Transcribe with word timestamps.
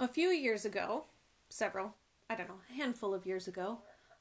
a 0.00 0.08
few 0.08 0.30
years 0.30 0.64
ago, 0.64 1.04
several, 1.48 1.94
I 2.28 2.34
don't 2.34 2.48
know, 2.48 2.60
a 2.70 2.74
handful 2.74 3.14
of 3.14 3.26
years 3.26 3.46
ago, 3.46 3.78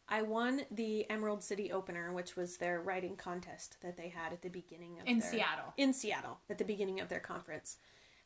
I 0.08 0.22
won 0.24 0.62
the 0.72 1.10
Emerald 1.10 1.44
City 1.44 1.72
Opener, 1.72 2.12
which 2.12 2.36
was 2.36 2.58
their 2.58 2.82
writing 2.82 3.16
contest 3.16 3.78
that 3.82 3.96
they 3.98 4.10
had 4.10 4.34
at 4.34 4.42
the 4.42 4.50
beginning 4.50 5.00
of 5.00 5.08
In 5.08 5.20
their- 5.20 5.32
Seattle. 5.32 5.74
In 5.78 5.94
Seattle, 5.94 6.40
at 6.50 6.58
the 6.58 6.66
beginning 6.66 7.00
of 7.00 7.10
their 7.10 7.20
conference. 7.20 7.78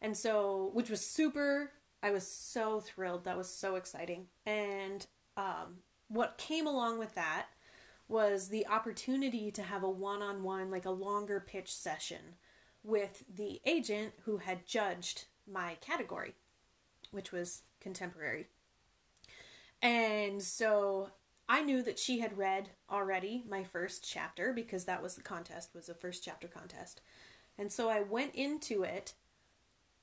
And 0.02 0.16
so, 0.18 0.71
which 0.74 0.89
was 0.89 1.05
super, 1.05 1.71
I 2.02 2.12
was 2.12 2.28
so 2.28 2.79
thrilled. 2.79 3.24
That 3.26 3.37
was 3.37 3.49
so 3.49 3.76
exciting. 3.76 4.28
And 4.46 5.06
um, 5.38 5.78
what 6.08 6.38
came 6.38 6.67
along 6.67 6.99
with 6.99 7.15
that 7.15 7.47
was 8.10 8.49
the 8.49 8.67
opportunity 8.67 9.51
to 9.51 9.63
have 9.63 9.83
a 9.83 9.90
one 9.90 10.22
on 10.22 10.44
one, 10.44 10.70
like 10.72 10.85
a 10.85 10.92
longer 10.92 11.40
pitch 11.46 11.74
session 11.74 12.35
with 12.83 13.24
the 13.33 13.62
agent 13.65 14.13
who 14.26 14.38
had 14.38 14.65
judged 14.65 15.26
my 15.49 15.76
category, 15.81 16.35
which 17.13 17.31
was 17.31 17.61
contemporary. 17.80 18.48
And 19.81 20.41
so 20.41 21.09
I 21.48 21.62
knew 21.62 21.81
that 21.84 21.99
she 21.99 22.20
had 22.20 22.38
read 22.38 22.70
already 22.90 23.44
my 23.48 23.63
first 23.63 24.08
chapter 24.08 24.54
because 24.54 24.85
that 24.85 25.04
was 25.04 25.16
the 25.16 25.21
contest 25.21 25.76
was 25.76 25.90
a 25.90 25.94
first 25.94 26.23
chapter 26.23 26.48
contest. 26.48 27.02
And 27.57 27.71
so 27.71 27.90
I 27.90 28.02
went 28.02 28.34
into 28.34 28.84
it 28.84 29.13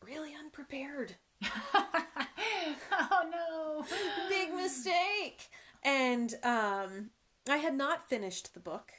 really 0.05 0.35
unprepared. 0.35 1.17
oh 2.93 3.23
no. 3.31 3.85
Big 4.29 4.55
mistake. 4.55 5.49
And 5.83 6.35
um 6.43 7.11
I 7.49 7.57
had 7.57 7.75
not 7.75 8.09
finished 8.09 8.55
the 8.55 8.61
book 8.61 8.93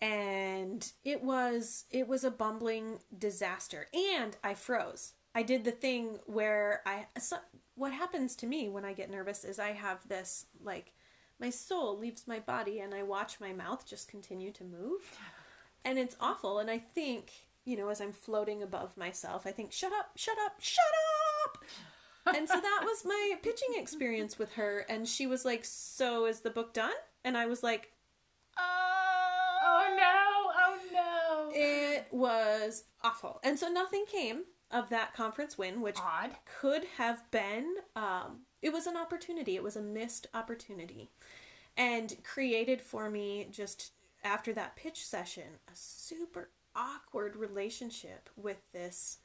and 0.00 0.92
it 1.04 1.22
was 1.22 1.84
it 1.90 2.08
was 2.08 2.24
a 2.24 2.30
bumbling 2.30 3.00
disaster 3.16 3.86
and 3.92 4.36
I 4.42 4.54
froze. 4.54 5.12
I 5.36 5.42
did 5.42 5.64
the 5.64 5.70
thing 5.70 6.18
where 6.24 6.80
I 6.86 7.08
so, 7.18 7.36
what 7.74 7.92
happens 7.92 8.34
to 8.36 8.46
me 8.46 8.70
when 8.70 8.86
I 8.86 8.94
get 8.94 9.10
nervous 9.10 9.44
is 9.44 9.58
I 9.58 9.72
have 9.72 9.98
this 10.08 10.46
like 10.64 10.94
my 11.38 11.50
soul 11.50 11.98
leaves 11.98 12.26
my 12.26 12.38
body 12.38 12.80
and 12.80 12.94
I 12.94 13.02
watch 13.02 13.38
my 13.38 13.52
mouth 13.52 13.86
just 13.86 14.08
continue 14.08 14.50
to 14.52 14.64
move. 14.64 15.02
And 15.84 15.98
it's 15.98 16.16
awful 16.20 16.58
and 16.58 16.70
I 16.70 16.78
think, 16.78 17.32
you 17.66 17.76
know, 17.76 17.90
as 17.90 18.00
I'm 18.00 18.12
floating 18.12 18.62
above 18.62 18.96
myself, 18.96 19.46
I 19.46 19.52
think 19.52 19.72
shut 19.72 19.92
up, 19.92 20.12
shut 20.16 20.38
up, 20.42 20.54
shut 20.58 20.84
up. 21.44 22.34
and 22.34 22.48
so 22.48 22.58
that 22.58 22.80
was 22.84 23.04
my 23.04 23.34
pitching 23.42 23.74
experience 23.76 24.38
with 24.38 24.54
her 24.54 24.86
and 24.88 25.06
she 25.06 25.26
was 25.26 25.44
like, 25.44 25.66
"So 25.66 26.24
is 26.24 26.40
the 26.40 26.50
book 26.50 26.72
done?" 26.72 26.96
And 27.24 27.36
I 27.36 27.44
was 27.44 27.62
like, 27.62 27.92
Oh 28.58 29.94
no. 29.98 30.52
Oh 30.56 30.78
no. 30.94 31.50
It 31.54 32.06
was 32.10 32.84
awful. 33.04 33.38
And 33.44 33.58
so 33.58 33.68
nothing 33.68 34.06
came 34.10 34.44
of 34.70 34.88
that 34.88 35.14
conference 35.14 35.56
win, 35.56 35.80
which 35.80 35.98
Odd. 35.98 36.32
could 36.60 36.84
have 36.98 37.30
been 37.30 37.76
um 37.94 38.40
it 38.62 38.72
was 38.72 38.86
an 38.86 38.96
opportunity. 38.96 39.54
It 39.54 39.62
was 39.62 39.76
a 39.76 39.82
missed 39.82 40.26
opportunity. 40.34 41.10
And 41.76 42.16
created 42.24 42.80
for 42.80 43.10
me 43.10 43.46
just 43.50 43.92
after 44.24 44.52
that 44.52 44.76
pitch 44.76 45.06
session 45.06 45.44
a 45.68 45.74
super 45.74 46.50
awkward 46.74 47.36
relationship 47.36 48.28
with 48.36 48.58
this 48.72 49.18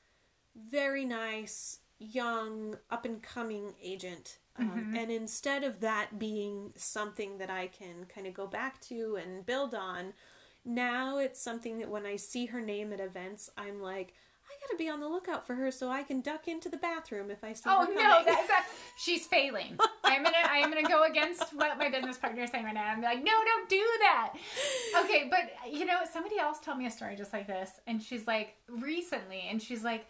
very 0.56 1.06
nice 1.06 1.80
young 2.00 2.76
up 2.90 3.06
and 3.06 3.22
coming 3.22 3.74
agent 3.82 4.40
um, 4.58 4.94
and 4.98 5.12
instead 5.12 5.64
of 5.64 5.80
that 5.80 6.18
being 6.18 6.72
something 6.76 7.38
that 7.38 7.50
i 7.50 7.68
can 7.68 8.06
kind 8.14 8.26
of 8.26 8.34
go 8.34 8.48
back 8.48 8.80
to 8.82 9.18
and 9.22 9.46
build 9.46 9.76
on 9.76 10.14
now 10.66 11.18
it's 11.18 11.42
something 11.42 11.78
that 11.78 11.90
when 11.90 12.06
i 12.06 12.16
see 12.16 12.48
her 12.48 12.62
name 12.62 12.92
at 12.92 13.00
events 13.00 13.50
i'm 13.58 13.82
like 13.82 14.14
gotta 14.68 14.78
be 14.78 14.90
on 14.90 15.00
the 15.00 15.08
lookout 15.08 15.46
for 15.46 15.56
her 15.56 15.72
so 15.72 15.90
i 15.90 16.04
can 16.04 16.22
duck 16.22 16.48
into 16.48 16.70
the 16.70 16.78
bathroom 16.78 17.30
if 17.32 17.44
i 17.44 17.54
see 17.54 17.64
Oh 17.66 17.86
her 17.86 17.94
no, 17.94 18.02
coming. 18.02 18.26
that's 18.26 18.48
that, 18.48 18.68
she's 18.98 19.26
failing. 19.28 19.78
I'm 20.04 20.24
gonna 20.24 20.36
I'm 20.50 20.70
gonna 20.70 20.88
go 20.88 21.04
against 21.04 21.54
what 21.54 21.78
my 21.78 21.90
business 21.90 22.18
partner 22.18 22.44
is 22.44 22.52
saying 22.52 22.66
right 22.66 22.74
now. 22.74 22.86
I'm 22.86 23.02
like, 23.02 23.24
no, 23.24 23.32
don't 23.46 23.70
do 23.70 23.84
that. 24.02 24.34
Okay, 25.04 25.28
but 25.30 25.72
you 25.72 25.86
know, 25.86 26.00
somebody 26.12 26.38
else 26.38 26.60
told 26.60 26.78
me 26.78 26.86
a 26.86 26.92
story 26.92 27.16
just 27.16 27.34
like 27.34 27.48
this, 27.48 27.72
and 27.88 28.02
she's 28.02 28.28
like, 28.28 28.56
recently, 28.70 29.44
and 29.50 29.62
she's 29.62 29.84
like, 29.84 30.06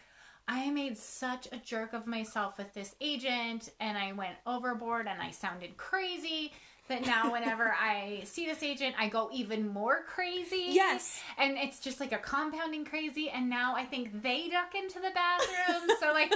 I 0.48 0.70
made 0.72 0.98
such 0.98 1.48
a 1.52 1.58
jerk 1.58 1.94
of 1.94 2.08
myself 2.08 2.58
with 2.58 2.74
this 2.74 2.96
agent, 3.00 3.70
and 3.80 3.98
I 3.98 4.12
went 4.14 4.36
overboard, 4.48 5.08
and 5.08 5.22
I 5.22 5.32
sounded 5.32 5.78
crazy. 5.78 6.52
That 6.92 7.06
now, 7.06 7.32
whenever 7.32 7.74
I 7.80 8.22
see 8.26 8.46
this 8.46 8.62
agent, 8.64 8.96
I 9.00 9.08
go 9.10 9.30
even 9.34 9.68
more 9.68 10.04
crazy. 10.08 10.68
Yes. 10.70 11.20
and 11.38 11.58
it's 11.58 11.80
just 11.80 12.00
like 12.00 12.12
a 12.12 12.18
compounding 12.18 12.86
crazy. 12.86 13.30
And 13.30 13.50
now 13.50 13.76
I 13.76 13.86
think 13.86 14.22
they 14.22 14.50
duck 14.50 14.76
into 14.76 15.00
the 15.00 15.12
bathroom. 15.14 15.98
so 16.00 16.14
like, 16.14 16.34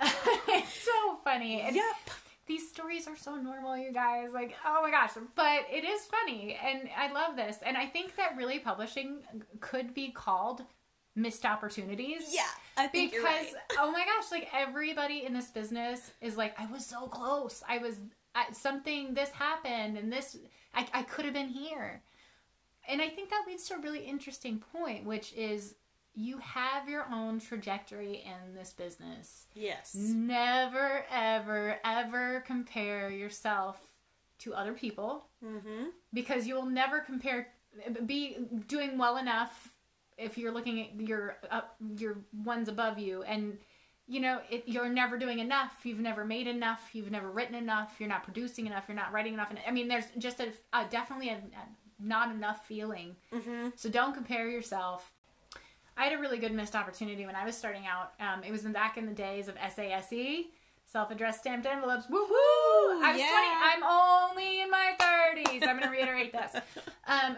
it's 0.48 0.74
so 0.84 1.16
funny. 1.24 1.62
And 1.62 1.74
yep 1.76 1.94
these 2.46 2.68
stories 2.68 3.08
are 3.08 3.16
so 3.16 3.36
normal, 3.36 3.76
you 3.76 3.92
guys. 3.92 4.32
Like, 4.32 4.54
oh 4.66 4.80
my 4.82 4.90
gosh. 4.90 5.12
But 5.34 5.66
it 5.72 5.84
is 5.84 6.02
funny. 6.02 6.58
And 6.62 6.88
I 6.96 7.12
love 7.12 7.36
this. 7.36 7.58
And 7.64 7.76
I 7.76 7.86
think 7.86 8.16
that 8.16 8.36
really 8.36 8.58
publishing 8.58 9.20
could 9.60 9.94
be 9.94 10.10
called 10.10 10.62
missed 11.16 11.46
opportunities. 11.46 12.22
yeah 12.32 12.42
i 12.76 12.88
think 12.88 13.12
Because, 13.12 13.24
right. 13.24 13.54
oh 13.78 13.92
my 13.92 14.04
gosh, 14.04 14.32
like 14.32 14.48
everybody 14.52 15.24
in 15.24 15.32
this 15.32 15.46
business 15.46 16.10
is 16.20 16.36
like, 16.36 16.58
I 16.60 16.66
was 16.66 16.84
so 16.84 17.06
close. 17.06 17.62
I 17.68 17.78
was, 17.78 17.96
I, 18.34 18.52
something, 18.52 19.14
this 19.14 19.30
happened, 19.30 19.96
and 19.96 20.12
this, 20.12 20.36
I, 20.74 20.86
I 20.92 21.02
could 21.02 21.24
have 21.24 21.34
been 21.34 21.48
here. 21.48 22.02
And 22.88 23.00
I 23.00 23.08
think 23.08 23.30
that 23.30 23.44
leads 23.46 23.66
to 23.68 23.74
a 23.74 23.80
really 23.80 24.00
interesting 24.00 24.62
point, 24.72 25.04
which 25.04 25.32
is 25.34 25.74
you 26.14 26.38
have 26.38 26.88
your 26.88 27.06
own 27.12 27.40
trajectory 27.40 28.24
in 28.24 28.54
this 28.54 28.72
business. 28.72 29.46
yes 29.54 29.94
Never, 29.94 31.04
ever, 31.10 31.78
ever 31.84 32.44
compare 32.46 33.10
yourself 33.10 33.80
to 34.40 34.54
other 34.54 34.72
people 34.72 35.26
mm-hmm 35.44 35.84
because 36.12 36.46
you 36.46 36.54
will 36.54 36.66
never 36.66 37.00
compare, 37.00 37.48
be 38.06 38.36
doing 38.68 38.98
well 38.98 39.16
enough 39.16 39.72
if 40.16 40.38
you're 40.38 40.52
looking 40.52 40.80
at 40.80 41.00
your 41.00 41.36
up 41.50 41.74
your 41.96 42.18
ones 42.44 42.68
above 42.68 42.98
you 42.98 43.22
and 43.24 43.58
you 44.06 44.20
know 44.20 44.40
it, 44.50 44.64
you're 44.66 44.88
never 44.88 45.16
doing 45.16 45.38
enough 45.38 45.72
you've 45.84 46.00
never 46.00 46.24
made 46.24 46.46
enough 46.46 46.90
you've 46.92 47.10
never 47.10 47.30
written 47.30 47.54
enough 47.54 47.94
you're 47.98 48.08
not 48.08 48.22
producing 48.22 48.66
enough 48.66 48.84
you're 48.86 48.96
not 48.96 49.12
writing 49.12 49.32
enough 49.32 49.48
and 49.50 49.58
i 49.66 49.70
mean 49.70 49.88
there's 49.88 50.04
just 50.18 50.40
a, 50.40 50.52
a 50.74 50.84
definitely 50.90 51.30
a, 51.30 51.36
a 51.36 52.02
not 52.02 52.30
enough 52.30 52.66
feeling 52.66 53.16
mm-hmm 53.32 53.68
so 53.76 53.88
don't 53.88 54.14
compare 54.14 54.48
yourself. 54.48 55.12
I 55.96 56.04
had 56.04 56.12
a 56.12 56.18
really 56.18 56.38
good 56.38 56.52
missed 56.52 56.74
opportunity 56.74 57.24
when 57.26 57.36
I 57.36 57.44
was 57.44 57.56
starting 57.56 57.84
out. 57.86 58.12
Um, 58.20 58.42
it 58.42 58.50
was 58.50 58.64
in, 58.64 58.72
back 58.72 58.96
in 58.96 59.06
the 59.06 59.12
days 59.12 59.48
of 59.48 59.54
SASE, 59.56 60.46
self-addressed 60.86 61.40
stamped 61.40 61.66
envelopes. 61.66 62.06
Woo 62.10 62.18
woo! 62.18 63.02
I 63.02 63.12
was 63.12 63.20
yeah. 63.20 63.80
20. 63.80 63.84
I'm 63.84 64.30
only 64.30 64.60
in 64.62 64.70
my 64.70 64.94
30s. 64.98 65.68
I'm 65.68 65.78
going 65.78 65.82
to 65.82 65.90
reiterate 65.90 66.32
this. 66.32 66.56
Um, 67.06 67.36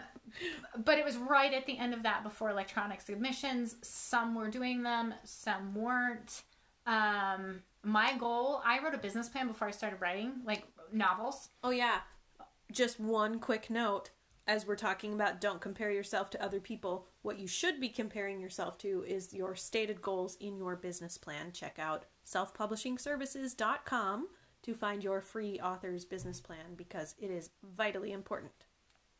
but 0.85 0.97
it 0.97 1.03
was 1.03 1.17
right 1.17 1.53
at 1.53 1.65
the 1.65 1.77
end 1.77 1.93
of 1.93 2.03
that 2.03 2.23
before 2.23 2.49
electronic 2.49 3.01
submissions. 3.01 3.75
Some 3.81 4.33
were 4.33 4.47
doing 4.47 4.81
them, 4.81 5.13
some 5.25 5.75
weren't. 5.75 6.43
Um, 6.87 7.61
my 7.83 8.17
goal, 8.17 8.61
I 8.65 8.83
wrote 8.83 8.95
a 8.95 8.97
business 8.97 9.29
plan 9.29 9.47
before 9.47 9.67
I 9.67 9.71
started 9.71 10.01
writing, 10.01 10.33
like 10.45 10.63
novels. 10.91 11.49
Oh 11.63 11.69
yeah. 11.69 11.99
Just 12.71 12.99
one 12.99 13.39
quick 13.39 13.69
note 13.69 14.09
as 14.47 14.65
we're 14.65 14.75
talking 14.75 15.13
about 15.13 15.39
don't 15.41 15.61
compare 15.61 15.91
yourself 15.91 16.29
to 16.31 16.43
other 16.43 16.61
people, 16.61 17.05
what 17.21 17.37
you 17.37 17.45
should 17.47 17.79
be 17.81 17.89
comparing 17.89 18.39
yourself 18.39 18.77
to 18.79 19.03
is 19.05 19.33
your 19.33 19.53
stated 19.55 20.01
goals 20.01 20.37
in 20.39 20.57
your 20.57 20.77
business 20.77 21.17
plan. 21.17 21.51
Check 21.51 21.77
out 21.77 22.05
selfpublishingservices.com 22.25 24.27
to 24.63 24.73
find 24.73 25.03
your 25.03 25.21
free 25.21 25.59
author's 25.59 26.05
business 26.05 26.39
plan 26.39 26.75
because 26.75 27.13
it 27.19 27.29
is 27.29 27.49
vitally 27.75 28.13
important. 28.13 28.53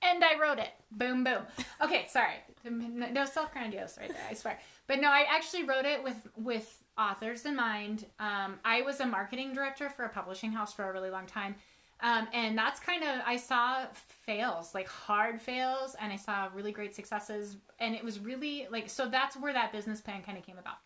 And 0.02 0.24
I 0.24 0.40
wrote 0.40 0.60
it. 0.60 0.70
Boom, 0.92 1.24
boom. 1.24 1.44
Okay, 1.82 2.06
sorry. 2.10 2.36
No 2.70 3.26
self 3.26 3.52
grandiose 3.52 3.98
right 3.98 4.10
there. 4.10 4.28
I 4.30 4.34
swear. 4.34 4.60
But 4.88 5.02
no, 5.02 5.10
I 5.10 5.26
actually 5.30 5.64
wrote 5.64 5.86
it 5.86 6.04
with 6.04 6.28
with 6.36 6.84
authors 6.98 7.46
in 7.46 7.56
mind. 7.56 8.06
Um, 8.20 8.60
I 8.66 8.82
was 8.82 9.00
a 9.00 9.06
marketing 9.06 9.54
director 9.54 9.90
for 9.90 10.06
a 10.06 10.10
publishing 10.10 10.52
house 10.52 10.74
for 10.74 10.90
a 10.90 10.94
really 10.94 11.10
long 11.10 11.26
time, 11.26 11.56
um, 12.02 12.28
and 12.34 12.58
that's 12.58 12.80
kind 12.80 13.04
of 13.04 13.22
I 13.26 13.38
saw 13.38 13.86
fails, 13.94 14.76
like 14.76 14.88
hard 14.88 15.42
fails, 15.42 15.96
and 16.00 16.12
I 16.12 16.16
saw 16.16 16.50
really 16.54 16.72
great 16.72 16.96
successes, 16.96 17.58
and 17.80 17.96
it 17.96 18.04
was 18.04 18.20
really 18.20 18.68
like 18.72 18.90
so. 18.90 19.08
That's 19.08 19.36
where 19.36 19.54
that 19.54 19.72
business 19.72 20.02
plan 20.02 20.22
kind 20.24 20.38
of 20.38 20.46
came 20.46 20.58
about. 20.58 20.78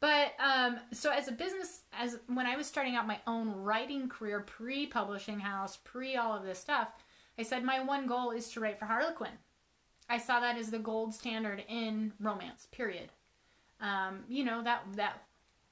But 0.00 0.34
um, 0.38 0.78
so 0.92 1.10
as 1.10 1.26
a 1.26 1.32
business, 1.32 1.82
as 1.92 2.18
when 2.28 2.46
I 2.46 2.56
was 2.56 2.66
starting 2.66 2.94
out 2.94 3.06
my 3.06 3.18
own 3.26 3.50
writing 3.50 4.08
career, 4.08 4.40
pre 4.40 4.86
publishing 4.86 5.40
house, 5.40 5.78
pre 5.82 6.16
all 6.16 6.36
of 6.36 6.44
this 6.44 6.58
stuff, 6.58 6.88
I 7.36 7.42
said 7.42 7.64
my 7.64 7.82
one 7.82 8.06
goal 8.06 8.30
is 8.30 8.48
to 8.50 8.60
write 8.60 8.78
for 8.78 8.86
Harlequin. 8.86 9.32
I 10.08 10.18
saw 10.18 10.40
that 10.40 10.56
as 10.56 10.70
the 10.70 10.78
gold 10.78 11.14
standard 11.14 11.64
in 11.68 12.12
romance. 12.20 12.68
Period. 12.70 13.10
Um, 13.80 14.24
you 14.28 14.44
know 14.44 14.62
that 14.62 14.82
that 14.96 15.22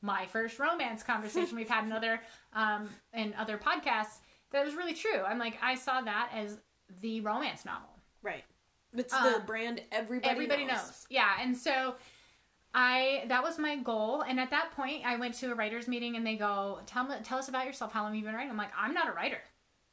my 0.03 0.27
first 0.27 0.59
romance 0.59 1.03
conversation 1.03 1.57
we've 1.57 1.69
had 1.69 1.85
in 1.85 1.93
other 1.93 2.21
um, 2.53 2.89
in 3.13 3.35
other 3.35 3.59
podcasts. 3.59 4.19
That 4.53 4.65
was 4.65 4.75
really 4.75 4.95
true. 4.95 5.23
I'm 5.27 5.39
like 5.39 5.59
I 5.63 5.75
saw 5.75 6.01
that 6.03 6.31
as 6.35 6.59
the 7.01 7.21
romance 7.21 7.65
novel. 7.65 7.89
Right. 8.23 8.45
It's 8.95 9.13
the 9.13 9.37
Um, 9.37 9.47
brand 9.47 9.83
everybody 9.93 10.31
Everybody 10.31 10.65
knows. 10.65 11.07
Yeah, 11.11 11.29
and 11.41 11.57
so 11.57 11.97
I 12.75 13.25
that 13.29 13.43
was 13.43 13.59
my 13.59 13.77
goal, 13.77 14.23
and 14.23 14.39
at 14.39 14.51
that 14.51 14.73
point, 14.73 15.05
I 15.05 15.17
went 15.17 15.35
to 15.37 15.51
a 15.51 15.55
writers 15.55 15.89
meeting, 15.89 16.17
and 16.17 16.27
they 16.27 16.37
go, 16.37 16.81
"Tell 16.87 17.05
me, 17.05 17.15
tell 17.25 17.39
us 17.39 17.49
about 17.49 17.67
yourself. 17.67 17.93
How 17.93 18.03
long 18.03 18.13
have 18.13 18.17
you 18.19 18.25
been 18.25 18.35
writing?" 18.35 18.51
I'm 18.51 18.57
like, 18.57 18.73
"I'm 18.79 18.95
not 18.95 19.09
a 19.09 19.13
writer." 19.13 19.41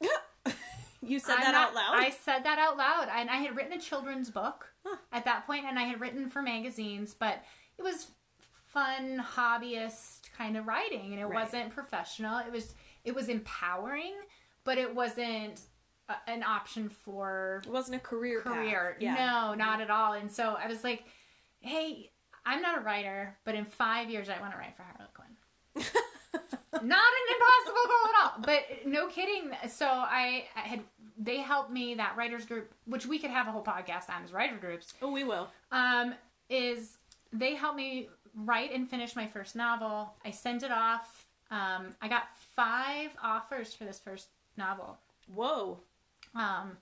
you 1.02 1.18
said 1.18 1.36
I'm 1.36 1.40
that 1.44 1.52
not- 1.52 1.68
out 1.70 1.74
loud. 1.74 1.94
I 1.94 2.10
said 2.10 2.44
that 2.44 2.58
out 2.58 2.76
loud, 2.76 3.08
and 3.14 3.28
I 3.30 3.36
had 3.36 3.56
written 3.56 3.72
a 3.72 3.80
children's 3.80 4.30
book 4.30 4.66
Huh. 4.84 4.96
at 5.12 5.24
that 5.24 5.46
point, 5.46 5.64
and 5.64 5.78
I 5.78 5.84
had 5.84 6.00
written 6.00 6.28
for 6.28 6.42
magazines, 6.42 7.14
but 7.18 7.42
it 7.78 7.82
was 7.82 8.08
fun 8.74 9.24
hobbyist 9.36 10.30
kind 10.36 10.56
of 10.58 10.66
writing, 10.66 11.12
and 11.12 11.20
it 11.20 11.24
Right. 11.26 11.42
wasn't 11.44 11.70
professional. 11.70 12.38
It 12.40 12.52
was 12.52 12.74
it 13.04 13.14
was 13.14 13.28
empowering, 13.28 14.14
but 14.64 14.76
it 14.78 14.94
wasn't 14.94 15.60
a, 16.08 16.14
an 16.26 16.42
option 16.42 16.88
for 16.88 17.62
it 17.64 17.70
wasn't 17.70 17.96
a 17.96 18.00
career. 18.00 18.40
path. 18.42 18.52
career. 18.54 18.96
Yeah. 19.00 19.14
No, 19.14 19.54
not 19.54 19.80
at 19.80 19.90
all. 19.90 20.12
And 20.14 20.30
so 20.30 20.56
I 20.62 20.66
was 20.68 20.82
like, 20.84 21.04
hey, 21.60 22.10
I'm 22.44 22.60
not 22.60 22.76
a 22.76 22.80
writer, 22.82 23.36
but 23.44 23.54
in 23.54 23.64
five 23.64 24.10
years 24.10 24.28
I 24.28 24.38
want 24.40 24.52
to 24.52 24.58
write 24.58 24.76
for 24.76 24.82
Harlequin. 24.82 25.84
not 26.72 26.82
an 26.82 27.34
impossible 27.34 27.84
goal 27.86 28.08
at 28.10 28.24
all. 28.24 28.32
But 28.42 28.86
no 28.86 29.06
kidding. 29.08 29.50
So 29.68 29.86
I, 29.86 30.44
I 30.56 30.60
had 30.60 30.80
they 31.16 31.38
helped 31.38 31.70
me 31.70 31.94
that 31.94 32.16
writers 32.16 32.44
group, 32.44 32.72
which 32.86 33.06
we 33.06 33.18
could 33.18 33.30
have 33.30 33.46
a 33.46 33.52
whole 33.52 33.62
podcast 33.62 34.10
on 34.10 34.24
as 34.24 34.32
writer 34.32 34.56
groups. 34.56 34.92
Oh, 35.00 35.10
we 35.12 35.24
will. 35.24 35.48
Um, 35.70 36.14
is 36.50 36.96
they 37.32 37.54
helped 37.54 37.76
me 37.76 38.08
write 38.36 38.72
and 38.72 38.88
finish 38.88 39.14
my 39.16 39.26
first 39.26 39.56
novel. 39.56 40.14
I 40.24 40.30
sent 40.30 40.62
it 40.62 40.72
off. 40.72 41.26
Um, 41.50 41.94
I 42.00 42.08
got 42.08 42.24
five 42.56 43.10
offers 43.22 43.74
for 43.74 43.84
this 43.84 43.98
first 43.98 44.28
novel. 44.56 44.98
Whoa. 45.32 45.78
Um, 46.34 46.78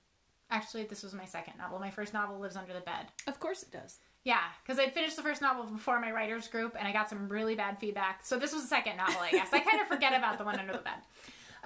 actually, 0.49 0.83
this 0.83 1.03
was 1.03 1.13
my 1.13 1.25
second 1.25 1.53
novel. 1.57 1.79
My 1.79 1.91
first 1.91 2.13
novel 2.13 2.39
lives 2.39 2.55
under 2.55 2.73
the 2.73 2.81
bed. 2.81 3.07
Of 3.27 3.39
course 3.39 3.63
it 3.63 3.71
does. 3.71 3.99
Yeah, 4.23 4.39
because 4.63 4.79
I'd 4.79 4.93
finished 4.93 5.17
the 5.17 5.21
first 5.21 5.41
novel 5.41 5.65
before 5.65 5.99
my 5.99 6.11
writers 6.11 6.47
group, 6.47 6.75
and 6.79 6.87
I 6.87 6.93
got 6.93 7.09
some 7.09 7.27
really 7.27 7.55
bad 7.55 7.77
feedback. 7.77 8.25
So 8.25 8.39
this 8.39 8.53
was 8.53 8.61
the 8.61 8.69
second 8.69 8.95
novel, 8.95 9.19
I 9.21 9.31
guess. 9.31 9.49
I 9.51 9.59
kind 9.59 9.81
of 9.81 9.87
forget 9.87 10.13
about 10.17 10.37
the 10.37 10.45
one 10.45 10.57
under 10.57 10.71
the 10.71 10.79
bed. 10.79 10.93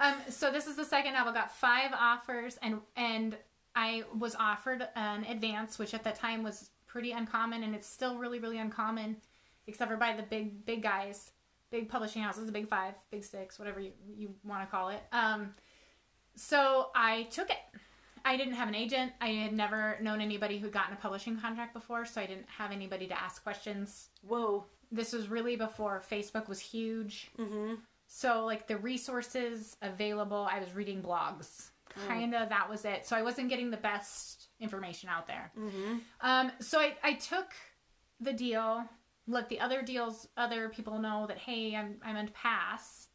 Um, 0.00 0.14
so 0.28 0.50
this 0.50 0.66
is 0.66 0.76
the 0.76 0.84
second 0.84 1.12
novel. 1.12 1.32
Got 1.32 1.54
five 1.54 1.92
offers, 1.92 2.58
and 2.60 2.80
and 2.96 3.36
I 3.76 4.02
was 4.18 4.34
offered 4.34 4.86
an 4.96 5.24
advance, 5.24 5.78
which 5.78 5.94
at 5.94 6.02
that 6.04 6.16
time 6.16 6.42
was 6.42 6.70
pretty 6.88 7.12
uncommon, 7.12 7.62
and 7.62 7.74
it's 7.76 7.86
still 7.86 8.16
really 8.18 8.40
really 8.40 8.58
uncommon, 8.58 9.16
except 9.68 9.90
for 9.90 9.96
by 9.96 10.16
the 10.16 10.24
big 10.24 10.66
big 10.66 10.82
guys, 10.82 11.30
big 11.70 11.88
publishing 11.88 12.22
houses, 12.22 12.46
the 12.46 12.52
big 12.52 12.66
five, 12.66 12.94
big 13.10 13.24
six, 13.24 13.58
whatever 13.58 13.78
you 13.78 13.92
you 14.16 14.34
want 14.42 14.62
to 14.62 14.66
call 14.66 14.88
it. 14.88 15.02
Um, 15.12 15.54
so 16.34 16.90
I 16.96 17.24
took 17.30 17.50
it. 17.50 17.58
I 18.24 18.36
didn't 18.36 18.54
have 18.54 18.68
an 18.68 18.74
agent. 18.74 19.12
I 19.20 19.28
had 19.28 19.52
never 19.52 19.96
known 20.02 20.20
anybody 20.20 20.58
who'd 20.58 20.72
gotten 20.72 20.92
a 20.92 20.96
publishing 20.96 21.38
contract 21.38 21.72
before, 21.72 22.04
so 22.04 22.20
I 22.20 22.26
didn't 22.26 22.48
have 22.58 22.72
anybody 22.72 23.06
to 23.06 23.18
ask 23.18 23.42
questions. 23.42 24.08
Whoa. 24.22 24.66
This 24.90 25.12
was 25.12 25.28
really 25.28 25.56
before 25.56 26.02
Facebook 26.10 26.48
was 26.48 26.60
huge. 26.60 27.30
Mm-hmm. 27.38 27.74
So, 28.06 28.44
like, 28.44 28.66
the 28.66 28.76
resources 28.76 29.76
available, 29.82 30.48
I 30.50 30.60
was 30.60 30.74
reading 30.74 31.02
blogs. 31.02 31.70
Kind 32.06 32.34
of, 32.34 32.48
that 32.48 32.68
was 32.68 32.84
it. 32.84 33.06
So, 33.06 33.16
I 33.16 33.22
wasn't 33.22 33.50
getting 33.50 33.70
the 33.70 33.76
best 33.76 34.48
information 34.60 35.10
out 35.10 35.26
there. 35.26 35.52
Mm-hmm. 35.58 35.96
Um, 36.20 36.52
so, 36.60 36.80
I, 36.80 36.96
I 37.02 37.12
took 37.14 37.52
the 38.20 38.32
deal, 38.32 38.84
let 39.28 39.48
the 39.48 39.60
other 39.60 39.82
deals, 39.82 40.26
other 40.36 40.68
people 40.68 40.98
know 40.98 41.26
that, 41.28 41.38
hey, 41.38 41.76
I'm, 41.76 41.96
I'm 42.04 42.14
going 42.14 42.26
to 42.26 42.32
pass. 42.32 43.08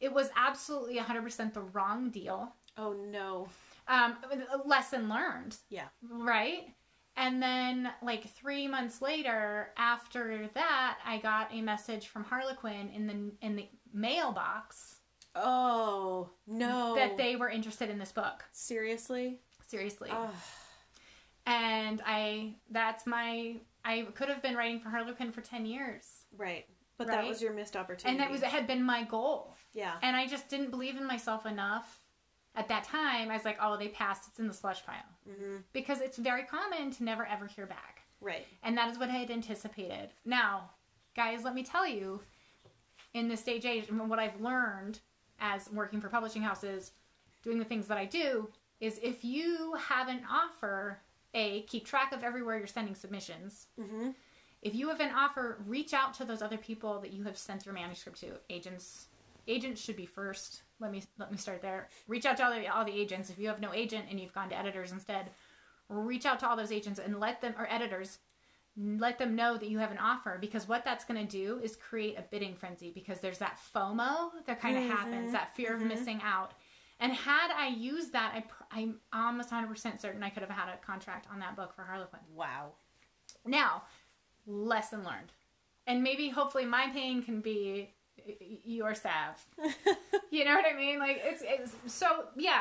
It 0.00 0.12
was 0.12 0.28
absolutely 0.36 0.98
100% 0.98 1.54
the 1.54 1.60
wrong 1.62 2.10
deal. 2.10 2.52
Oh 2.76 2.92
no. 2.92 3.48
Um, 3.88 4.16
lesson 4.66 5.08
learned. 5.08 5.56
Yeah. 5.68 5.86
Right? 6.08 6.68
And 7.16 7.42
then, 7.42 7.90
like 8.02 8.24
three 8.30 8.66
months 8.68 9.02
later, 9.02 9.70
after 9.76 10.48
that, 10.54 10.98
I 11.04 11.18
got 11.18 11.52
a 11.52 11.60
message 11.60 12.06
from 12.06 12.24
Harlequin 12.24 12.88
in 12.94 13.06
the 13.06 13.46
in 13.46 13.56
the 13.56 13.68
mailbox 13.92 14.96
Oh 15.34 16.30
no. 16.46 16.94
that 16.94 17.16
they 17.16 17.36
were 17.36 17.48
interested 17.50 17.90
in 17.90 17.98
this 17.98 18.12
book. 18.12 18.44
seriously. 18.52 19.40
Seriously. 19.66 20.10
Ugh. 20.12 20.30
and 21.46 22.00
I 22.06 22.54
that's 22.70 23.06
my 23.06 23.56
I 23.84 24.02
could 24.14 24.28
have 24.28 24.42
been 24.42 24.54
writing 24.56 24.80
for 24.80 24.88
Harlequin 24.90 25.32
for 25.32 25.40
ten 25.40 25.66
years, 25.66 26.24
Right. 26.36 26.66
But 26.98 27.06
that 27.06 27.26
was 27.26 27.40
your 27.40 27.54
missed 27.54 27.76
opportunity. 27.76 28.10
and 28.10 28.20
that 28.20 28.30
was 28.30 28.42
it 28.42 28.48
had 28.48 28.66
been 28.66 28.82
my 28.82 29.04
goal. 29.04 29.54
yeah. 29.72 29.94
And 30.02 30.14
I 30.14 30.26
just 30.26 30.48
didn't 30.50 30.70
believe 30.70 30.96
in 30.96 31.06
myself 31.06 31.46
enough. 31.46 31.98
At 32.54 32.68
that 32.68 32.84
time, 32.84 33.30
I 33.30 33.34
was 33.34 33.44
like, 33.44 33.56
"Oh, 33.60 33.76
they 33.78 33.88
passed. 33.88 34.26
It's 34.28 34.38
in 34.40 34.48
the 34.48 34.52
slush 34.54 34.84
pile," 34.84 34.96
Mm-hmm. 35.28 35.56
because 35.72 36.00
it's 36.00 36.18
very 36.18 36.42
common 36.42 36.90
to 36.90 37.04
never 37.04 37.24
ever 37.24 37.46
hear 37.46 37.64
back. 37.64 38.02
Right. 38.20 38.46
And 38.62 38.76
that 38.76 38.90
is 38.90 38.98
what 38.98 39.08
I 39.08 39.12
had 39.14 39.30
anticipated. 39.30 40.10
Now, 40.26 40.70
guys, 41.16 41.42
let 41.44 41.54
me 41.54 41.62
tell 41.62 41.86
you, 41.86 42.20
in 43.14 43.28
this 43.28 43.40
stage 43.40 43.64
age, 43.64 43.88
and 43.88 44.10
what 44.10 44.18
I've 44.18 44.40
learned 44.40 44.98
as 45.38 45.70
working 45.70 46.00
for 46.02 46.08
publishing 46.10 46.42
houses, 46.42 46.92
doing 47.42 47.58
the 47.58 47.64
things 47.64 47.86
that 47.86 47.96
I 47.96 48.04
do, 48.04 48.50
is 48.80 48.98
if 49.02 49.24
you 49.24 49.74
have 49.88 50.08
an 50.08 50.20
offer, 50.30 50.98
A, 51.34 51.62
keep 51.62 51.86
track 51.86 52.12
of 52.12 52.24
everywhere 52.24 52.58
you're 52.58 52.66
sending 52.66 52.94
submissions. 52.94 53.66
Mm-hmm. 53.78 54.10
If 54.62 54.74
you 54.74 54.88
have 54.88 55.00
an 55.00 55.10
offer, 55.14 55.58
reach 55.66 55.94
out 55.94 56.12
to 56.14 56.24
those 56.24 56.42
other 56.42 56.58
people 56.58 57.00
that 57.00 57.12
you 57.12 57.24
have 57.24 57.38
sent 57.38 57.64
your 57.64 57.74
manuscript 57.74 58.20
to. 58.20 58.32
Agents 58.48 59.06
agents 59.48 59.82
should 59.82 59.96
be 59.96 60.06
first. 60.06 60.62
Let 60.80 60.90
me 60.90 61.02
let 61.18 61.30
me 61.30 61.38
start 61.38 61.62
there. 61.62 61.88
Reach 62.08 62.26
out 62.26 62.36
to 62.38 62.44
all 62.44 62.54
the, 62.54 62.66
all 62.68 62.84
the 62.84 62.92
agents. 62.92 63.30
If 63.30 63.38
you 63.38 63.48
have 63.48 63.60
no 63.60 63.72
agent 63.72 64.06
and 64.10 64.20
you've 64.20 64.34
gone 64.34 64.50
to 64.50 64.58
editors 64.58 64.92
instead, 64.92 65.30
reach 65.88 66.26
out 66.26 66.40
to 66.40 66.48
all 66.48 66.56
those 66.56 66.72
agents 66.72 67.00
and 67.00 67.18
let 67.18 67.40
them 67.40 67.54
or 67.58 67.66
editors 67.70 68.18
let 68.76 69.18
them 69.18 69.34
know 69.34 69.56
that 69.56 69.68
you 69.68 69.78
have 69.78 69.90
an 69.90 69.98
offer 69.98 70.38
because 70.40 70.68
what 70.68 70.84
that's 70.84 71.04
going 71.04 71.26
to 71.26 71.30
do 71.30 71.60
is 71.62 71.76
create 71.76 72.16
a 72.16 72.22
bidding 72.22 72.54
frenzy 72.54 72.90
because 72.90 73.18
there's 73.20 73.38
that 73.38 73.58
FOMO 73.74 74.30
that 74.46 74.60
kind 74.60 74.78
of 74.78 74.84
happens, 74.84 75.32
that 75.32 75.54
fear 75.56 75.74
of 75.74 75.82
missing 75.82 76.20
out. 76.24 76.52
And 77.00 77.12
had 77.12 77.50
I 77.56 77.68
used 77.68 78.12
that, 78.12 78.32
I, 78.34 78.40
pr- 78.40 78.64
I'm 78.70 79.00
almost 79.12 79.50
100% 79.50 80.00
certain 80.00 80.22
I 80.22 80.28
could 80.28 80.42
have 80.42 80.50
had 80.50 80.68
a 80.68 80.76
contract 80.84 81.26
on 81.32 81.40
that 81.40 81.56
book 81.56 81.74
for 81.74 81.82
Harlequin. 81.82 82.20
Wow. 82.34 82.72
Now, 83.46 83.84
lesson 84.46 85.02
learned. 85.02 85.32
And 85.86 86.02
maybe 86.02 86.28
hopefully 86.28 86.66
my 86.66 86.88
pain 86.92 87.22
can 87.22 87.40
be 87.40 87.94
your 88.64 88.94
salve. 88.94 89.46
you 90.30 90.44
know 90.44 90.54
what 90.54 90.66
I 90.70 90.76
mean? 90.76 90.98
Like 90.98 91.20
it's, 91.24 91.42
it's 91.44 91.74
so 91.92 92.24
yeah, 92.36 92.60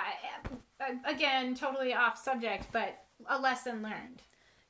again, 1.05 1.53
totally 1.53 1.93
off 1.93 2.17
subject, 2.17 2.67
but 2.71 2.97
a 3.27 3.37
lesson 3.37 3.83
learned. 3.83 4.21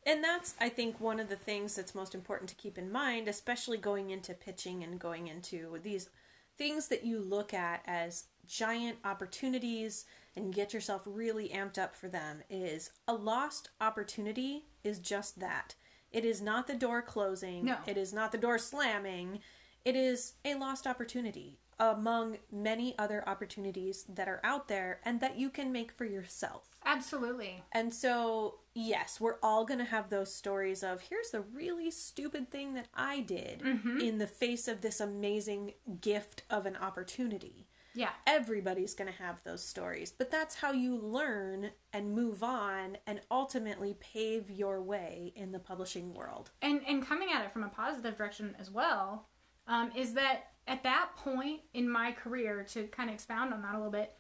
And 0.06 0.24
that's, 0.24 0.56
I 0.60 0.70
think, 0.70 1.00
one 1.00 1.20
of 1.20 1.30
the 1.30 1.36
things 1.36 1.76
that's 1.76 1.94
most 1.94 2.16
important 2.16 2.50
to 2.50 2.56
keep 2.56 2.78
in 2.78 2.92
mind, 2.92 3.28
especially 3.28 3.78
going 3.78 4.10
into 4.10 4.34
pitching 4.34 4.84
and 4.84 5.00
going 5.00 5.28
into 5.28 5.78
these 5.84 6.10
things 6.58 6.88
that 6.88 7.06
you 7.06 7.20
look 7.20 7.54
at 7.54 7.82
as 7.86 8.26
giant 8.50 8.98
opportunities 9.06 10.06
and 10.36 10.54
get 10.54 10.74
yourself 10.74 11.04
really 11.06 11.50
amped 11.50 11.78
up 11.78 11.96
for 11.96 12.08
them 12.08 12.42
is 12.50 12.92
a 13.08 13.14
lost 13.14 13.70
opportunity 13.80 14.66
is 14.84 15.00
just 15.00 15.40
that. 15.40 15.76
It 16.12 16.26
is 16.26 16.42
not 16.42 16.68
the 16.68 16.76
door 16.76 17.02
closing, 17.02 17.66
No. 17.66 17.78
it 17.86 17.98
is 17.98 18.12
not 18.12 18.32
the 18.32 18.38
door 18.38 18.58
slamming. 18.58 19.40
It 19.86 19.96
is 19.96 20.34
a 20.44 20.56
lost 20.56 20.88
opportunity 20.88 21.60
among 21.80 22.38
many 22.52 22.98
other 23.00 23.24
opportunities 23.28 24.04
that 24.10 24.28
are 24.28 24.42
out 24.44 24.68
there 24.68 25.00
and 25.06 25.22
that 25.22 25.38
you 25.38 25.50
can 25.50 25.72
make 25.72 25.94
for 25.94 26.04
yourself. 26.04 26.76
Absolutely. 26.86 27.64
And 27.72 27.94
so, 27.94 28.56
yes, 28.74 29.22
we're 29.22 29.38
all 29.42 29.64
going 29.64 29.80
to 29.80 29.86
have 29.86 30.10
those 30.10 30.34
stories 30.34 30.84
of 30.84 31.04
here's 31.04 31.30
the 31.30 31.40
really 31.42 31.90
stupid 31.90 32.52
thing 32.52 32.74
that 32.74 32.88
I 32.94 33.22
did 33.22 33.62
mm-hmm. 33.62 34.00
in 34.00 34.18
the 34.18 34.28
face 34.28 34.68
of 34.68 34.82
this 34.82 35.00
amazing 35.00 35.74
gift 36.02 36.44
of 36.50 36.66
an 36.66 36.76
opportunity. 36.76 37.68
Yeah. 38.00 38.12
Everybody's 38.26 38.94
going 38.94 39.12
to 39.12 39.22
have 39.22 39.44
those 39.44 39.62
stories, 39.62 40.10
but 40.18 40.32
that's 40.32 40.56
how 40.56 40.72
you 40.72 40.96
learn 40.98 41.72
and 41.92 42.14
move 42.16 42.44
on 42.44 42.98
and 43.06 43.20
ultimately 43.30 43.98
pave 44.00 44.50
your 44.50 44.82
way 44.82 45.34
in 45.36 45.52
the 45.52 45.60
publishing 45.60 46.14
world. 46.14 46.52
And 46.62 46.80
and 46.88 47.06
coming 47.06 47.28
at 47.34 47.44
it 47.44 47.52
from 47.52 47.64
a 47.64 47.68
positive 47.68 48.16
direction 48.18 48.56
as 48.58 48.72
well, 48.72 49.28
um, 49.68 49.92
is 49.98 50.14
that 50.14 50.52
at 50.66 50.82
that 50.84 51.10
point 51.18 51.60
in 51.74 51.90
my 51.90 52.14
career, 52.14 52.64
to 52.70 52.88
kind 52.88 53.10
of 53.10 53.16
expound 53.16 53.54
on 53.54 53.62
that 53.64 53.74
a 53.76 53.78
little 53.78 53.92
bit, 53.92 54.16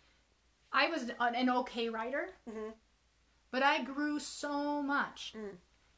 I 0.74 0.88
was 0.89 1.09
an, 1.19 1.50
okay 1.50 1.88
writer, 1.88 2.31
Mhm. 2.50 2.74
but 3.50 3.63
I 3.63 3.81
grew 3.83 4.19
so 4.19 4.81
much 4.83 5.33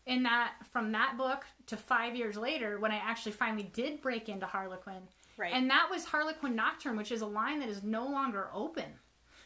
in 0.05 0.21
that 0.23 0.53
from 0.71 0.91
that 0.91 1.17
book 1.17 1.45
to 1.65 1.77
five 1.77 2.15
years 2.15 2.37
later 2.37 2.77
when 2.79 2.91
I 2.91 2.97
actually 2.97 3.31
finally 3.31 3.63
did 3.63 4.01
break 4.01 4.29
into 4.29 4.45
Harlequin. 4.45 5.07
Right. 5.41 5.53
And 5.53 5.69
that 5.69 5.87
was 5.89 6.05
Harlequin 6.05 6.55
Nocturne, 6.55 6.97
which 6.97 7.11
is 7.11 7.21
a 7.21 7.25
line 7.25 7.59
that 7.61 7.69
is 7.69 7.81
no 7.83 8.05
longer 8.05 8.49
open. 8.53 8.99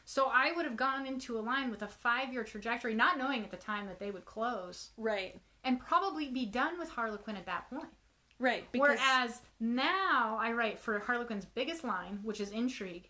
So 0.04 0.30
I 0.32 0.52
would 0.52 0.66
have 0.66 0.76
gone 0.78 1.06
into 1.08 1.38
a 1.38 1.42
line 1.42 1.72
with 1.72 1.82
a 1.82 1.88
five 1.88 2.32
year 2.34 2.44
trajectory, 2.44 2.94
not 2.94 3.18
knowing 3.18 3.44
at 3.44 3.50
the 3.52 3.58
time 3.58 3.88
that 3.88 4.00
they 4.00 4.12
would 4.12 4.26
close, 4.26 4.90
right. 4.98 5.40
and 5.64 5.80
probably 5.80 6.30
be 6.30 6.46
done 6.46 6.78
with 6.78 6.90
Harlequin 6.90 7.36
at 7.38 7.46
that 7.48 7.70
point. 7.70 7.88
Right. 8.38 8.70
Because 8.72 9.00
Whereas 9.00 9.42
now 9.60 10.38
I 10.40 10.52
write 10.52 10.78
for 10.78 11.00
Harlequin's 11.00 11.46
biggest 11.46 11.84
line, 11.84 12.20
which 12.24 12.40
is 12.42 12.52
intrigue. 12.52 13.10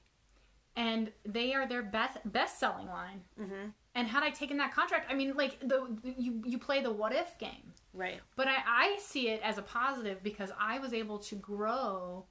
and 0.78 1.12
they 1.26 1.54
are 1.54 1.68
their 1.68 1.82
best 1.84 2.18
best 2.26 2.60
selling 2.60 2.88
line. 2.88 3.22
Mm-hmm. 3.42 3.70
And 3.96 4.08
had 4.08 4.24
I 4.24 4.30
taken 4.30 4.58
that 4.58 4.74
contract, 4.74 5.08
I 5.10 5.16
mean, 5.16 5.34
like 5.36 5.60
the 5.62 5.88
you 6.18 6.42
you 6.46 6.58
play 6.60 6.82
the 6.82 6.92
what 6.92 7.14
if 7.14 7.38
game, 7.40 7.74
Right. 7.94 8.20
but 8.36 8.48
I, 8.48 8.58
I 8.68 8.98
see 9.00 9.30
it 9.30 9.42
as 9.44 9.58
a 9.58 9.62
positive 9.62 10.22
because 10.22 10.52
I 10.60 10.80
was 10.80 10.94
able 10.94 11.18
to 11.20 11.36
grow 11.36 12.26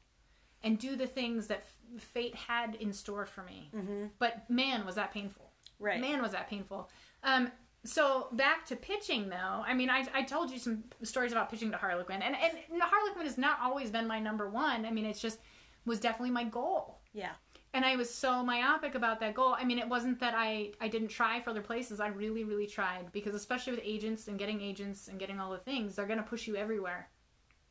and 0.64 0.78
do 0.78 0.97
the 0.97 1.06
things 1.06 1.47
that 1.49 1.64
f- 1.94 2.02
fate 2.02 2.35
had 2.35 2.75
in 2.76 2.92
store 2.92 3.26
for 3.26 3.42
me. 3.44 3.71
Mm-hmm. 3.75 4.06
But 4.18 4.49
man, 4.50 4.85
was 4.85 4.97
that 4.97 5.12
painful. 5.12 5.50
Right. 5.78 6.00
Man, 6.00 6.21
was 6.23 6.33
that 6.33 6.49
painful. 6.50 6.88
Um, 7.23 7.50
so 7.85 8.28
back 8.33 8.64
to 8.66 8.76
pitching, 8.76 9.28
though. 9.28 9.62
I 9.66 9.75
mean, 9.75 9.90
I, 9.90 10.06
I 10.14 10.23
told 10.23 10.50
you 10.50 10.59
some 10.59 10.85
stories 11.02 11.33
about 11.33 11.50
pitching 11.50 11.71
to 11.73 11.76
Harlequin, 11.76 12.23
and 12.23 12.35
and 12.35 12.83
Harlequin 12.83 13.23
has 13.25 13.37
not 13.37 13.59
always 13.62 13.90
been 13.90 14.06
my 14.06 14.18
number 14.18 14.49
one. 14.49 14.87
I 14.87 14.90
mean, 14.90 15.04
it's 15.04 15.21
just 15.21 15.38
was 15.85 16.00
definitely 16.00 16.30
my 16.30 16.44
goal, 16.44 17.00
Yeah. 17.12 17.33
and 17.75 17.85
I 17.85 17.97
was 17.97 18.09
so 18.09 18.42
myopic 18.42 18.94
about 18.94 19.21
that 19.21 19.35
goal. 19.35 19.54
I 19.59 19.64
mean, 19.64 19.78
it 19.78 19.87
wasn't 19.87 20.18
that 20.21 20.33
I 20.35 20.73
I 20.80 20.88
didn't 20.88 21.09
try 21.09 21.40
for 21.42 21.50
other 21.50 21.61
places. 21.61 22.00
I 22.00 22.06
really 22.09 22.42
really 22.44 22.66
tried 22.66 23.12
because 23.12 23.35
especially 23.35 23.75
with 23.75 23.83
agents 23.85 24.28
and 24.28 24.38
getting 24.38 24.62
agents 24.62 25.09
and 25.09 25.18
getting 25.18 25.38
all 25.38 25.50
the 25.52 25.59
things, 25.59 25.94
they're 25.97 26.06
gonna 26.06 26.23
push 26.23 26.47
you 26.47 26.56
everywhere. 26.56 27.11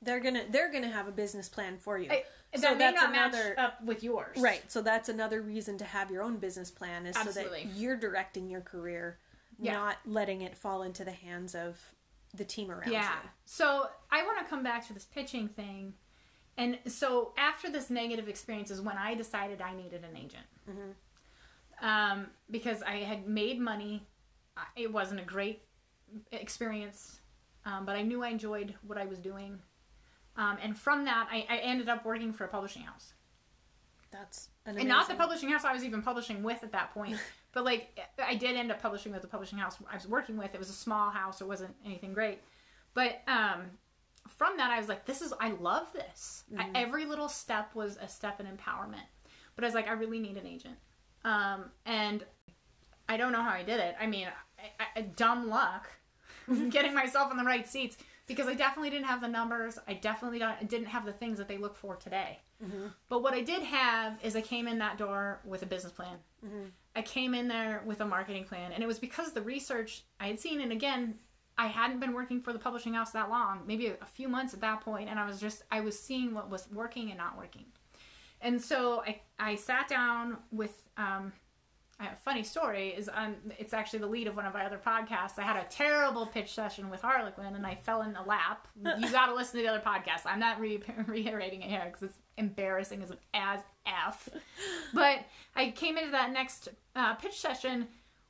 They're 0.03 0.19
gonna 0.19 0.43
they're 0.49 0.71
gonna 0.71 0.89
have 0.91 1.07
a 1.07 1.11
business 1.11 1.49
plan 1.49 1.77
for 1.77 1.97
you. 1.97 2.09
I, 2.11 2.23
So 2.55 2.61
that 2.61 2.77
may 2.77 2.79
that's 2.79 2.95
not 3.01 3.09
another- 3.11 3.53
match 3.55 3.57
up 3.57 3.83
with 3.83 4.03
yours, 4.03 4.37
Right. 4.39 4.61
So 4.71 4.81
that's 4.81 5.09
another 5.09 5.41
reason 5.41 5.77
to 5.79 5.85
have 5.85 6.11
your 6.11 6.21
own 6.23 6.37
business 6.37 6.69
plan 6.71 7.05
is 7.05 7.15
Absolutely. 7.15 7.61
so 7.63 7.67
that 7.69 7.75
you're 7.77 7.97
directing 7.97 8.49
your 8.49 8.61
career, 8.61 9.17
Yeah. 9.59 9.73
not 9.73 9.97
letting 10.05 10.41
it 10.41 10.55
fall 10.57 10.83
into 10.83 11.03
the 11.03 11.11
hands 11.13 11.55
of 11.55 11.79
the 12.33 12.45
team 12.45 12.69
around 12.71 12.91
Yeah. 12.91 13.13
you. 13.23 13.29
So 13.45 13.89
I 14.11 14.23
want 14.23 14.39
to 14.39 14.45
come 14.45 14.61
back 14.63 14.85
to 14.87 14.93
this 14.93 15.05
pitching 15.05 15.47
thing. 15.49 15.93
And 16.57 16.79
so 16.87 17.33
after 17.37 17.69
this 17.71 17.89
negative 17.89 18.27
experience 18.27 18.69
is 18.69 18.81
when 18.81 18.97
I 18.97 19.15
decided 19.15 19.61
I 19.61 19.73
needed 19.75 20.03
an 20.03 20.15
agent. 20.15 20.45
Um, 21.81 22.27
because 22.51 22.81
I 22.83 22.97
had 22.97 23.27
made 23.27 23.59
money. 23.59 24.05
It 24.75 24.91
wasn't 24.93 25.19
a 25.19 25.23
great 25.25 25.63
experience, 26.31 27.19
um, 27.65 27.85
but 27.85 27.95
I 27.95 28.03
knew 28.03 28.23
I 28.23 28.29
enjoyed 28.29 28.75
what 28.83 28.97
I 28.97 29.05
was 29.05 29.17
doing. 29.19 29.59
Um, 30.35 30.57
and 30.61 30.77
from 30.77 31.05
that, 31.05 31.27
I, 31.31 31.45
I 31.49 31.57
ended 31.57 31.89
up 31.89 32.05
working 32.05 32.33
for 32.33 32.45
a 32.45 32.47
publishing 32.47 32.83
house. 32.83 33.13
That's 34.13 34.49
an 34.65 34.77
And 34.77 34.87
not 34.87 35.07
the 35.07 35.15
publishing 35.15 35.49
house 35.49 35.65
I 35.65 35.73
was 35.73 35.83
even 35.83 36.01
publishing 36.01 36.43
with 36.43 36.63
at 36.63 36.71
that 36.71 36.93
point. 36.93 37.17
but 37.51 37.65
like 37.65 37.99
I 38.23 38.35
did 38.35 38.55
end 38.55 38.71
up 38.71 38.81
publishing 38.81 39.11
with 39.11 39.21
the 39.21 39.27
publishing 39.27 39.57
house 39.57 39.77
I 39.91 39.95
was 39.95 40.07
working 40.07 40.37
with. 40.37 40.53
It 40.53 40.59
was 40.59 40.69
a 40.69 40.73
small 40.73 41.09
house, 41.09 41.41
it 41.41 41.47
wasn't 41.47 41.75
anything 41.85 42.13
great. 42.13 42.39
But 42.93 43.21
um 43.27 43.63
from 44.27 44.57
that 44.57 44.71
I 44.71 44.79
was 44.79 44.87
like, 44.87 45.05
this 45.05 45.21
is 45.21 45.33
I 45.39 45.51
love 45.51 45.91
this. 45.93 46.43
I, 46.57 46.69
every 46.75 47.05
little 47.05 47.27
step 47.27 47.73
was 47.73 47.97
a 47.99 48.07
step 48.07 48.39
in 48.39 48.45
empowerment. 48.45 49.07
But 49.55 49.63
I 49.63 49.67
was 49.67 49.75
like, 49.75 49.87
I 49.87 49.93
really 49.93 50.19
need 50.19 50.37
an 50.37 50.45
agent. 50.45 50.75
Um 51.25 51.65
and 51.85 52.23
I 53.09 53.17
don't 53.17 53.31
know 53.31 53.41
how 53.41 53.51
I 53.51 53.63
did 53.63 53.79
it. 53.79 53.95
I 53.99 54.05
mean, 54.05 54.27
I, 54.79 54.99
I, 54.99 55.01
dumb 55.01 55.49
luck 55.49 55.89
getting 56.69 56.93
myself 56.93 57.31
in 57.31 57.37
the 57.37 57.43
right 57.43 57.67
seats 57.67 57.97
because 58.27 58.47
I 58.47 58.53
definitely 58.53 58.89
didn't 58.89 59.05
have 59.07 59.21
the 59.21 59.27
numbers. 59.27 59.77
I 59.87 59.93
definitely 59.95 60.39
don't, 60.39 60.69
didn't 60.69 60.87
have 60.87 61.05
the 61.05 61.11
things 61.13 61.37
that 61.37 61.47
they 61.47 61.57
look 61.57 61.75
for 61.75 61.95
today. 61.95 62.39
But 63.09 63.21
what 63.23 63.33
I 63.33 63.41
did 63.41 63.63
have 63.63 64.17
is 64.23 64.35
I 64.35 64.41
came 64.41 64.67
in 64.67 64.77
that 64.79 64.97
door 64.97 65.41
with 65.45 65.63
a 65.63 65.65
business 65.65 65.91
plan. 65.91 66.17
I 66.95 67.01
came 67.01 67.33
in 67.33 67.47
there 67.47 67.81
with 67.85 68.01
a 68.01 68.05
marketing 68.05 68.45
plan, 68.45 68.71
and 68.71 68.83
it 68.83 68.87
was 68.87 68.99
because 68.99 69.33
the 69.33 69.41
research 69.41 70.03
I 70.19 70.27
had 70.27 70.39
seen, 70.39 70.61
and 70.61 70.71
again, 70.71 71.15
I 71.57 71.67
hadn't 71.67 71.99
been 71.99 72.13
working 72.13 72.39
for 72.41 72.53
the 72.53 72.59
publishing 72.59 72.93
house 72.93 73.11
that 73.11 73.29
long, 73.29 73.61
maybe 73.67 73.87
a, 73.87 73.93
a 74.01 74.05
few 74.05 74.27
months 74.27 74.53
at 74.53 74.61
that 74.61 74.81
point, 74.81 75.09
and 75.09 75.19
I 75.19 75.25
was 75.25 75.39
just 75.39 75.63
I 75.71 75.81
was 75.81 75.99
seeing 75.99 76.33
what 76.33 76.49
was 76.49 76.67
working 76.71 77.09
and 77.09 77.17
not 77.17 77.37
working. 77.37 77.65
And 78.41 78.61
so 78.61 79.03
I 79.05 79.21
I 79.39 79.55
sat 79.55 79.87
down 79.87 80.37
with 80.51 80.89
um, 80.97 81.33
a 81.99 82.15
funny 82.15 82.43
story 82.43 82.89
is 82.89 83.07
on 83.07 83.35
it's 83.59 83.73
actually 83.73 83.99
the 83.99 84.07
lead 84.07 84.27
of 84.27 84.35
one 84.35 84.45
of 84.45 84.55
our 84.55 84.61
other 84.61 84.79
podcasts. 84.83 85.37
I 85.37 85.43
had 85.43 85.57
a 85.57 85.65
terrible 85.69 86.25
pitch 86.25 86.53
session 86.53 86.89
with 86.89 87.01
Harlequin 87.01 87.55
and 87.55 87.65
I 87.65 87.75
fell 87.75 88.01
in 88.01 88.13
the 88.13 88.21
lap. 88.21 88.67
You 88.99 89.11
got 89.11 89.27
to 89.27 89.35
listen 89.35 89.59
to 89.59 89.65
the 89.65 89.69
other 89.69 89.83
podcast. 89.83 90.21
I'm 90.25 90.39
not 90.39 90.59
re- 90.59 90.81
reiterating 91.07 91.61
it 91.61 91.69
here 91.69 91.83
because 91.85 92.03
it's 92.03 92.17
embarrassing 92.37 93.03
as 93.03 93.11
as 93.33 93.59
f. 93.85 94.29
But 94.93 95.19
I 95.55 95.71
came 95.71 95.97
into 95.97 96.11
that 96.11 96.31
next 96.31 96.69
uh, 96.95 97.15
pitch 97.15 97.39
session 97.39 97.87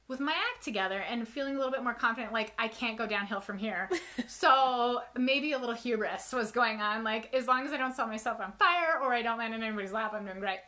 with 0.07 0.19
my 0.19 0.31
act 0.31 0.63
together 0.63 0.99
and 0.99 1.27
feeling 1.27 1.55
a 1.55 1.57
little 1.57 1.71
bit 1.71 1.83
more 1.83 1.93
confident. 1.93 2.33
Like 2.33 2.53
I 2.57 2.67
can't 2.67 2.97
go 2.97 3.07
downhill 3.07 3.39
from 3.39 3.57
here. 3.57 3.89
so 4.27 5.01
maybe 5.17 5.53
a 5.53 5.57
little 5.57 5.75
hubris 5.75 6.33
was 6.33 6.51
going 6.51 6.81
on. 6.81 7.03
Like 7.03 7.33
as 7.33 7.47
long 7.47 7.65
as 7.65 7.71
I 7.71 7.77
don't 7.77 7.95
set 7.95 8.07
myself 8.07 8.39
on 8.39 8.51
fire 8.53 8.99
or 9.01 9.13
I 9.13 9.21
don't 9.21 9.37
land 9.37 9.53
in 9.53 9.63
anybody's 9.63 9.91
lap, 9.93 10.13
I'm 10.13 10.25
doing 10.25 10.39
great. 10.39 10.59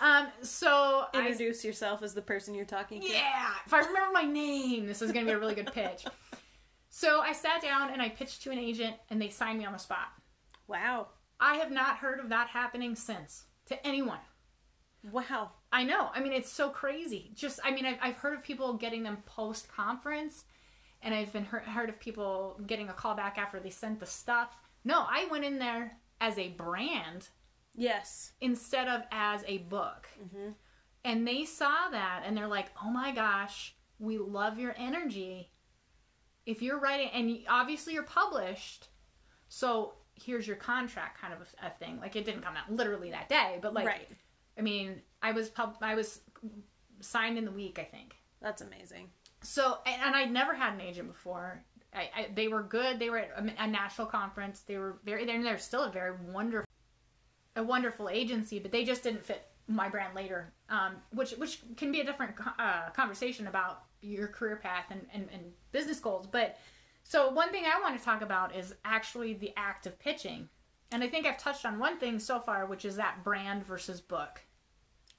Um, 0.00 0.28
so 0.42 1.06
I 1.14 1.26
Introduce 1.26 1.64
yourself 1.64 2.02
as 2.02 2.14
the 2.14 2.22
person 2.22 2.54
you're 2.54 2.64
talking 2.64 3.00
to. 3.00 3.08
yeah, 3.08 3.50
if 3.64 3.72
I 3.72 3.78
remember 3.78 4.10
my 4.12 4.24
name, 4.24 4.86
this 4.86 5.02
is 5.02 5.12
going 5.12 5.24
to 5.24 5.30
be 5.30 5.34
a 5.34 5.38
really 5.38 5.54
good 5.54 5.72
pitch. 5.72 6.04
So 6.90 7.20
I 7.20 7.32
sat 7.32 7.62
down 7.62 7.90
and 7.90 8.00
I 8.00 8.08
pitched 8.08 8.42
to 8.44 8.50
an 8.50 8.58
agent, 8.58 8.96
and 9.10 9.20
they 9.20 9.28
signed 9.28 9.58
me 9.58 9.64
on 9.64 9.72
the 9.72 9.78
spot. 9.78 10.08
Wow. 10.68 11.08
I 11.40 11.56
have 11.56 11.70
not 11.70 11.96
heard 11.98 12.20
of 12.20 12.28
that 12.28 12.48
happening 12.48 12.94
since 12.94 13.44
to 13.66 13.86
anyone. 13.86 14.20
Wow. 15.10 15.50
I 15.72 15.82
know. 15.84 16.10
I 16.14 16.20
mean, 16.20 16.32
it's 16.32 16.50
so 16.52 16.70
crazy. 16.70 17.32
Just, 17.34 17.60
I 17.64 17.72
mean, 17.72 17.84
I've, 17.84 17.98
I've 18.00 18.16
heard 18.16 18.34
of 18.34 18.42
people 18.42 18.74
getting 18.74 19.02
them 19.02 19.18
post 19.26 19.68
conference, 19.68 20.44
and 21.02 21.12
I've 21.14 21.32
been 21.32 21.44
heard, 21.44 21.64
heard 21.64 21.88
of 21.88 21.98
people 21.98 22.60
getting 22.66 22.88
a 22.88 22.92
call 22.92 23.14
back 23.14 23.38
after 23.38 23.58
they 23.58 23.70
sent 23.70 24.00
the 24.00 24.06
stuff. 24.06 24.56
No, 24.84 25.00
I 25.00 25.26
went 25.30 25.44
in 25.44 25.58
there 25.58 25.98
as 26.20 26.38
a 26.38 26.50
brand 26.50 27.28
Yes. 27.74 28.32
instead 28.40 28.88
of 28.88 29.02
as 29.10 29.44
a 29.46 29.58
book. 29.58 30.08
Mm-hmm. 30.22 30.50
And 31.04 31.26
they 31.26 31.44
saw 31.44 31.88
that 31.90 32.22
and 32.24 32.36
they're 32.36 32.48
like, 32.48 32.68
oh 32.82 32.90
my 32.90 33.12
gosh, 33.12 33.74
we 33.98 34.18
love 34.18 34.58
your 34.58 34.74
energy. 34.78 35.50
If 36.46 36.62
you're 36.62 36.78
writing, 36.78 37.10
and 37.12 37.38
obviously 37.48 37.94
you're 37.94 38.02
published, 38.02 38.88
so 39.48 39.94
here's 40.14 40.46
your 40.46 40.56
contract 40.56 41.20
kind 41.20 41.32
of 41.32 41.40
a, 41.40 41.66
a 41.66 41.70
thing. 41.70 41.98
Like 42.00 42.16
it 42.16 42.24
didn't 42.24 42.42
come 42.42 42.56
out 42.56 42.70
literally 42.72 43.10
that 43.10 43.28
day, 43.28 43.58
but 43.60 43.74
like, 43.74 43.86
right. 43.86 44.08
I 44.58 44.62
mean, 44.62 45.02
I 45.22 45.32
was 45.32 45.48
pub- 45.48 45.78
I 45.80 45.94
was 45.94 46.20
signed 47.00 47.38
in 47.38 47.44
the 47.44 47.50
week, 47.50 47.78
I 47.78 47.84
think. 47.84 48.14
That's 48.40 48.62
amazing. 48.62 49.08
So, 49.42 49.78
and, 49.86 50.00
and 50.02 50.16
I'd 50.16 50.30
never 50.30 50.54
had 50.54 50.74
an 50.74 50.80
agent 50.80 51.08
before. 51.08 51.64
I, 51.94 52.10
I, 52.16 52.28
they 52.34 52.48
were 52.48 52.62
good. 52.62 52.98
They 52.98 53.10
were 53.10 53.18
at 53.18 53.30
a, 53.36 53.64
a 53.64 53.66
national 53.66 54.06
conference. 54.08 54.60
They 54.60 54.78
were 54.78 54.98
very. 55.04 55.24
They're, 55.24 55.42
they're 55.42 55.58
still 55.58 55.82
a 55.84 55.90
very 55.90 56.12
wonderful, 56.32 56.68
a 57.56 57.62
wonderful 57.62 58.08
agency, 58.08 58.58
but 58.58 58.72
they 58.72 58.84
just 58.84 59.02
didn't 59.02 59.24
fit 59.24 59.46
my 59.66 59.88
brand 59.88 60.14
later. 60.14 60.52
Um, 60.68 60.96
which 61.12 61.32
which 61.32 61.60
can 61.76 61.92
be 61.92 62.00
a 62.00 62.04
different 62.04 62.34
uh, 62.58 62.90
conversation 62.90 63.46
about 63.46 63.84
your 64.00 64.28
career 64.28 64.56
path 64.56 64.86
and, 64.90 65.06
and, 65.12 65.28
and 65.32 65.42
business 65.72 66.00
goals. 66.00 66.26
But 66.26 66.58
so 67.02 67.30
one 67.30 67.50
thing 67.50 67.64
I 67.64 67.80
want 67.80 67.98
to 67.98 68.04
talk 68.04 68.22
about 68.22 68.54
is 68.54 68.74
actually 68.84 69.34
the 69.34 69.52
act 69.56 69.86
of 69.86 69.98
pitching, 69.98 70.48
and 70.92 71.02
I 71.02 71.08
think 71.08 71.26
I've 71.26 71.38
touched 71.38 71.64
on 71.64 71.78
one 71.78 71.98
thing 71.98 72.18
so 72.18 72.40
far, 72.40 72.66
which 72.66 72.84
is 72.84 72.96
that 72.96 73.24
brand 73.24 73.64
versus 73.64 74.00
book. 74.00 74.42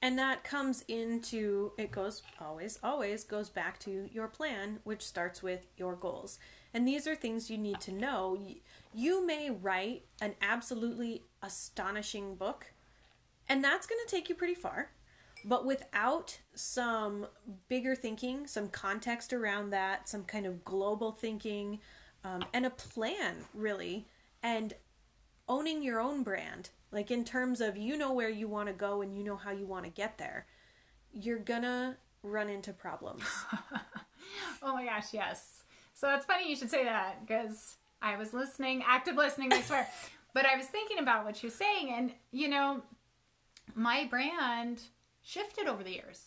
And 0.02 0.18
that 0.18 0.44
comes 0.44 0.84
into 0.88 1.72
it 1.78 1.90
goes 1.90 2.22
always 2.40 2.78
always 2.82 3.24
goes 3.24 3.48
back 3.48 3.78
to 3.80 4.08
your 4.12 4.28
plan 4.28 4.80
which 4.84 5.02
starts 5.02 5.42
with 5.42 5.66
your 5.76 5.96
goals. 5.96 6.38
And 6.74 6.86
these 6.86 7.06
are 7.06 7.16
things 7.16 7.50
you 7.50 7.56
need 7.56 7.80
to 7.80 7.92
know. 7.92 8.38
You 8.94 9.26
may 9.26 9.50
write 9.50 10.04
an 10.20 10.34
absolutely 10.42 11.22
astonishing 11.46 12.34
book 12.34 12.72
and 13.48 13.62
that's 13.62 13.86
going 13.86 14.00
to 14.04 14.10
take 14.14 14.28
you 14.28 14.34
pretty 14.34 14.54
far. 14.54 14.90
But 15.44 15.64
without 15.64 16.38
some 16.54 17.26
bigger 17.68 17.94
thinking, 17.94 18.46
some 18.46 18.68
context 18.68 19.32
around 19.32 19.70
that, 19.70 20.08
some 20.08 20.24
kind 20.24 20.44
of 20.46 20.64
global 20.64 21.12
thinking, 21.12 21.78
um, 22.24 22.44
and 22.52 22.66
a 22.66 22.70
plan, 22.70 23.36
really, 23.54 24.06
and 24.42 24.74
owning 25.48 25.82
your 25.82 26.00
own 26.00 26.24
brand, 26.24 26.70
like 26.90 27.10
in 27.12 27.24
terms 27.24 27.60
of 27.60 27.76
you 27.76 27.96
know 27.96 28.12
where 28.12 28.28
you 28.28 28.48
want 28.48 28.66
to 28.66 28.72
go 28.72 29.02
and 29.02 29.16
you 29.16 29.22
know 29.22 29.36
how 29.36 29.52
you 29.52 29.66
want 29.66 29.84
to 29.84 29.90
get 29.90 30.18
there, 30.18 30.46
you're 31.12 31.38
gonna 31.38 31.96
run 32.22 32.48
into 32.48 32.72
problems. 32.72 33.22
Oh 34.62 34.74
my 34.74 34.84
gosh, 34.84 35.12
yes. 35.12 35.62
So 35.94 36.12
it's 36.14 36.26
funny 36.26 36.48
you 36.50 36.56
should 36.56 36.70
say 36.70 36.84
that 36.84 37.26
because 37.26 37.76
I 38.02 38.16
was 38.16 38.34
listening, 38.34 38.82
active 38.86 39.16
listening, 39.16 39.52
I 39.52 39.62
swear. 39.62 39.86
but 40.36 40.44
I 40.46 40.54
was 40.56 40.66
thinking 40.66 40.98
about 40.98 41.24
what 41.24 41.42
you're 41.42 41.50
saying, 41.64 41.86
and 41.96 42.12
you 42.30 42.48
know, 42.48 42.82
my 43.74 44.06
brand 44.14 44.80
shifted 45.22 45.66
over 45.66 45.82
the 45.82 45.92
years. 45.92 46.20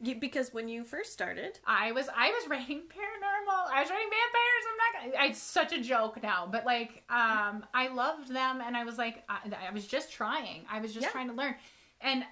You- 0.00 0.14
because 0.20 0.52
when 0.52 0.68
you 0.68 0.84
first 0.84 1.12
started, 1.12 1.58
I 1.66 1.92
was 1.92 2.06
I 2.14 2.28
was 2.36 2.48
writing 2.48 2.80
paranormal. 2.96 3.60
I 3.76 3.80
was 3.82 3.90
writing 3.90 4.10
vampires. 4.18 4.64
I'm 4.70 4.78
not 4.84 4.92
gonna. 5.20 5.30
It's 5.30 5.42
such 5.42 5.72
a 5.72 5.80
joke 5.82 6.22
now, 6.22 6.46
but 6.50 6.64
like, 6.66 7.02
um, 7.10 7.64
I 7.74 7.88
loved 8.02 8.28
them, 8.40 8.60
and 8.64 8.76
I 8.76 8.84
was 8.84 8.98
like, 8.98 9.24
I, 9.28 9.38
I 9.68 9.72
was 9.72 9.86
just 9.86 10.12
trying. 10.12 10.60
I 10.70 10.80
was 10.80 10.92
just 10.92 11.06
Yeah. 11.06 11.12
trying 11.12 11.28
to 11.28 11.34
learn, 11.34 11.54
and 12.00 12.24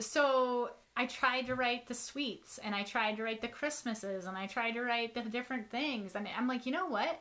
so 0.00 0.70
I 0.96 1.06
tried 1.06 1.46
to 1.46 1.54
write 1.54 1.86
the 1.86 1.94
sweets, 1.94 2.58
and 2.64 2.74
I 2.74 2.82
tried 2.82 3.16
to 3.18 3.22
write 3.22 3.40
the 3.40 3.48
Christmases, 3.48 4.26
and 4.26 4.36
I 4.36 4.46
tried 4.48 4.72
to 4.72 4.82
write 4.82 5.14
the 5.14 5.22
different 5.22 5.70
things, 5.70 6.14
and 6.16 6.26
I'm 6.36 6.48
like, 6.48 6.66
you 6.66 6.72
know 6.72 6.86
what? 6.88 7.14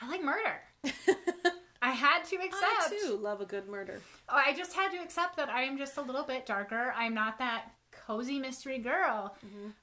I 0.00 0.08
like 0.08 0.22
murder. 0.22 0.56
I 1.92 1.94
had 1.94 2.24
to 2.24 2.36
accept. 2.36 2.64
I 2.64 2.98
too 3.06 3.16
love 3.16 3.40
a 3.40 3.44
good 3.44 3.68
murder. 3.68 4.00
Oh 4.28 4.40
I 4.46 4.54
just 4.54 4.72
had 4.72 4.90
to 4.92 4.98
accept 4.98 5.36
that 5.36 5.50
I 5.50 5.62
am 5.62 5.76
just 5.76 5.98
a 5.98 6.02
little 6.02 6.24
bit 6.24 6.46
darker. 6.46 6.94
I'm 6.96 7.14
not 7.14 7.38
that 7.38 7.72
cozy 7.90 8.38
mystery 8.38 8.78
girl. 8.78 9.36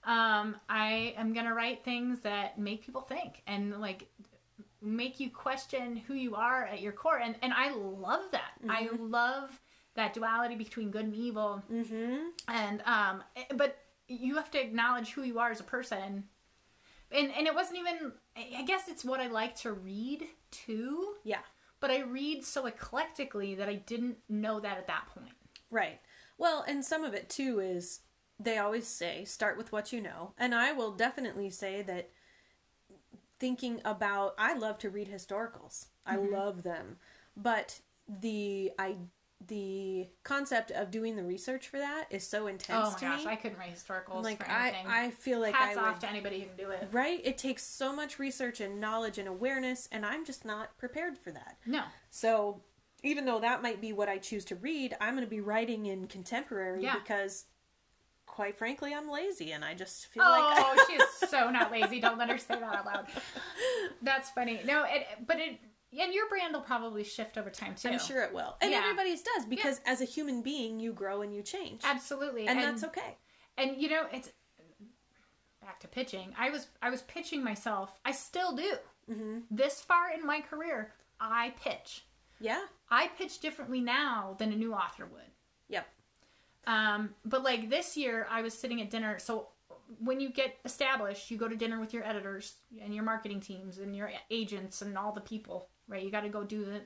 Um, 0.04 0.56
I 0.68 1.14
am 1.18 1.34
gonna 1.34 1.54
write 1.54 1.84
things 1.84 2.22
that 2.22 2.58
make 2.58 2.84
people 2.84 3.02
think 3.02 3.44
and 3.46 3.80
like 3.80 4.08
make 4.82 5.20
you 5.20 5.30
question 5.30 5.98
who 5.98 6.16
you 6.16 6.36
are 6.36 6.66
at 6.66 6.82
your 6.82 6.94
core. 6.94 7.20
And 7.20 7.36
and 7.44 7.54
I 7.54 7.74
love 7.74 8.32
that. 8.32 8.54
I 8.68 8.90
love 9.00 9.60
that 9.96 10.14
duality 10.14 10.56
between 10.56 10.90
good 10.90 11.06
and 11.06 11.16
evil. 11.16 11.62
Mm-hmm. 11.72 12.30
And 12.48 12.82
um, 12.86 13.24
but 13.56 13.78
you 14.08 14.36
have 14.36 14.50
to 14.52 14.60
acknowledge 14.60 15.12
who 15.12 15.22
you 15.22 15.38
are 15.38 15.52
as 15.52 15.60
a 15.60 15.64
person. 15.64 16.24
And 17.12 17.32
and 17.38 17.46
it 17.46 17.54
wasn't 17.54 17.80
even. 17.80 18.14
I 18.36 18.64
guess 18.64 18.88
it's 18.88 19.06
what 19.06 19.20
I 19.20 19.28
like 19.28 19.56
to 19.58 19.74
read 19.74 20.26
too. 20.50 21.16
Yeah. 21.24 21.42
But 21.80 21.92
I 21.92 22.02
read 22.02 22.44
so 22.44 22.66
eclectically 22.66 23.56
that 23.56 23.70
I 23.70 23.76
didn't 23.76 24.18
know 24.28 24.60
that 24.60 24.78
at 24.78 24.88
that 24.88 25.08
point. 25.14 25.34
Right. 25.72 26.00
Well, 26.38 26.64
and 26.68 26.84
some 26.84 27.04
of 27.04 27.14
it 27.14 27.30
too 27.30 27.60
is 27.60 28.02
they 28.40 28.58
always 28.58 28.88
say 28.88 29.26
start 29.26 29.58
with 29.58 29.72
what 29.72 29.92
you 29.92 30.02
know. 30.02 30.34
And 30.38 30.56
I 30.56 30.72
will 30.72 30.92
definitely 30.92 31.50
say 31.50 31.82
that 31.84 32.10
thinking 33.40 33.82
about 33.86 34.36
I 34.38 34.54
love 34.56 34.78
to 34.80 34.90
read 34.90 35.10
historicals. 35.10 35.88
I 36.06 36.16
mm-hmm. 36.18 36.34
love 36.34 36.64
them. 36.64 36.98
But 37.36 37.82
the 38.08 38.72
I 38.80 38.96
the 39.48 40.08
concept 40.24 40.70
of 40.72 40.92
doing 40.92 41.16
the 41.16 41.24
research 41.24 41.68
for 41.70 41.78
that 41.80 42.06
is 42.10 42.28
so 42.28 42.48
intense 42.48 42.88
Oh 42.88 42.92
my 42.92 42.98
to 43.00 43.06
gosh, 43.06 43.26
me. 43.26 43.32
I 43.32 43.36
couldn't 43.38 43.58
write 43.58 43.74
historicals 43.74 44.24
like 44.24 44.44
for 44.44 44.52
anything. 44.52 44.86
I 44.88 45.12
feel 45.12 45.40
like 45.40 45.56
Hats 45.56 45.78
I 45.78 45.82
off 45.82 45.94
would 45.94 46.02
to 46.02 46.10
anybody 46.10 46.40
who 46.42 46.46
can 46.48 46.58
do 46.58 46.70
it. 46.72 46.90
right? 46.92 47.22
It 47.24 47.38
takes 47.38 47.64
so 47.64 47.94
much 47.96 48.20
research 48.20 48.60
and 48.60 48.82
knowledge 48.82 49.18
and 49.18 49.28
awareness 49.28 49.88
and 49.92 50.06
I'm 50.06 50.26
just 50.26 50.44
not 50.46 50.78
prepared 50.78 51.18
for 51.18 51.32
that. 51.32 51.58
No. 51.66 51.84
So, 52.12 52.62
even 53.02 53.24
though 53.26 53.40
that 53.40 53.62
might 53.62 53.80
be 53.80 53.94
what 53.94 54.10
I 54.10 54.18
choose 54.18 54.44
to 54.46 54.56
read, 54.56 54.94
I'm 55.00 55.14
going 55.16 55.26
to 55.26 55.30
be 55.30 55.40
writing 55.40 55.86
in 55.86 56.08
contemporary 56.08 56.84
Yeah. 56.84 56.96
because, 56.96 57.46
quite 58.26 58.58
frankly, 58.58 58.94
I'm 58.94 59.10
lazy 59.10 59.54
and 59.54 59.64
I 59.64 59.74
just 59.74 60.08
feel 60.08 60.24
like. 60.26 60.42
Oh, 60.44 60.86
she 60.90 60.96
is 60.96 61.30
so 61.30 61.50
not 61.50 61.72
lazy. 61.72 62.02
Don't 62.02 62.18
let 62.18 62.30
her 62.30 62.38
say 62.38 62.56
that 62.56 62.64
out 62.64 62.86
loud. 62.86 63.08
That's 64.02 64.30
funny. 64.32 64.60
No, 64.66 64.84
it, 64.84 65.08
but 65.26 65.40
it, 65.40 65.60
and 65.98 66.14
your 66.14 66.28
brand 66.30 66.54
will 66.54 66.62
probably 66.62 67.04
shift 67.04 67.38
over 67.38 67.50
time 67.50 67.76
too. 67.76 67.90
I'm 67.90 68.00
sure 68.00 68.22
it 68.24 68.34
will. 68.34 68.56
And 68.62 68.72
Yeah. 68.72 68.78
everybody's 68.80 69.22
does 69.22 69.46
because 69.46 69.82
as 69.86 70.02
a 70.02 70.06
human 70.06 70.42
being, 70.42 70.80
you 70.80 70.94
grow 70.94 71.22
and 71.22 71.34
you 71.34 71.42
change. 71.42 71.82
Absolutely. 71.84 72.48
And, 72.48 72.60
that's 72.60 72.84
okay. 72.84 73.18
and 73.58 73.82
you 73.82 73.90
know 73.90 74.04
it's 74.14 74.30
back 75.62 75.80
to 75.82 75.88
pitching 75.88 76.34
i 76.38 76.50
was 76.50 76.68
i 76.82 76.90
was 76.90 77.02
pitching 77.04 77.44
myself 77.44 78.00
i 78.06 78.12
still 78.12 78.56
do 78.56 78.74
Mm-hmm. 79.12 79.40
this 79.50 79.82
far 79.82 80.12
in 80.12 80.24
my 80.26 80.40
career 80.40 80.94
i 81.20 81.54
pitch 81.62 82.06
Yeah. 82.40 82.62
i 82.92 83.08
pitch 83.08 83.40
differently 83.40 83.82
now 83.82 84.36
than 84.40 84.54
a 84.54 84.56
new 84.56 84.74
author 84.74 85.06
would 85.08 85.32
Yep. 85.68 85.88
um, 86.68 87.16
but 87.26 87.44
like 87.44 87.70
this 87.70 87.98
year 87.98 88.28
i 88.30 88.42
was 88.42 88.54
sitting 88.54 88.82
at 88.82 88.90
dinner 88.92 89.18
so 89.20 89.48
when 90.00 90.20
you 90.20 90.30
get 90.30 90.58
established 90.64 91.30
you 91.32 91.38
go 91.38 91.48
to 91.48 91.56
dinner 91.56 91.80
with 91.80 91.92
your 91.94 92.06
editors 92.06 92.54
and 92.82 92.94
your 92.94 93.04
marketing 93.04 93.40
teams 93.42 93.80
and 93.80 93.96
your 93.96 94.12
agents 94.30 94.82
and 94.84 94.96
all 94.98 95.12
the 95.12 95.22
people 95.22 95.68
right 95.90 96.04
you 96.04 96.12
got 96.12 96.22
to 96.22 96.30
go 96.30 96.44
do 96.44 96.64
the 96.64 96.82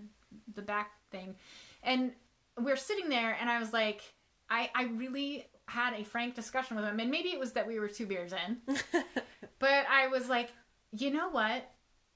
the 0.56 0.62
back 0.62 0.92
thing 1.12 1.36
and 1.84 2.12
we're 2.60 2.76
sitting 2.76 3.10
there 3.10 3.38
and 3.40 3.50
i 3.50 3.60
was 3.60 3.72
like 3.72 4.02
i 4.50 4.70
i 4.74 4.86
really 4.96 5.46
had 5.68 5.94
a 5.94 6.04
frank 6.04 6.36
discussion 6.36 6.76
with 6.76 6.86
him 6.86 7.00
and 7.00 7.12
maybe 7.12 7.30
it 7.30 7.40
was 7.40 7.54
that 7.54 7.68
we 7.68 7.80
were 7.80 7.88
two 7.88 8.08
beers 8.08 8.34
in 8.34 8.58
but 9.60 9.86
i 9.90 10.08
was 10.08 10.28
like 10.28 10.52
you 10.92 11.12
know 11.12 11.30
what 11.30 11.70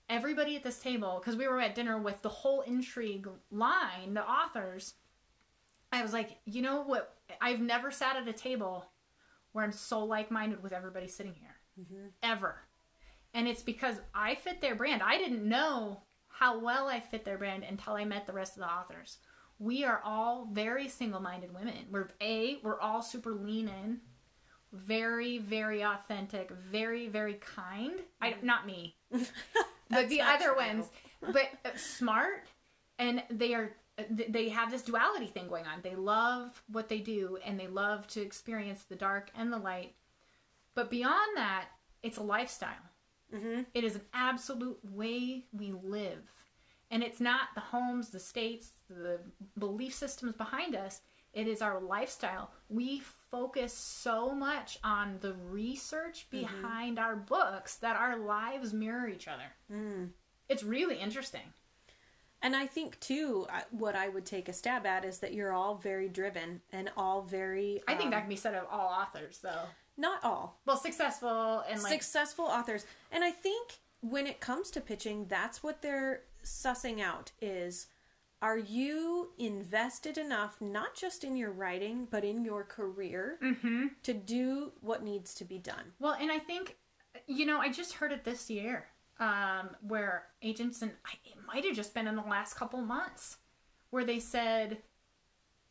everybody 0.10 0.56
at 0.56 0.64
this 0.64 0.80
table 0.80 1.20
because 1.20 1.36
we 1.38 1.48
were 1.48 1.60
at 1.60 1.76
dinner 1.76 1.98
with 1.98 2.22
the 2.22 2.30
whole 2.30 2.62
intrigue 2.62 3.28
line 3.52 4.14
the 4.14 4.24
authors 4.24 4.96
I 5.92 6.02
was 6.02 6.14
like, 6.14 6.38
you 6.46 6.62
know 6.62 6.82
what? 6.84 7.16
I've 7.42 7.62
never 7.62 7.92
sat 7.92 8.16
at 8.18 8.28
a 8.28 8.34
table 8.34 8.86
where 9.52 9.64
I'm 9.64 9.72
so 9.72 10.04
like 10.04 10.32
minded 10.32 10.62
with 10.62 10.74
everybody 10.74 11.08
sitting 11.08 11.34
here. 11.34 11.56
Mm-hmm. 11.80 12.08
Ever. 12.24 12.56
And 13.34 13.48
it's 13.48 13.62
because 13.62 13.96
I 14.14 14.36
fit 14.36 14.62
their 14.62 14.76
brand. 14.76 15.02
I 15.04 15.18
didn't 15.18 15.48
know 15.48 16.04
how 16.40 16.60
well 16.60 16.88
I 16.88 17.00
fit 17.00 17.26
their 17.26 17.38
brand 17.38 17.64
until 17.64 17.94
I 17.94 18.06
met 18.06 18.26
the 18.26 18.34
rest 18.34 18.54
of 18.54 18.60
the 18.60 18.70
authors. 18.70 19.18
We 19.60 19.84
are 19.84 20.02
all 20.04 20.48
very 20.52 20.88
single 20.88 21.20
minded 21.20 21.54
women. 21.54 21.86
We're 21.90 22.10
A, 22.22 22.60
we're 22.64 22.80
all 22.80 23.02
super 23.02 23.34
lean 23.34 23.68
in, 23.68 24.00
very, 24.72 25.40
very 25.40 25.84
authentic, 25.84 26.52
very, 26.52 27.08
very 27.08 27.36
kind. 27.36 28.02
I 28.22 28.36
not 28.44 28.68
me 28.68 28.98
but 29.90 30.10
the 30.10 30.22
other 30.22 30.48
true. 30.48 30.58
ones 30.58 30.86
but 31.22 31.50
uh, 31.66 31.70
smart 31.76 32.44
and 33.00 33.24
they 33.30 33.54
are 33.54 33.72
they 34.10 34.50
have 34.50 34.70
this 34.70 34.84
duality 34.84 35.28
thing 35.28 35.48
going 35.48 35.66
on 35.66 35.80
they 35.82 35.96
love 35.96 36.62
what 36.72 36.90
they 36.90 37.00
do 37.00 37.38
and 37.46 37.60
they 37.60 37.68
love 37.68 38.06
to 38.08 38.22
experience 38.22 38.84
the 38.84 38.96
dark 38.96 39.32
and 39.36 39.52
the 39.52 39.58
light 39.58 39.96
but 40.76 40.90
beyond 40.90 41.36
that 41.36 41.66
it's 42.04 42.18
a 42.18 42.24
lifestyle 42.24 42.72
Mm-hmm. 43.34 43.62
It 43.74 43.84
is 43.84 43.96
an 43.96 44.02
absolute 44.14 44.80
way 44.84 45.44
we 45.52 45.74
live 45.84 46.30
and 46.90 47.04
it's 47.04 47.20
not 47.20 47.50
the 47.56 47.60
homes 47.62 48.10
the 48.10 48.20
states 48.20 48.72
the 48.90 49.20
belief 49.58 49.94
systems 49.94 50.36
behind 50.36 50.76
us 50.76 51.02
it 51.34 51.46
is 51.48 51.62
our 51.62 51.82
lifestyle 51.82 52.52
we 52.70 53.02
focus 53.30 53.74
so 53.74 54.34
much 54.34 54.80
on 54.84 55.18
the 55.20 55.34
research 55.50 56.28
behind 56.32 56.98
our 56.98 57.18
books 57.18 57.76
that 57.76 57.98
our 57.98 58.18
lives 58.18 58.72
mirror 58.74 59.10
each 59.10 59.28
other 59.28 59.52
Mm. 59.72 60.12
it's 60.48 60.64
really 60.64 60.98
interesting 60.98 61.54
And 62.42 62.56
I 62.56 62.68
think 62.68 63.00
too, 63.00 63.48
what 63.72 63.96
I 63.96 64.08
would 64.10 64.26
take 64.26 64.48
a 64.48 64.54
stab 64.54 64.86
at 64.86 65.04
is 65.04 65.20
that 65.20 65.34
you're 65.34 65.52
all 65.52 65.76
very 65.76 66.08
driven 66.08 66.62
and 66.72 66.90
all 66.96 67.22
very. 67.24 67.82
i 67.88 67.94
think 67.96 68.06
um, 68.06 68.12
that 68.12 68.20
can 68.22 68.30
be 68.30 68.36
said 68.38 68.54
of 68.56 68.66
all 68.72 68.88
authors 69.02 69.40
though 69.40 69.66
not 69.98 70.24
all 70.24 70.60
well 70.66 70.78
successful 70.78 71.64
and 71.70 71.82
like 71.84 71.92
successful 71.94 72.46
authors, 72.46 72.86
and 73.12 73.24
I 73.24 73.32
think 73.32 73.80
when 74.02 74.28
it 74.28 74.40
comes 74.40 74.70
to 74.72 74.82
pitching, 74.82 75.26
that's 75.28 75.64
what 75.64 75.82
they're 75.82 76.22
sussing 76.44 77.02
out 77.02 77.32
is. 77.42 77.88
Are 78.40 78.60
you 78.60 79.32
invested 79.40 80.16
enough, 80.16 80.62
not 80.62 80.94
just 80.94 81.24
in 81.24 81.36
your 81.36 81.50
writing, 81.50 82.08
but 82.12 82.24
in 82.24 82.46
your 82.46 82.64
career, 82.64 83.40
Mhm. 83.42 84.00
to 84.04 84.14
do 84.14 84.74
what 84.80 85.02
needs 85.02 85.34
to 85.34 85.44
be 85.44 85.58
done? 85.58 85.94
Well, 85.98 86.14
and 86.14 86.32
I 86.32 86.38
think, 86.38 86.78
you 87.26 87.48
know, 87.48 87.58
I 87.60 87.70
just 87.72 87.94
heard 87.94 88.12
it 88.12 88.24
this 88.26 88.48
year, 88.48 88.90
um, 89.20 89.76
where 89.82 90.28
agents 90.44 90.84
and 90.84 90.96
I, 91.04 91.14
it 91.26 91.44
might 91.48 91.66
have 91.66 91.76
just 91.76 91.96
been 91.96 92.06
in 92.08 92.16
the 92.16 92.22
last 92.22 92.54
couple 92.54 92.80
months, 92.80 93.38
where 93.90 94.06
they 94.06 94.20
said, 94.20 94.84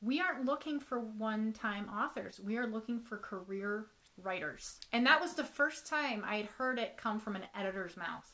we 0.01 0.21
aren't 0.21 0.45
looking 0.45 0.81
for 0.81 0.99
one-time 0.99 1.89
authors. 1.89 2.41
We 2.41 2.57
are 2.59 2.67
looking 2.67 2.99
for 3.01 3.17
career 3.17 3.87
writers, 4.23 4.79
and 4.93 5.07
that 5.07 5.21
was 5.21 5.35
the 5.35 5.45
first 5.45 5.87
time 5.87 6.25
I 6.27 6.37
had 6.37 6.47
heard 6.47 6.79
it 6.79 6.97
come 6.97 7.21
from 7.21 7.37
an 7.37 7.45
editor's 7.55 7.97
mouth. 7.97 8.31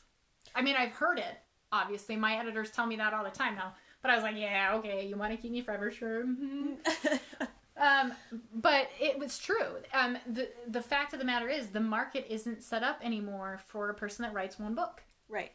I 0.55 0.61
mean, 0.61 0.75
I've 0.77 0.91
heard 0.91 1.19
it. 1.19 1.39
Obviously, 1.71 2.15
my 2.15 2.37
editors 2.37 2.71
tell 2.71 2.85
me 2.85 2.95
that 2.97 3.13
all 3.13 3.23
the 3.23 3.29
time 3.31 3.55
now. 3.55 3.73
But 4.01 4.11
I 4.11 4.15
was 4.15 4.23
like, 4.23 4.35
yeah, 4.37 4.75
okay, 4.75 5.07
you 5.07 5.15
want 5.15 5.31
to 5.31 5.37
keep 5.37 5.51
me 5.51 5.61
forever, 5.61 5.91
sure. 5.91 6.25
mhm." 6.25 6.77
Um, 7.75 8.13
but 8.53 8.87
it 8.99 9.17
was 9.17 9.39
true. 9.39 9.77
Um, 9.93 10.17
the 10.27 10.49
the 10.67 10.81
fact 10.81 11.13
of 11.13 11.19
the 11.19 11.25
matter 11.25 11.49
is, 11.49 11.69
the 11.69 11.79
market 11.79 12.27
isn't 12.29 12.61
set 12.61 12.83
up 12.83 12.99
anymore 13.03 13.59
for 13.67 13.89
a 13.89 13.95
person 13.95 14.23
that 14.23 14.33
writes 14.33 14.59
one 14.59 14.75
book. 14.75 15.01
Right. 15.27 15.51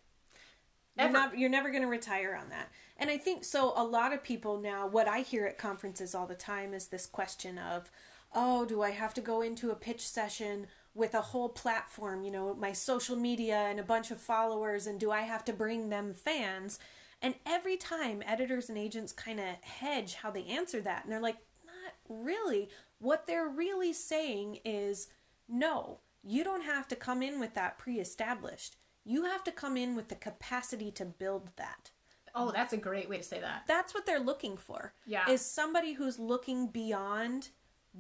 You're, 0.99 1.11
not, 1.11 1.39
you're 1.39 1.49
never 1.49 1.71
going 1.71 1.83
to 1.83 1.89
retire 1.89 2.37
on 2.41 2.49
that. 2.51 2.71
And 2.97 3.09
I 3.09 3.19
think 3.19 3.45
so. 3.45 3.73
A 3.77 3.85
lot 3.85 4.13
of 4.13 4.25
people 4.25 4.59
now, 4.59 4.87
what 4.89 5.07
I 5.07 5.21
hear 5.21 5.47
at 5.47 5.57
conferences 5.57 6.13
all 6.13 6.27
the 6.27 6.35
time 6.35 6.75
is 6.75 6.89
this 6.89 7.07
question 7.07 7.57
of, 7.57 7.89
oh, 8.35 8.65
do 8.65 8.83
I 8.83 8.91
have 8.91 9.15
to 9.15 9.21
go 9.21 9.43
into 9.43 9.71
a 9.71 9.77
pitch 9.77 10.07
session 10.07 10.67
with 10.95 11.15
a 11.15 11.21
whole 11.21 11.49
platform, 11.49 12.23
you 12.23 12.31
know, 12.31 12.55
my 12.55 12.73
social 12.73 13.17
media 13.17 13.57
and 13.57 13.79
a 13.79 13.85
bunch 13.85 14.11
of 14.11 14.21
followers, 14.21 14.87
and 14.87 14.99
do 14.99 15.11
I 15.11 15.23
have 15.23 15.45
to 15.47 15.53
bring 15.53 15.89
them 15.89 16.13
fans? 16.13 16.79
And 17.23 17.35
every 17.47 17.77
time 17.77 18.23
editors 18.27 18.69
and 18.69 18.79
agents 18.79 19.13
kind 19.13 19.41
of 19.41 19.47
hedge 19.63 20.15
how 20.15 20.31
they 20.31 20.45
answer 20.45 20.81
that, 20.81 21.05
and 21.05 21.13
they're 21.13 21.21
like, 21.21 21.39
not 21.67 21.95
really. 22.09 22.69
What 22.99 23.27
they're 23.27 23.49
really 23.49 23.93
saying 23.93 24.59
is, 24.65 25.09
no, 25.49 26.01
you 26.23 26.45
don't 26.45 26.65
have 26.65 26.89
to 26.89 26.97
come 26.97 27.23
in 27.23 27.39
with 27.39 27.55
that 27.55 27.79
pre 27.79 28.01
established. 28.01 28.77
You 29.05 29.25
have 29.25 29.45
to 29.45 29.53
come 29.53 29.77
in 29.77 29.97
with 29.97 30.09
the 30.09 30.15
capacity 30.15 30.91
to 30.93 31.05
build 31.05 31.51
that. 31.57 31.91
Oh, 32.35 32.53
that's 32.53 32.73
a 32.73 32.77
great 32.77 33.09
way 33.09 33.17
to 33.17 33.23
say 33.23 33.41
that. 33.41 33.65
That's 33.67 33.95
what 33.95 34.05
they're 34.05 34.21
looking 34.21 34.57
for. 34.57 34.93
Yeah. 35.07 35.29
Is 35.31 35.41
somebody 35.41 35.95
who's 35.95 36.19
looking 36.19 36.69
beyond 36.69 37.49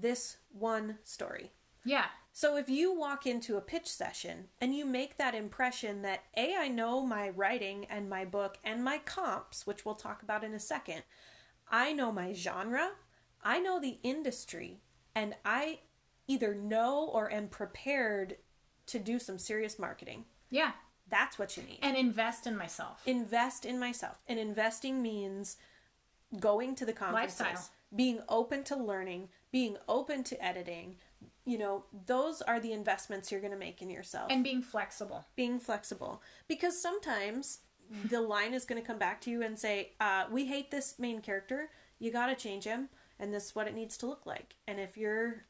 this 0.00 0.36
one 0.50 0.98
story. 1.04 1.52
Yeah, 1.84 2.06
So 2.32 2.56
if 2.56 2.68
you 2.68 2.92
walk 2.94 3.26
into 3.26 3.56
a 3.56 3.60
pitch 3.62 3.86
session 3.86 4.48
and 4.60 4.74
you 4.74 4.84
make 4.84 5.16
that 5.16 5.34
impression 5.34 6.02
that 6.02 6.24
A, 6.36 6.54
I 6.56 6.68
know 6.68 7.04
my 7.04 7.30
writing 7.30 7.86
and 7.88 8.10
my 8.10 8.24
book 8.24 8.58
and 8.62 8.84
my 8.84 8.98
comps, 8.98 9.66
which 9.66 9.84
we'll 9.84 9.94
talk 9.94 10.22
about 10.22 10.44
in 10.44 10.52
a 10.52 10.60
second, 10.60 11.02
I 11.70 11.92
know 11.92 12.12
my 12.12 12.32
genre, 12.32 12.90
I 13.42 13.58
know 13.58 13.80
the 13.80 13.98
industry, 14.02 14.80
and 15.14 15.34
I 15.44 15.80
either 16.26 16.54
know 16.54 17.08
or 17.12 17.32
am 17.32 17.48
prepared 17.48 18.36
to 18.86 18.98
do 18.98 19.18
some 19.18 19.38
serious 19.38 19.78
marketing. 19.78 20.24
yeah, 20.50 20.72
That's 21.10 21.38
what 21.38 21.56
you 21.56 21.62
need. 21.62 21.78
and 21.82 21.96
invest 21.96 22.46
in 22.46 22.56
myself. 22.56 23.00
Invest 23.06 23.64
in 23.64 23.78
myself. 23.80 24.18
And 24.28 24.38
investing 24.38 25.00
means 25.02 25.56
going 26.38 26.74
to 26.76 26.84
the 26.84 26.92
conferences, 26.92 27.40
Lifestyle. 27.40 27.70
being 27.94 28.20
open 28.28 28.62
to 28.64 28.76
learning, 28.76 29.28
being 29.50 29.76
open 29.88 30.22
to 30.24 30.44
editing, 30.44 30.96
you 31.44 31.58
know, 31.58 31.84
those 32.06 32.42
are 32.42 32.60
the 32.60 32.72
investments 32.72 33.30
you're 33.32 33.40
going 33.40 33.52
to 33.52 33.58
make 33.58 33.80
in 33.82 33.90
yourself. 33.90 34.30
And 34.30 34.44
being 34.44 34.62
flexible. 34.62 35.26
being 35.36 35.58
flexible 35.58 36.22
because 36.46 36.80
sometimes 36.80 37.60
the 38.10 38.20
line 38.20 38.52
is 38.54 38.64
going 38.64 38.80
to 38.80 38.86
come 38.86 38.98
back 38.98 39.20
to 39.22 39.30
you 39.30 39.42
and 39.42 39.58
say 39.58 39.92
uh, 40.00 40.24
we 40.30 40.46
hate 40.46 40.70
this 40.70 40.98
main 40.98 41.20
character 41.22 41.70
you 41.98 42.12
got 42.12 42.26
to 42.26 42.34
change 42.34 42.64
him 42.64 42.88
and 43.18 43.32
this 43.32 43.46
is 43.46 43.54
what 43.54 43.66
it 43.66 43.74
needs 43.74 43.96
to 43.96 44.06
look 44.06 44.26
like 44.26 44.54
and 44.66 44.78
if 44.78 44.96
you're 44.98 45.44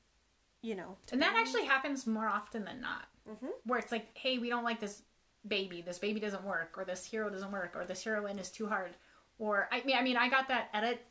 you 0.63 0.75
know 0.77 0.97
And 1.13 1.21
that 1.21 1.35
actually 1.37 1.65
happens 1.65 2.07
more 2.07 2.29
often 2.29 2.65
than 2.65 2.81
not. 2.81 3.07
Mhm. 3.29 3.49
Where 3.65 3.79
it's 3.79 3.93
like, 3.93 4.07
hey, 4.15 4.39
we 4.39 4.49
don't 4.49 4.65
like 4.65 4.81
this 4.81 5.03
baby. 5.47 5.83
This 5.83 5.99
baby 5.99 6.19
doesn't 6.21 6.45
work, 6.45 6.75
or 6.79 6.85
this 6.85 7.05
hero 7.05 7.29
doesn't 7.31 7.53
work, 7.53 7.73
or 7.77 7.85
this 7.85 8.03
heroine 8.03 8.39
is 8.39 8.51
too 8.51 8.67
hard. 8.69 8.93
Or 9.39 9.69
I 9.71 9.83
mean, 9.85 9.97
I 9.97 10.03
mean, 10.03 10.17
I 10.17 10.29
got 10.29 10.49
that 10.49 10.69
edit 10.73 11.05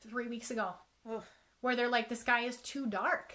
three 0.00 0.28
weeks 0.28 0.50
ago. 0.50 0.72
Where 1.64 1.74
they're 1.74 1.88
like, 1.88 2.10
this 2.10 2.22
guy 2.22 2.40
is 2.40 2.58
too 2.58 2.86
dark. 2.86 3.32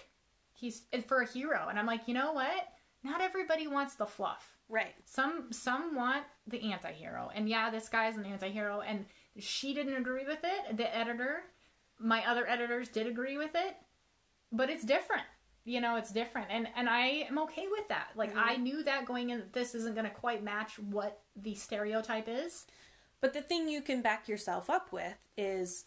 He's 0.52 0.82
for 1.08 1.20
a 1.20 1.26
hero, 1.26 1.66
and 1.68 1.76
I'm 1.76 1.86
like, 1.86 2.06
you 2.06 2.14
know 2.14 2.32
what? 2.32 2.68
Not 3.02 3.20
everybody 3.20 3.66
wants 3.66 3.96
the 3.96 4.06
fluff. 4.06 4.56
right 4.68 4.94
Some 5.04 5.48
some 5.50 5.96
want 5.96 6.22
the 6.46 6.70
anti-hero. 6.70 7.30
And 7.34 7.48
yeah, 7.48 7.70
this 7.70 7.88
guy's 7.88 8.16
an 8.16 8.24
anti-hero 8.24 8.82
and 8.82 9.06
she 9.38 9.74
didn't 9.74 9.96
agree 9.96 10.26
with 10.26 10.44
it. 10.44 10.76
The 10.76 10.96
editor, 10.96 11.42
my 11.98 12.24
other 12.24 12.46
editors 12.48 12.88
did 12.88 13.08
agree 13.08 13.36
with 13.36 13.54
it. 13.54 13.74
But 14.52 14.70
it's 14.70 14.84
different. 14.84 15.26
You 15.64 15.80
know, 15.80 15.96
it's 15.96 16.12
different. 16.12 16.48
And 16.50 16.68
and 16.76 16.88
I 16.88 17.26
am 17.28 17.38
okay 17.40 17.66
with 17.68 17.88
that. 17.88 18.10
Like 18.14 18.36
I 18.36 18.54
mm-hmm. 18.54 18.62
knew 18.62 18.84
that 18.84 19.06
going 19.06 19.30
in 19.30 19.38
that 19.38 19.52
this 19.52 19.74
isn't 19.74 19.96
going 19.96 20.06
to 20.06 20.14
quite 20.14 20.44
match 20.44 20.78
what 20.78 21.20
the 21.34 21.54
stereotype 21.54 22.28
is. 22.28 22.66
but 23.20 23.32
the 23.32 23.42
thing 23.42 23.68
you 23.68 23.82
can 23.82 24.02
back 24.02 24.28
yourself 24.28 24.70
up 24.70 24.92
with 24.92 25.18
is 25.36 25.84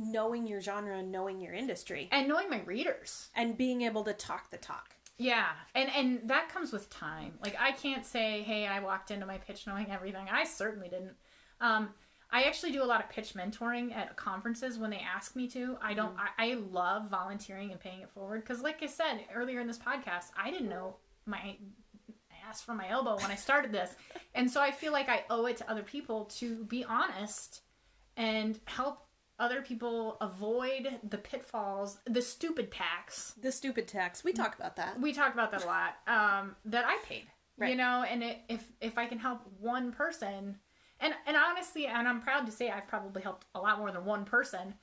knowing 0.00 0.46
your 0.46 0.60
genre 0.60 0.96
and 0.98 1.12
knowing 1.12 1.40
your 1.40 1.52
industry 1.52 2.08
And 2.10 2.26
knowing 2.28 2.48
my 2.48 2.60
readers. 2.62 3.28
and 3.36 3.56
being 3.56 3.82
able 3.82 4.02
to 4.04 4.12
talk 4.12 4.50
the 4.50 4.56
talk 4.56 4.94
Yeah, 5.18 5.48
and 5.74 5.90
and 5.90 6.28
that 6.30 6.48
comes 6.48 6.72
with 6.72 6.88
time. 6.88 7.34
Like 7.44 7.54
I 7.60 7.72
can't 7.72 8.06
say, 8.06 8.42
"Hey, 8.42 8.66
I 8.66 8.80
walked 8.80 9.10
into 9.10 9.26
my 9.26 9.36
pitch 9.38 9.66
knowing 9.66 9.90
everything." 9.90 10.26
I 10.30 10.44
certainly 10.44 10.88
didn't. 10.88 11.14
Um, 11.60 11.90
I 12.32 12.44
actually 12.44 12.72
do 12.72 12.82
a 12.82 12.86
lot 12.92 13.02
of 13.04 13.10
pitch 13.10 13.34
mentoring 13.34 13.94
at 13.94 14.16
conferences 14.16 14.78
when 14.78 14.88
they 14.90 15.00
ask 15.16 15.36
me 15.36 15.46
to. 15.48 15.76
I 15.82 15.92
don't. 15.94 16.14
I, 16.18 16.52
I 16.52 16.54
love 16.54 17.10
volunteering 17.10 17.70
and 17.70 17.78
paying 17.78 18.00
it 18.00 18.08
forward 18.10 18.40
because, 18.42 18.62
like 18.62 18.82
I 18.82 18.86
said 18.86 19.20
earlier 19.34 19.60
in 19.60 19.66
this 19.66 19.78
podcast, 19.78 20.30
I 20.42 20.50
didn't 20.50 20.70
know 20.70 20.96
my 21.26 21.56
ass 22.48 22.62
from 22.62 22.78
my 22.78 22.88
elbow 22.88 23.16
when 23.16 23.30
I 23.30 23.34
started 23.36 23.72
this, 23.72 23.94
and 24.34 24.50
so 24.50 24.62
I 24.62 24.70
feel 24.70 24.92
like 24.92 25.10
I 25.10 25.24
owe 25.28 25.44
it 25.46 25.58
to 25.58 25.70
other 25.70 25.82
people 25.82 26.24
to 26.38 26.64
be 26.64 26.82
honest 26.84 27.60
and 28.16 28.58
help 28.64 29.06
other 29.40 29.62
people 29.62 30.18
avoid 30.20 31.00
the 31.08 31.18
pitfalls, 31.18 31.98
the 32.04 32.22
stupid 32.22 32.70
tax. 32.70 33.34
The 33.40 33.50
stupid 33.50 33.88
tax. 33.88 34.22
We 34.22 34.32
talk 34.32 34.54
about 34.56 34.76
that. 34.76 35.00
We 35.00 35.12
talk 35.12 35.32
about 35.34 35.50
that 35.50 35.64
a 35.64 35.66
lot 35.66 35.96
um 36.06 36.56
that 36.64 36.84
i 36.86 36.98
paid 37.04 37.24
you 37.70 37.76
know 37.76 38.04
and 38.08 38.22
it, 38.22 38.38
if 38.48 38.64
if 38.80 38.98
i 38.98 39.06
can 39.06 39.18
help 39.18 39.40
one 39.58 39.92
person 39.92 40.56
and 41.00 41.14
and 41.26 41.36
honestly 41.36 41.86
and 41.86 42.08
i'm 42.08 42.20
proud 42.20 42.46
to 42.46 42.52
say 42.52 42.70
i've 42.70 42.88
probably 42.88 43.22
helped 43.22 43.46
a 43.54 43.60
lot 43.60 43.78
more 43.78 43.90
than 43.90 44.04
one 44.04 44.24
person 44.24 44.74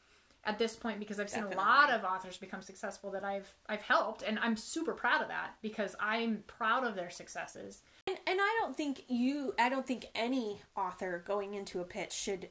at 0.44 0.58
this 0.60 0.76
point 0.76 1.00
because 1.00 1.20
i've 1.20 1.30
seen 1.30 1.44
a 1.44 1.58
lot 1.58 1.90
of 1.90 2.04
authors 2.04 2.38
become 2.38 2.62
successful 2.62 3.12
that 3.12 3.24
i've 3.24 3.54
i've 3.68 3.82
helped 3.82 4.22
and 4.22 4.38
i'm 4.40 4.56
super 4.56 4.94
proud 4.94 5.22
of 5.22 5.28
that 5.28 5.52
because 5.62 5.96
i'm 6.00 6.44
proud 6.48 6.86
of 6.86 6.96
their 6.96 7.10
successes. 7.10 7.82
And, 8.08 8.18
and 8.26 8.40
I 8.40 8.60
don't 8.62 8.76
think 8.76 9.04
you, 9.10 9.54
I 9.60 9.68
don't 9.68 9.86
think 9.86 10.06
any 10.16 10.62
author 10.78 11.22
going 11.28 11.56
into 11.56 11.82
a 11.82 11.84
pitch 11.84 12.14
should 12.14 12.48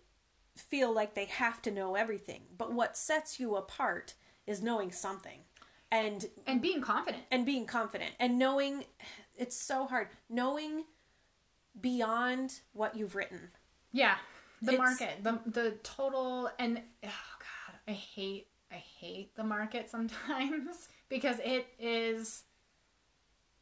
feel 0.57 0.93
like 0.93 1.15
they 1.15 1.27
have 1.27 1.61
to 1.63 1.71
know 1.71 1.95
everything. 1.95 2.43
But 2.57 2.73
what 2.73 2.97
sets 2.97 3.39
you 3.39 3.57
apart 3.57 4.15
is 4.47 4.63
knowing 4.63 4.91
something 4.93 5.41
and 5.91 6.27
and 6.47 6.61
being 6.61 6.81
confident 6.81 7.25
and 7.31 7.47
being 7.47 7.67
confident 7.67 8.13
and 8.19 8.39
knowing 8.39 8.85
it's 9.37 9.57
so 9.57 9.87
hard 9.87 10.09
knowing 10.29 10.85
beyond 11.81 12.61
what 12.73 12.97
you've 12.97 13.15
written. 13.15 13.51
Yeah, 13.93 14.17
the 14.63 14.73
It's- 14.73 14.79
market, 14.89 15.23
the 15.23 15.41
the 15.47 15.71
total, 15.83 16.51
and 16.59 16.83
oh 17.05 17.09
god, 17.39 17.79
I 17.89 17.93
hate 17.93 18.49
I 18.71 18.77
hate 18.77 19.35
the 19.37 19.45
market 19.45 19.91
sometimes 19.91 20.89
because 21.09 21.39
it 21.45 21.67
is 21.79 22.45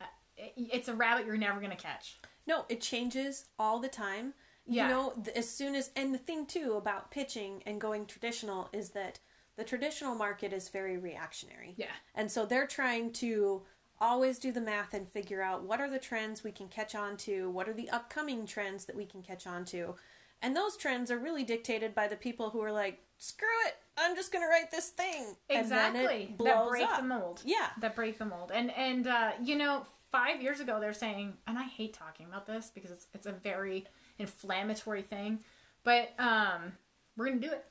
uh, 0.00 0.04
it- 0.37 0.52
it's 0.57 0.88
a 0.88 0.94
rabbit 0.94 1.26
you're 1.26 1.37
never 1.37 1.61
gonna 1.61 1.76
catch. 1.76 2.18
No, 2.46 2.66
it 2.68 2.80
changes 2.80 3.46
all 3.59 3.80
the 3.80 3.88
time. 3.88 4.35
Yeah. 4.66 4.88
You 4.88 4.94
know, 4.94 5.12
as 5.37 5.48
soon 5.48 5.74
as 5.74 5.90
and 5.94 6.14
the 6.14 6.18
thing 6.18 6.46
too 6.46 6.74
about 6.77 7.11
pitching 7.11 7.62
and 7.66 7.81
going 7.81 8.07
traditional 8.07 8.68
is 8.72 8.90
that 8.90 9.18
the 9.57 9.64
traditional 9.64 10.14
market 10.14 10.53
is 10.53 10.68
very 10.68 10.96
reactionary. 10.96 11.74
Yeah. 11.77 11.87
And 12.14 12.31
so 12.31 12.44
they're 12.46 12.66
trying 12.66 13.12
to 13.14 13.62
always 14.00 14.38
do 14.38 14.50
the 14.53 14.61
math 14.61 14.92
and 14.94 15.09
figure 15.09 15.42
out 15.42 15.62
what 15.62 15.81
are 15.81 15.88
the 15.88 15.98
trends 15.98 16.42
we 16.42 16.50
can 16.50 16.68
catch 16.68 16.94
on 16.94 17.16
to, 17.18 17.50
what 17.50 17.68
are 17.68 17.72
the 17.72 17.90
upcoming 17.90 18.46
trends 18.46 18.85
that 18.87 18.96
we 18.96 19.07
can 19.07 19.22
catch 19.22 19.46
on 19.46 19.64
to. 19.66 19.94
And 20.42 20.55
those 20.57 20.77
trends 20.77 21.11
are 21.11 21.18
really 21.18 21.44
dictated 21.44 21.94
by 21.94 22.09
the 22.09 22.16
people 22.16 22.50
who 22.50 22.61
are 22.61 22.72
like, 22.72 23.00
screw 23.18 23.48
it, 23.66 23.77
I'm 23.96 24.16
just 24.16 24.33
going 24.33 24.44
to 24.44 24.48
write 24.48 24.70
this 24.70 24.88
thing. 24.90 25.35
And 25.48 25.70
then 25.70 25.96
it 25.96 26.00
Exactly. 26.00 26.35
That 26.44 26.68
break 26.68 26.85
up. 26.85 26.96
the 26.98 27.07
mold. 27.07 27.40
Yeah. 27.44 27.68
That 27.81 27.94
break 27.94 28.18
the 28.18 28.27
mold. 28.27 28.50
And 28.53 28.70
and 28.72 29.07
uh, 29.07 29.31
you 29.42 29.57
know, 29.57 29.87
five 30.11 30.42
years 30.42 30.61
ago 30.61 30.81
they're 30.81 30.92
saying, 30.92 31.35
and 31.46 31.59
I 31.59 31.64
hate 31.64 31.94
talking 31.94 32.27
about 32.27 32.46
this 32.46 32.70
because 32.74 32.90
it's 32.90 33.07
it's 33.14 33.27
a 33.27 33.33
very 33.33 33.87
inflammatory 34.18 35.03
thing, 35.03 35.40
but 35.83 36.12
um, 36.18 36.72
we're 37.16 37.27
gonna 37.29 37.40
do 37.40 37.50
it. 37.53 37.64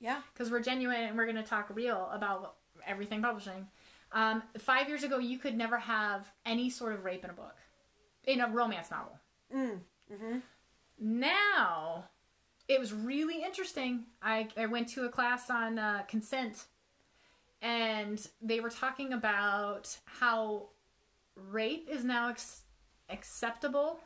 Yeah. 0.00 0.20
because 0.32 0.50
we're 0.50 0.60
genuine 0.60 1.02
and 1.02 1.16
we're 1.16 1.24
to 1.32 1.42
talk 1.42 1.70
real 1.74 2.10
about 2.12 2.56
everything 2.86 3.22
publishing. 3.22 3.66
Um, 4.12 4.42
five 4.58 4.88
years 4.88 5.02
ago, 5.02 5.18
you 5.18 5.38
could 5.38 5.56
never 5.56 5.78
have 5.78 6.30
any 6.44 6.68
sort 6.68 6.92
of 6.92 7.04
rape 7.04 7.24
in 7.24 7.30
a 7.30 7.34
book, 7.34 7.56
in 8.24 8.40
a 8.40 8.48
romance 8.48 8.90
novel. 8.90 9.18
Mm. 9.54 9.78
hmm 10.12 10.38
Now, 11.00 12.04
it 12.68 12.78
was 12.78 12.92
really 12.92 13.42
interesting. 13.42 14.04
I, 14.22 14.48
I 14.56 14.66
went 14.66 14.88
to 14.90 15.04
a 15.04 15.08
class 15.08 15.48
on 15.48 15.78
uh, 15.78 16.02
consent, 16.06 16.64
and 17.62 18.24
they 18.42 18.60
were 18.60 18.70
talking 18.70 19.12
about 19.14 19.96
how 20.04 20.68
rape 21.34 21.88
is 21.90 22.04
now 22.04 22.28
ex- 22.28 22.62
acceptable 23.08 24.00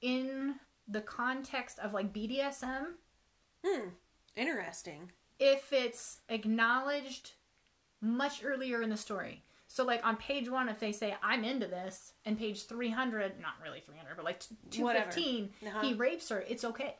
in 0.00 0.56
the 0.88 1.00
context 1.00 1.78
of 1.80 1.92
like 1.92 2.12
BDSM 2.12 2.94
Hmm. 3.64 3.88
Interesting. 4.36 5.10
if 5.38 5.72
it's 5.72 6.18
acknowledged 6.28 7.32
much 8.00 8.44
earlier 8.44 8.82
in 8.82 8.90
the 8.90 8.96
story. 8.96 9.42
So, 9.68 9.84
like 9.84 10.06
on 10.06 10.16
page 10.16 10.48
one, 10.48 10.68
if 10.68 10.78
they 10.78 10.92
say 10.92 11.16
I'm 11.22 11.42
into 11.44 11.66
this, 11.66 12.12
and 12.24 12.38
page 12.38 12.66
three 12.66 12.90
hundred, 12.90 13.40
not 13.40 13.54
really 13.62 13.80
three 13.80 13.96
hundred, 13.96 14.14
but 14.16 14.24
like 14.24 14.40
two 14.70 14.88
fifteen, 14.88 15.50
Uh-huh. 15.66 15.80
he 15.80 15.94
rapes 15.94 16.28
her. 16.28 16.44
It's 16.48 16.64
okay. 16.64 16.96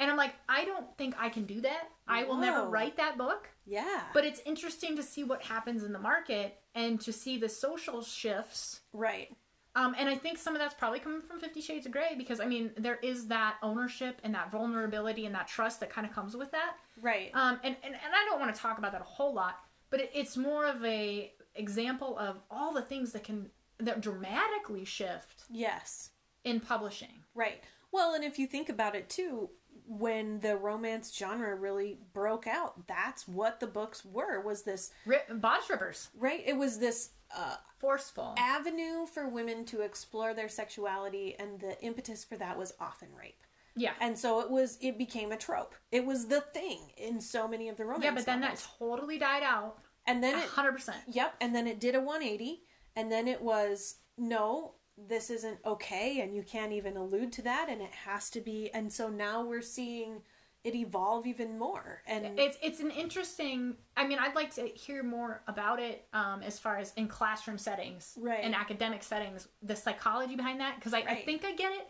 And 0.00 0.08
I'm 0.08 0.16
like, 0.16 0.34
I 0.48 0.64
don't 0.64 0.86
think 0.96 1.16
I 1.18 1.28
can 1.28 1.44
do 1.44 1.60
that. 1.62 1.88
I 2.06 2.22
will 2.22 2.36
never 2.36 2.68
write 2.68 2.96
that 2.98 3.18
book. 3.18 3.48
Yeah. 3.66 4.02
But 4.14 4.24
it's 4.24 4.40
interesting 4.46 4.94
to 4.94 5.02
see 5.02 5.24
what 5.24 5.42
happens 5.42 5.82
in 5.82 5.92
the 5.92 5.98
market 5.98 6.60
and 6.76 7.00
to 7.00 7.12
see 7.12 7.36
the 7.36 7.48
social 7.48 8.02
shifts. 8.02 8.82
right. 8.92 9.34
Um, 9.76 9.94
and 9.98 10.08
I 10.08 10.16
think 10.16 10.38
some 10.38 10.54
of 10.54 10.60
that's 10.60 10.74
probably 10.74 10.98
coming 10.98 11.20
from 11.20 11.40
Fifty 11.40 11.60
Shades 11.60 11.86
of 11.86 11.92
Grey 11.92 12.14
because 12.16 12.40
I 12.40 12.46
mean 12.46 12.70
there 12.76 12.98
is 13.02 13.28
that 13.28 13.56
ownership 13.62 14.20
and 14.24 14.34
that 14.34 14.50
vulnerability 14.50 15.26
and 15.26 15.34
that 15.34 15.46
trust 15.46 15.80
that 15.80 15.90
kind 15.90 16.06
of 16.06 16.12
comes 16.12 16.36
with 16.36 16.50
that. 16.52 16.74
Right. 17.00 17.30
Um, 17.34 17.60
and, 17.62 17.76
and, 17.82 17.94
and 17.94 18.14
I 18.14 18.24
don't 18.28 18.40
want 18.40 18.54
to 18.54 18.60
talk 18.60 18.78
about 18.78 18.92
that 18.92 19.00
a 19.00 19.04
whole 19.04 19.32
lot, 19.32 19.60
but 19.90 20.00
it, 20.00 20.10
it's 20.14 20.36
more 20.36 20.66
of 20.66 20.84
a 20.84 21.32
example 21.54 22.16
of 22.18 22.40
all 22.50 22.72
the 22.72 22.82
things 22.82 23.12
that 23.12 23.24
can 23.24 23.50
that 23.78 24.00
dramatically 24.00 24.84
shift 24.84 25.44
yes. 25.50 26.10
in 26.44 26.60
publishing. 26.60 27.24
Right. 27.34 27.62
Well, 27.92 28.14
and 28.14 28.24
if 28.24 28.38
you 28.38 28.46
think 28.46 28.68
about 28.68 28.94
it 28.94 29.08
too, 29.08 29.50
when 29.86 30.40
the 30.40 30.56
romance 30.56 31.16
genre 31.16 31.54
really 31.54 31.98
broke 32.12 32.46
out, 32.46 32.86
that's 32.86 33.26
what 33.26 33.60
the 33.60 33.66
books 33.66 34.04
were. 34.04 34.40
Was 34.40 34.62
this 34.62 34.90
Rip, 35.06 35.40
bodice 35.40 35.70
rippers, 35.70 36.08
right? 36.18 36.42
It 36.44 36.56
was 36.56 36.78
this 36.78 37.10
uh, 37.36 37.56
forceful. 37.78 38.34
avenue 38.38 39.06
for 39.06 39.28
women 39.28 39.64
to 39.66 39.80
explore 39.82 40.34
their 40.34 40.48
sexuality, 40.48 41.34
and 41.38 41.60
the 41.60 41.80
impetus 41.82 42.24
for 42.24 42.36
that 42.36 42.58
was 42.58 42.74
often 42.80 43.08
rape. 43.18 43.42
Yeah. 43.76 43.92
And 44.00 44.18
so 44.18 44.40
it 44.40 44.50
was. 44.50 44.76
It 44.80 44.98
became 44.98 45.30
a 45.32 45.36
trope. 45.36 45.74
It 45.92 46.04
was 46.04 46.26
the 46.26 46.40
thing 46.40 46.78
in 46.96 47.20
so 47.20 47.46
many 47.46 47.68
of 47.68 47.76
the 47.76 47.84
romance. 47.84 48.04
Yeah, 48.04 48.14
but 48.14 48.26
then 48.26 48.40
that 48.40 48.66
totally 48.78 49.18
died 49.18 49.42
out. 49.44 49.78
and 50.06 50.22
then 50.22 50.38
it 50.38 50.48
100%. 50.48 50.94
Yep, 51.06 51.34
and 51.40 51.54
then 51.54 51.66
it 51.66 51.78
did 51.78 51.94
a 51.94 52.00
180, 52.00 52.62
and 52.96 53.12
then 53.12 53.28
it 53.28 53.40
was 53.42 53.96
no, 54.16 54.72
this 54.96 55.30
isn't 55.30 55.58
okay, 55.64 56.20
and 56.20 56.34
you 56.34 56.42
can't 56.42 56.72
even 56.72 56.96
allude 56.96 57.30
to 57.34 57.42
that, 57.42 57.68
and 57.68 57.80
it 57.80 57.92
has 58.06 58.30
to 58.30 58.40
be. 58.40 58.68
And 58.74 58.92
so 58.92 59.08
now 59.08 59.44
we're 59.44 59.62
seeing 59.62 60.22
it 60.68 60.74
evolve 60.76 61.26
even 61.26 61.58
more. 61.58 62.02
And 62.06 62.38
It's 62.38 62.56
it's 62.62 62.80
an 62.80 62.90
interesting. 62.90 63.76
I 63.96 64.06
mean, 64.06 64.18
I'd 64.18 64.34
like 64.34 64.54
to 64.54 64.66
hear 64.66 65.02
more 65.02 65.42
about 65.48 65.80
it 65.80 66.06
um, 66.12 66.42
as 66.42 66.58
far 66.58 66.76
as 66.76 66.92
in 66.94 67.08
classroom 67.08 67.58
settings, 67.58 68.16
Right. 68.16 68.44
In 68.44 68.54
academic 68.54 69.02
settings, 69.02 69.48
the 69.62 69.74
psychology 69.74 70.36
behind 70.36 70.60
that, 70.60 70.76
because 70.76 70.94
I, 70.94 70.98
I 71.00 71.14
think 71.16 71.44
I 71.44 71.54
get 71.54 71.72
it, 71.72 71.88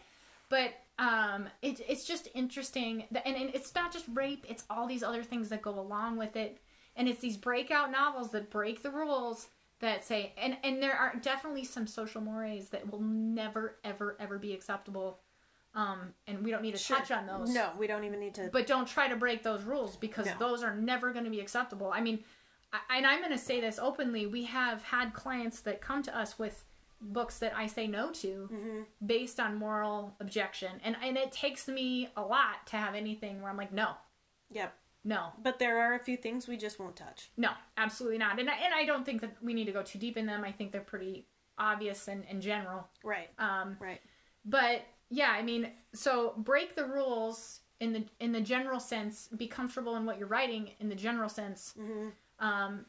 but 0.48 0.70
um, 0.98 1.48
it, 1.62 1.80
it's 1.88 2.04
just 2.04 2.28
interesting, 2.34 3.04
that, 3.10 3.26
and, 3.26 3.36
and 3.36 3.54
it's 3.54 3.74
not 3.74 3.92
just 3.92 4.06
rape; 4.14 4.46
it's 4.48 4.64
all 4.70 4.86
these 4.86 5.02
other 5.02 5.22
things 5.22 5.48
that 5.50 5.62
go 5.62 5.78
along 5.78 6.16
with 6.16 6.36
it. 6.36 6.58
And 6.96 7.08
it's 7.08 7.20
these 7.20 7.36
breakout 7.36 7.92
novels 7.92 8.30
that 8.32 8.50
break 8.50 8.82
the 8.82 8.90
rules 8.90 9.46
that 9.80 10.04
say 10.04 10.32
and 10.36 10.56
and 10.64 10.82
there 10.82 10.94
are 10.94 11.14
definitely 11.22 11.64
some 11.64 11.86
social 11.86 12.20
mores 12.20 12.70
that 12.70 12.90
will 12.90 13.00
never 13.00 13.76
ever 13.84 14.16
ever 14.18 14.38
be 14.38 14.52
acceptable. 14.52 15.20
Um 15.74 16.14
and 16.26 16.42
we 16.44 16.50
don't 16.50 16.62
need 16.62 16.72
to 16.72 16.78
Sure. 16.78 16.96
touch 16.98 17.10
on 17.10 17.26
those. 17.26 17.50
No, 17.50 17.70
we 17.78 17.86
don't 17.86 18.04
even 18.04 18.20
need 18.20 18.34
to. 18.34 18.48
But 18.52 18.66
don't 18.66 18.86
try 18.88 19.08
to 19.08 19.16
break 19.16 19.42
those 19.42 19.62
rules 19.64 19.96
because 19.96 20.26
No. 20.26 20.34
those 20.38 20.62
are 20.62 20.74
never 20.74 21.12
going 21.12 21.24
to 21.24 21.30
be 21.30 21.40
acceptable. 21.40 21.92
I 21.92 22.00
mean, 22.00 22.24
I, 22.72 22.96
and 22.98 23.06
I'm 23.06 23.20
going 23.20 23.32
to 23.32 23.38
say 23.38 23.60
this 23.60 23.78
openly. 23.78 24.26
We 24.26 24.44
have 24.44 24.82
had 24.82 25.12
clients 25.14 25.60
that 25.60 25.80
come 25.80 26.02
to 26.04 26.16
us 26.16 26.38
with 26.38 26.64
books 27.00 27.38
that 27.38 27.54
I 27.56 27.66
say 27.66 27.86
no 27.86 28.10
to 28.10 28.48
Mm-hmm. 28.52 28.80
based 29.06 29.38
on 29.38 29.54
moral 29.56 30.16
objection. 30.20 30.80
And 30.82 30.96
and 31.02 31.16
it 31.16 31.32
takes 31.32 31.68
me 31.68 32.08
a 32.16 32.22
lot 32.22 32.66
to 32.68 32.76
have 32.76 32.94
anything 32.94 33.40
where 33.40 33.50
I'm 33.50 33.56
like, 33.56 33.72
no, 33.72 33.92
Yep. 34.50 34.74
no, 35.04 35.32
But 35.42 35.58
there 35.58 35.78
are 35.80 35.94
a 35.94 35.98
few 36.02 36.16
things 36.16 36.48
we 36.48 36.56
just 36.56 36.78
won't 36.80 36.96
touch. 36.96 37.30
no, 37.36 37.50
absolutely 37.76 38.18
not. 38.18 38.40
And 38.40 38.50
I, 38.50 38.54
and 38.56 38.74
I 38.74 38.84
don't 38.86 39.04
think 39.04 39.20
that 39.20 39.36
we 39.42 39.54
need 39.54 39.66
to 39.66 39.72
go 39.72 39.82
too 39.82 39.98
deep 39.98 40.16
in 40.16 40.26
them. 40.26 40.42
I 40.44 40.50
think 40.52 40.72
they're 40.72 40.80
pretty 40.80 41.26
obvious 41.58 42.08
and, 42.08 42.24
and 42.28 42.40
general. 42.42 42.88
Right. 43.04 43.28
Um, 43.38 43.76
Right. 43.80 44.00
but 44.44 44.82
yeah, 45.10 45.30
I 45.30 45.42
mean, 45.42 45.70
so 45.94 46.34
break 46.36 46.76
the 46.76 46.84
rules 46.84 47.60
in 47.80 47.92
the 47.92 48.04
in 48.20 48.32
the 48.32 48.40
general 48.40 48.80
sense. 48.80 49.28
Be 49.36 49.46
comfortable 49.46 49.96
in 49.96 50.04
what 50.04 50.18
you're 50.18 50.28
writing 50.28 50.70
in 50.80 50.88
the 50.88 50.94
general 50.94 51.28
sense. 51.28 51.74
Mm-hmm. 51.78 52.08
Um, 52.46 52.86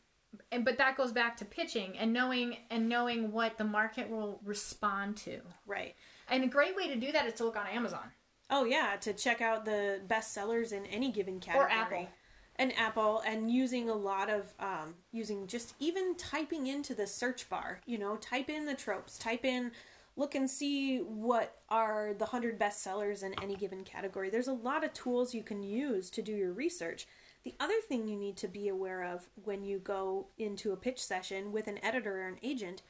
and 0.52 0.64
but 0.64 0.78
that 0.78 0.96
goes 0.96 1.12
back 1.12 1.38
to 1.38 1.46
pitching 1.46 1.98
and 1.98 2.14
knowing 2.14 2.58
and 2.70 2.88
knowing 2.88 3.32
what 3.32 3.58
the 3.58 3.64
market 3.64 4.10
will 4.10 4.40
respond 4.44 5.18
to. 5.18 5.40
Right. 5.66 5.96
And 6.30 6.44
a 6.44 6.48
great 6.48 6.76
way 6.76 6.88
to 6.88 6.96
do 6.96 7.12
that 7.12 7.26
is 7.26 7.34
to 7.36 7.46
look 7.46 7.58
on 7.58 7.68
Amazon. 7.68 8.12
Oh 8.50 8.66
yeah, 8.66 8.96
to 9.02 9.14
check 9.14 9.42
out 9.42 9.66
the 9.66 10.02
best 10.08 10.34
sellers 10.34 10.72
in 10.72 10.86
any 10.88 11.12
given 11.12 11.40
category. 11.40 11.72
Apple. 11.72 12.08
And 12.56 12.78
Apple, 12.78 13.24
and 13.26 13.50
using 13.50 13.90
a 13.90 13.94
lot 13.94 14.30
of 14.30 14.54
um, 14.60 14.96
using 15.14 15.48
just 15.48 15.76
even 15.80 16.16
typing 16.16 16.68
into 16.68 16.94
the 16.94 17.08
search 17.08 17.50
bar. 17.50 17.80
You 17.86 17.98
know, 17.98 18.18
type 18.18 18.50
in 18.50 18.66
the 18.66 18.74
tropes. 18.74 19.18
Type 19.18 19.46
in, 19.46 19.72
look 20.16 20.36
and 20.36 20.50
see 20.50 21.00
what 21.00 21.60
are 21.70 22.14
the 22.14 22.28
hundred 22.28 22.60
best 22.60 22.82
sellers 22.82 23.24
in 23.24 23.34
any 23.42 23.56
given 23.56 23.84
category. 23.84 24.30
There's 24.30 24.48
a 24.48 24.54
lot 24.54 24.84
of 24.84 24.94
tools 24.94 25.34
you 25.34 25.44
can 25.44 25.64
use 25.64 26.10
to 26.12 26.22
do 26.22 26.34
your 26.34 26.52
research. 26.52 27.08
The 27.44 27.56
other 27.60 27.80
thing 27.88 28.08
you 28.08 28.18
need 28.18 28.36
to 28.38 28.48
be 28.48 28.68
aware 28.68 29.04
of 29.04 29.30
when 29.44 29.64
you 29.64 29.80
go 29.80 30.28
into 30.38 30.74
a 30.74 30.78
pitch 30.78 31.02
session 31.02 31.52
with 31.52 31.68
an 31.68 31.84
editor 31.84 32.22
or 32.22 32.28
an 32.28 32.40
agent 32.44 32.82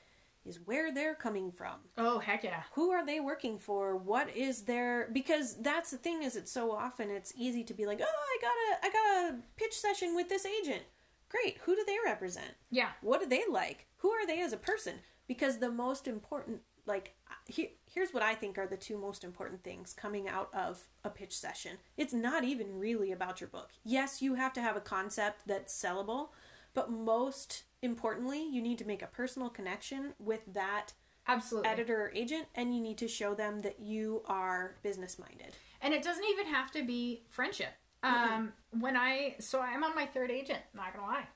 is 0.45 0.59
where 0.65 0.91
they're 0.91 1.15
coming 1.15 1.51
from. 1.51 1.75
Oh 1.97 2.19
heck 2.19 2.43
yeah! 2.43 2.63
who 2.73 2.91
are 2.91 3.05
they 3.05 3.19
working 3.19 3.59
for? 3.59 3.95
What 3.95 4.35
is 4.35 4.63
their 4.63 5.09
because 5.13 5.55
that's 5.61 5.91
the 5.91 5.97
thing 5.97 6.23
is 6.23 6.35
it's 6.35 6.51
so 6.51 6.71
often 6.71 7.09
it's 7.09 7.33
easy 7.37 7.63
to 7.65 7.73
be 7.73 7.85
like 7.85 8.01
oh 8.01 8.05
i 8.05 8.37
got 8.41 8.51
a 8.51 8.85
i 8.85 8.89
got 8.89 9.33
a 9.33 9.37
pitch 9.57 9.77
session 9.77 10.15
with 10.15 10.29
this 10.29 10.45
agent. 10.45 10.83
Great. 11.29 11.59
Who 11.65 11.75
do 11.75 11.83
they 11.85 11.97
represent? 12.03 12.55
Yeah, 12.71 12.89
what 13.01 13.21
do 13.21 13.27
they 13.27 13.43
like? 13.49 13.85
Who 13.97 14.09
are 14.09 14.25
they 14.25 14.41
as 14.41 14.51
a 14.51 14.57
person? 14.57 14.95
Because 15.27 15.59
the 15.59 15.71
most 15.71 16.07
important 16.07 16.61
like 16.85 17.15
he, 17.45 17.71
here's 17.91 18.13
what 18.13 18.23
i 18.23 18.33
think 18.33 18.57
are 18.57 18.67
the 18.67 18.77
two 18.77 18.97
most 18.97 19.23
important 19.23 19.63
things 19.63 19.93
coming 19.93 20.27
out 20.27 20.49
of 20.53 20.87
a 21.03 21.09
pitch 21.09 21.35
session 21.35 21.77
it's 21.97 22.13
not 22.13 22.43
even 22.43 22.79
really 22.79 23.11
about 23.11 23.41
your 23.41 23.49
book 23.49 23.69
yes 23.83 24.21
you 24.21 24.35
have 24.35 24.53
to 24.53 24.61
have 24.61 24.75
a 24.75 24.81
concept 24.81 25.43
that's 25.45 25.73
sellable 25.73 26.29
but 26.73 26.91
most 26.91 27.63
importantly 27.81 28.43
you 28.43 28.61
need 28.61 28.77
to 28.77 28.85
make 28.85 29.01
a 29.01 29.07
personal 29.07 29.49
connection 29.49 30.13
with 30.19 30.41
that 30.53 30.93
absolutely. 31.29 31.69
editor 31.69 32.01
or 32.01 32.11
agent 32.13 32.47
and 32.55 32.73
you 32.73 32.81
need 32.81 32.97
to 32.97 33.07
show 33.07 33.33
them 33.33 33.61
that 33.61 33.79
you 33.79 34.21
are 34.25 34.75
business 34.83 35.19
minded. 35.19 35.55
And 35.81 35.93
it 35.93 36.03
doesn't 36.03 36.25
even 36.25 36.47
have 36.47 36.71
to 36.71 36.83
be 36.83 37.23
friendship. 37.29 37.69
Um, 38.01 38.53
when 38.79 38.95
I 38.95 39.35
so 39.39 39.59
I'm 39.59 39.83
on 39.83 39.93
my 39.93 40.05
third 40.05 40.31
agent. 40.31 40.59
Not 40.73 40.93
gonna 40.93 41.05
lie, 41.05 41.27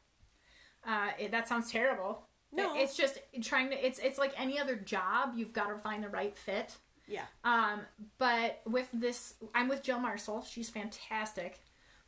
uh, 0.87 1.11
it, 1.19 1.31
that 1.31 1.47
sounds 1.47 1.69
terrible. 1.69 2.23
No. 2.55 2.75
it's 2.75 2.95
just 2.95 3.19
trying 3.41 3.69
to. 3.69 3.85
It's 3.85 3.99
it's 3.99 4.17
like 4.17 4.33
any 4.37 4.59
other 4.59 4.75
job. 4.75 5.33
You've 5.35 5.53
got 5.53 5.67
to 5.69 5.77
find 5.77 6.03
the 6.03 6.09
right 6.09 6.35
fit. 6.35 6.75
Yeah. 7.07 7.25
Um, 7.43 7.81
but 8.17 8.61
with 8.65 8.89
this, 8.93 9.35
I'm 9.53 9.67
with 9.67 9.83
Jill 9.83 9.99
Marsal. 9.99 10.43
She's 10.43 10.69
fantastic. 10.69 11.59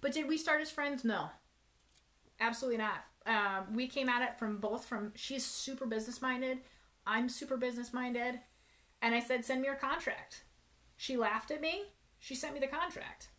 But 0.01 0.13
did 0.13 0.27
we 0.27 0.37
start 0.37 0.61
as 0.61 0.71
friends? 0.71 1.03
No, 1.03 1.29
absolutely 2.39 2.77
not. 2.77 3.03
Um, 3.25 3.73
we 3.73 3.87
came 3.87 4.07
at 4.07 4.21
it 4.21 4.37
from 4.37 4.57
both 4.57 4.85
from 4.85 5.11
she's 5.15 5.43
super 5.43 5.85
business 5.85 6.21
minded, 6.21 6.59
I'm 7.07 7.27
super 7.27 7.57
business 7.57 7.91
minded, 7.91 8.39
and 9.01 9.15
I 9.15 9.19
said, 9.19 9.43
"Send 9.43 9.61
me 9.61 9.67
your 9.67 9.75
contract." 9.75 10.43
She 10.95 11.17
laughed 11.17 11.51
at 11.51 11.61
me. 11.61 11.85
She 12.19 12.35
sent 12.35 12.53
me 12.53 12.59
the 12.59 12.67
contract. 12.67 13.29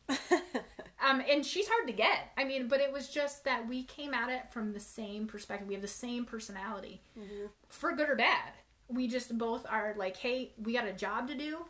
Um, 1.07 1.23
and 1.29 1.45
she's 1.47 1.69
hard 1.69 1.87
to 1.87 1.93
get. 1.93 2.33
I 2.37 2.45
mean, 2.45 2.69
but 2.69 2.81
it 2.81 2.93
was 2.93 3.09
just 3.09 3.45
that 3.45 3.69
we 3.69 3.85
came 3.85 4.13
at 4.13 4.29
it 4.29 4.51
from 4.51 4.73
the 4.73 4.81
same 4.81 5.27
perspective. 5.27 5.69
We 5.69 5.75
have 5.75 5.83
the 5.83 5.89
same 5.89 6.25
personality, 6.25 7.03
for 7.69 7.93
good 7.93 8.09
or 8.09 8.17
bad. 8.17 8.53
We 8.89 9.07
just 9.07 9.37
both 9.37 9.67
are 9.69 9.95
like, 9.97 10.17
hey, 10.17 10.53
we 10.59 10.73
got 10.73 10.87
a 10.87 10.93
job 10.93 11.29
to 11.29 11.37
do. 11.37 11.67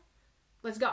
Let's 0.62 0.78
go. 0.78 0.92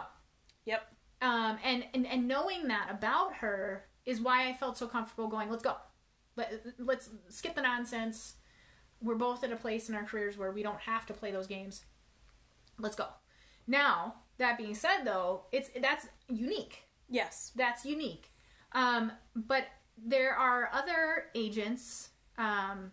Yep. 0.65 0.81
Um, 1.21 1.57
and, 1.63 1.85
and 1.93 2.05
and 2.05 2.27
knowing 2.27 2.67
that 2.67 2.89
about 2.89 3.35
her 3.35 3.85
is 4.05 4.19
why 4.19 4.49
I 4.49 4.53
felt 4.53 4.77
so 4.77 4.87
comfortable 4.87 5.27
going. 5.27 5.49
Let's 5.49 5.63
go. 5.63 5.75
Let, 6.35 6.65
let's 6.79 7.09
skip 7.29 7.55
the 7.55 7.61
nonsense. 7.61 8.35
We're 9.01 9.15
both 9.15 9.43
at 9.43 9.51
a 9.53 9.57
place 9.57 9.87
in 9.87 9.95
our 9.95 10.03
careers 10.03 10.37
where 10.37 10.51
we 10.51 10.63
don't 10.63 10.79
have 10.81 11.05
to 11.05 11.13
play 11.13 11.31
those 11.31 11.47
games. 11.47 11.85
Let's 12.77 12.95
go. 12.95 13.05
Now 13.67 14.15
that 14.37 14.57
being 14.57 14.75
said, 14.75 15.03
though, 15.05 15.43
it's 15.53 15.69
that's 15.81 16.07
unique 16.27 16.83
Yes. 17.13 17.51
that's 17.55 17.85
unique. 17.85 18.31
Um, 18.73 19.11
but 19.35 19.65
there 19.97 20.33
are 20.33 20.69
other 20.73 21.25
agents 21.35 22.09
um, 22.37 22.91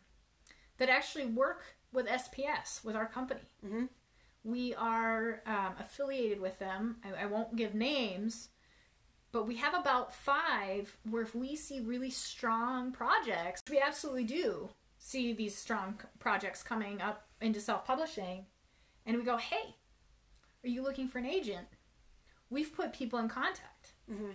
that 0.78 0.88
actually 0.90 1.26
work 1.26 1.62
with 1.92 2.06
SPS, 2.06 2.84
with 2.84 2.94
our 2.94 3.06
company. 3.06 3.48
Mhm. 3.64 3.88
We 4.44 4.74
are 4.74 5.42
um, 5.46 5.74
affiliated 5.78 6.40
with 6.40 6.58
them. 6.58 6.96
I, 7.04 7.24
I 7.24 7.26
won't 7.26 7.56
give 7.56 7.74
names, 7.74 8.48
but 9.32 9.46
we 9.46 9.56
have 9.56 9.74
about 9.74 10.14
five 10.14 10.96
where 11.08 11.22
if 11.22 11.34
we 11.34 11.56
see 11.56 11.80
really 11.80 12.10
strong 12.10 12.92
projects, 12.92 13.62
we 13.70 13.80
absolutely 13.80 14.24
do 14.24 14.70
see 14.98 15.32
these 15.32 15.56
strong 15.56 15.98
projects 16.18 16.62
coming 16.62 17.00
up 17.00 17.26
into 17.40 17.60
self 17.60 17.86
publishing. 17.86 18.46
And 19.06 19.16
we 19.16 19.24
go, 19.24 19.38
hey, 19.38 19.76
are 20.62 20.68
you 20.68 20.82
looking 20.82 21.08
for 21.08 21.18
an 21.18 21.26
agent? 21.26 21.66
We've 22.50 22.74
put 22.74 22.92
people 22.92 23.18
in 23.18 23.28
contact 23.28 23.79
Mhm. 24.10 24.34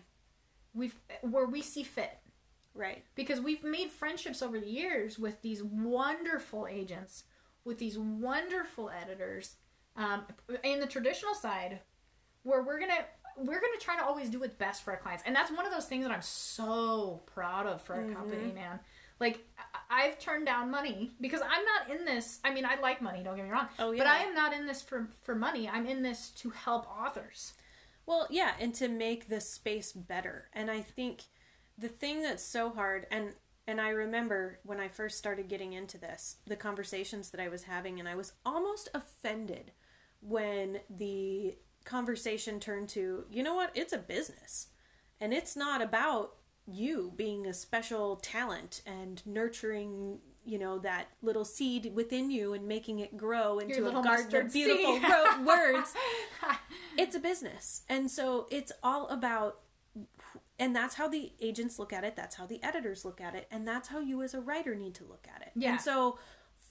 we've 0.73 0.95
where 1.21 1.45
we 1.45 1.61
see 1.61 1.83
fit. 1.83 2.17
Right. 2.73 3.05
because 3.15 3.39
we've 3.39 3.63
made 3.63 3.89
friendships 3.89 4.41
over 4.41 4.59
the 4.59 4.69
years 4.69 5.17
with 5.17 5.41
these 5.41 5.63
wonderful 5.63 6.67
agents 6.67 7.23
with 7.63 7.77
these 7.77 7.97
wonderful 7.97 8.89
editors 8.89 9.55
um, 9.95 10.25
in 10.61 10.81
the 10.81 10.85
traditional 10.85 11.33
side 11.35 11.79
where 12.43 12.61
we're 12.63 12.79
gonna 12.79 13.05
we're 13.37 13.61
gonna 13.61 13.77
try 13.79 13.97
to 13.97 14.03
always 14.05 14.29
do 14.29 14.39
what's 14.41 14.53
best 14.55 14.83
for 14.83 14.91
our 14.91 14.97
clients. 14.99 15.23
And 15.25 15.33
that's 15.33 15.51
one 15.51 15.65
of 15.65 15.71
those 15.71 15.85
things 15.85 16.03
that 16.05 16.11
i'm 16.13 16.21
so 16.21 17.21
proud 17.27 17.65
of 17.65 17.81
for 17.81 17.95
our 17.95 18.03
company 18.13 18.51
man. 18.51 18.79
Like 19.21 19.39
i've 19.89 20.19
turned 20.19 20.45
down 20.45 20.69
money 20.69 21.11
because 21.21 21.39
i'm 21.41 21.63
not 21.63 21.97
in 21.97 22.03
this 22.03 22.39
i 22.43 22.53
mean 22.53 22.65
i 22.65 22.77
like 22.81 23.01
money 23.01 23.23
don't 23.23 23.37
get 23.37 23.45
me 23.45 23.51
wrong. 23.51 23.67
Oh, 23.79 23.91
yeah. 23.91 23.99
but 23.99 24.07
i 24.07 24.17
am 24.19 24.33
not 24.35 24.51
in 24.53 24.65
this 24.67 24.81
for 24.81 25.07
for 25.23 25.33
money. 25.33 25.69
I'm 25.69 25.85
in 25.85 26.01
this 26.01 26.31
to 26.41 26.49
help 26.49 26.87
authors 26.89 27.53
Well, 28.05 28.27
yeah, 28.29 28.51
and 28.59 28.73
to 28.75 28.87
make 28.87 29.29
the 29.29 29.41
space 29.41 29.91
better. 29.91 30.49
And 30.53 30.69
I 30.69 30.81
think 30.81 31.23
the 31.77 31.87
thing 31.87 32.21
that's 32.21 32.43
so 32.43 32.69
hard 32.69 33.07
and 33.11 33.33
and 33.67 33.81
I 33.81 33.89
remember 33.89 34.59
when 34.63 34.79
I 34.79 34.87
first 34.87 35.17
started 35.17 35.47
getting 35.47 35.73
into 35.73 35.97
this, 35.97 36.37
the 36.45 36.55
conversations 36.55 37.31
that 37.31 37.41
I 37.41 37.47
was 37.47 37.63
having 37.63 37.99
and 37.99 38.07
I 38.07 38.13
was 38.13 38.33
almost 38.45 38.89
offended 38.93 39.71
when 40.21 40.81
the 40.87 41.55
conversation 41.83 42.59
turned 42.59 42.89
to, 42.89 43.25
you 43.31 43.41
know 43.41 43.55
what, 43.55 43.71
it's 43.73 43.93
a 43.93 43.97
business. 43.97 44.67
And 45.19 45.33
it's 45.33 45.55
not 45.55 45.81
about 45.81 46.35
you 46.67 47.13
being 47.15 47.47
a 47.47 47.53
special 47.53 48.17
talent 48.17 48.81
and 48.85 49.25
nurturing, 49.25 50.19
you 50.45 50.57
know, 50.59 50.77
that 50.79 51.07
little 51.21 51.45
seed 51.45 51.91
within 51.93 52.29
you 52.31 52.53
and 52.53 52.67
making 52.67 52.99
it 52.99 53.17
grow 53.17 53.59
into 53.59 53.87
a 53.87 54.03
garden 54.03 54.45
of 54.45 54.53
beautiful 54.53 54.99
words. 55.45 55.93
It's 56.97 57.13
a 57.13 57.19
business. 57.19 57.81
And 57.89 58.09
so 58.09 58.47
it's 58.49 58.71
all 58.81 59.07
about 59.09 59.59
and 60.57 60.73
that's 60.73 60.95
how 60.95 61.09
the 61.09 61.33
agents 61.41 61.77
look 61.77 61.91
at 61.91 62.05
it. 62.05 62.15
That's 62.15 62.37
how 62.37 62.45
the 62.45 62.63
editors 62.63 63.03
look 63.03 63.19
at 63.19 63.35
it. 63.35 63.47
And 63.51 63.67
that's 63.67 63.89
how 63.89 63.99
you 63.99 64.21
as 64.21 64.33
a 64.33 64.39
writer 64.39 64.73
need 64.75 64.95
to 64.95 65.03
look 65.03 65.27
at 65.35 65.41
it. 65.41 65.51
Yeah. 65.55 65.71
and 65.71 65.81
so 65.81 66.17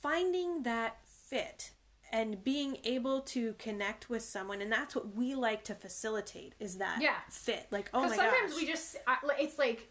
finding 0.01 0.63
that 0.63 0.97
fit 1.05 1.73
and 2.11 2.43
being 2.43 2.79
able 2.85 3.21
to 3.23 3.55
connect 3.59 4.09
with 4.09 4.23
someone 4.23 4.63
and 4.63 4.71
that's 4.73 4.95
what 4.95 5.15
we 5.15 5.35
like 5.35 5.65
to 5.65 5.75
facilitate 5.75 6.55
is 6.59 6.79
that 6.79 6.99
Yeah. 7.03 7.17
fit. 7.31 7.67
Like 7.71 7.91
oh 7.93 8.01
my 8.01 8.05
because 8.09 8.17
sometimes 8.19 8.53
gosh. 8.53 8.61
we 8.63 8.67
just 8.67 8.97
it's 9.39 9.59
like 9.59 9.91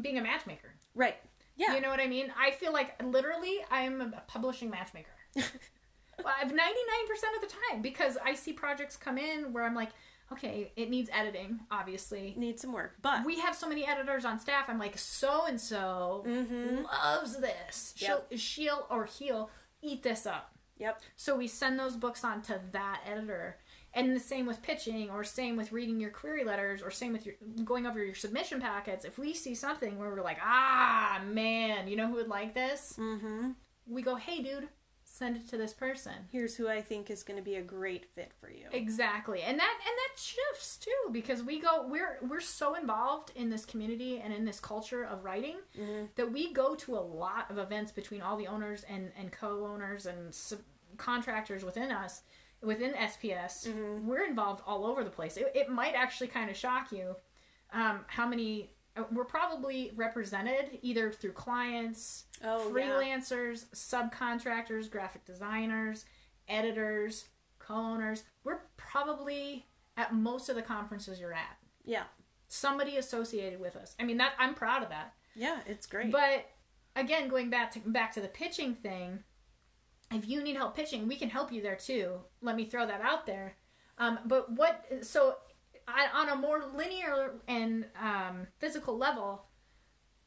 being 0.00 0.18
a 0.18 0.22
matchmaker. 0.22 0.74
Right 0.94 1.16
yeah 1.58 1.74
You 1.74 1.80
know 1.82 1.90
what 1.90 2.00
I 2.00 2.06
mean? 2.06 2.32
I 2.38 2.52
feel 2.52 2.72
like 2.72 3.00
literally 3.02 3.58
I'm 3.70 4.00
a 4.00 4.22
publishing 4.26 4.70
matchmaker. 4.70 5.10
well, 5.36 6.34
I've 6.40 6.50
99% 6.50 6.54
of 6.54 7.40
the 7.42 7.54
time 7.70 7.82
because 7.82 8.16
I 8.24 8.34
see 8.34 8.52
projects 8.52 8.96
come 8.96 9.18
in 9.18 9.52
where 9.52 9.64
I'm 9.64 9.74
like, 9.74 9.90
okay, 10.32 10.72
it 10.76 10.90
needs 10.90 11.10
editing, 11.12 11.60
obviously. 11.70 12.34
Need 12.36 12.60
some 12.60 12.72
work, 12.72 12.96
but 13.02 13.24
We 13.24 13.38
have 13.40 13.54
so 13.54 13.68
many 13.68 13.86
editors 13.86 14.24
on 14.24 14.38
staff. 14.38 14.66
I'm 14.68 14.78
like, 14.78 14.98
so 14.98 15.46
and 15.46 15.60
so 15.60 16.24
loves 16.26 17.38
this. 17.40 17.94
She'll, 17.96 18.24
she'll 18.36 18.86
or 18.90 19.06
he'll 19.06 19.50
eat 19.82 20.02
this 20.02 20.26
up. 20.26 20.52
yep, 20.78 21.00
So 21.16 21.36
we 21.36 21.46
send 21.48 21.78
those 21.78 21.96
books 21.96 22.24
on 22.24 22.42
to 22.42 22.60
that 22.72 23.00
editor. 23.06 23.58
And 23.94 24.14
the 24.14 24.20
same 24.20 24.46
with 24.46 24.62
pitching, 24.62 25.10
or 25.10 25.24
same 25.24 25.56
with 25.56 25.72
reading 25.72 25.98
your 25.98 26.10
query 26.10 26.44
letters, 26.44 26.82
or 26.82 26.90
same 26.90 27.12
with 27.12 27.24
your 27.26 27.34
going 27.64 27.86
over 27.86 28.04
your 28.04 28.14
submission 28.14 28.60
packets. 28.60 29.04
If 29.04 29.18
we 29.18 29.32
see 29.34 29.54
something 29.54 29.98
where 29.98 30.10
we're 30.10 30.22
like, 30.22 30.38
ah, 30.42 31.20
man, 31.26 31.88
you 31.88 31.96
know 31.96 32.06
who 32.06 32.14
would 32.16 32.28
like 32.28 32.54
this? 32.54 32.94
mm-hmm. 32.98 33.50
We 33.86 34.02
go, 34.02 34.16
hey, 34.16 34.42
dude, 34.42 34.68
send 35.04 35.36
it 35.36 35.48
to 35.48 35.56
this 35.56 35.72
person. 35.72 36.12
Here's 36.30 36.54
who 36.54 36.68
I 36.68 36.82
think 36.82 37.10
is 37.10 37.22
going 37.22 37.38
to 37.38 37.42
be 37.42 37.54
a 37.56 37.62
great 37.62 38.04
fit 38.14 38.30
for 38.38 38.50
you. 38.50 38.66
Exactly, 38.70 39.40
and 39.40 39.58
that 39.58 39.78
and 39.80 39.96
that 39.96 40.20
shifts 40.20 40.76
too 40.76 41.10
because 41.10 41.42
we 41.42 41.58
go 41.58 41.86
we're 41.88 42.18
we're 42.28 42.40
so 42.40 42.74
involved 42.74 43.32
in 43.34 43.48
this 43.48 43.64
community 43.64 44.20
and 44.20 44.32
in 44.34 44.44
this 44.44 44.60
culture 44.60 45.02
of 45.02 45.24
writing 45.24 45.56
Mhm. 45.80 46.08
that 46.16 46.30
we 46.30 46.52
go 46.52 46.74
to 46.74 46.94
a 46.94 47.00
lot 47.00 47.50
of 47.50 47.56
events 47.58 47.90
between 47.90 48.20
all 48.20 48.36
the 48.36 48.46
owners 48.46 48.84
and 48.84 49.10
and 49.18 49.32
co-owners 49.32 50.04
and 50.04 50.34
sub- 50.34 50.60
contractors 50.98 51.64
within 51.64 51.90
us 51.90 52.20
within 52.62 52.92
SPS. 52.94 53.66
Mhm. 53.66 54.04
We're 54.04 54.24
involved 54.26 54.62
all 54.66 54.84
over 54.86 55.04
the 55.04 55.10
place. 55.10 55.36
It, 55.36 55.50
it 55.54 55.68
might 55.70 55.94
actually 55.94 56.28
kind 56.28 56.50
of 56.50 56.56
shock 56.56 56.90
you 56.92 57.16
um, 57.72 58.04
how 58.08 58.26
many 58.26 58.72
uh, 58.96 59.04
we're 59.12 59.24
probably 59.24 59.92
represented 59.94 60.78
either 60.82 61.12
through 61.12 61.32
clients, 61.32 62.24
Oh, 62.42 62.74
yeah. 62.76 62.86
freelancers, 62.88 63.66
subcontractors, 63.74 64.90
graphic 64.90 65.24
designers, 65.24 66.04
editors, 66.48 67.26
co-owners. 67.58 68.24
We're 68.44 68.60
probably 68.76 69.66
at 69.96 70.14
most 70.14 70.48
of 70.48 70.56
the 70.56 70.62
conferences 70.62 71.20
you're 71.20 71.32
at. 71.34 71.58
Yeah. 71.84 72.04
Somebody 72.48 72.96
associated 72.96 73.60
with 73.60 73.76
us. 73.76 73.94
I 74.00 74.04
mean 74.04 74.16
that 74.18 74.32
I'm 74.38 74.54
proud 74.54 74.82
of 74.82 74.88
that. 74.88 75.12
Yeah, 75.34 75.58
it's 75.66 75.86
great. 75.86 76.10
But 76.10 76.46
again, 76.96 77.28
going 77.28 77.50
back 77.50 77.70
to 77.72 77.80
back 77.80 78.12
to 78.14 78.20
the 78.20 78.28
pitching 78.28 78.74
thing, 78.74 79.22
if 80.12 80.28
you 80.28 80.42
need 80.42 80.56
help 80.56 80.74
pitching, 80.74 81.06
we 81.06 81.16
can 81.16 81.28
help 81.28 81.52
you 81.52 81.62
there 81.62 81.76
too. 81.76 82.20
Let 82.40 82.56
me 82.56 82.64
throw 82.64 82.86
that 82.86 83.00
out 83.02 83.26
there. 83.26 83.56
Um, 83.98 84.20
but 84.24 84.50
what 84.52 84.86
so 85.02 85.36
I, 85.86 86.08
on 86.14 86.28
a 86.28 86.36
more 86.36 86.64
linear 86.74 87.34
and 87.46 87.86
um, 88.00 88.46
physical 88.58 88.96
level, 88.96 89.44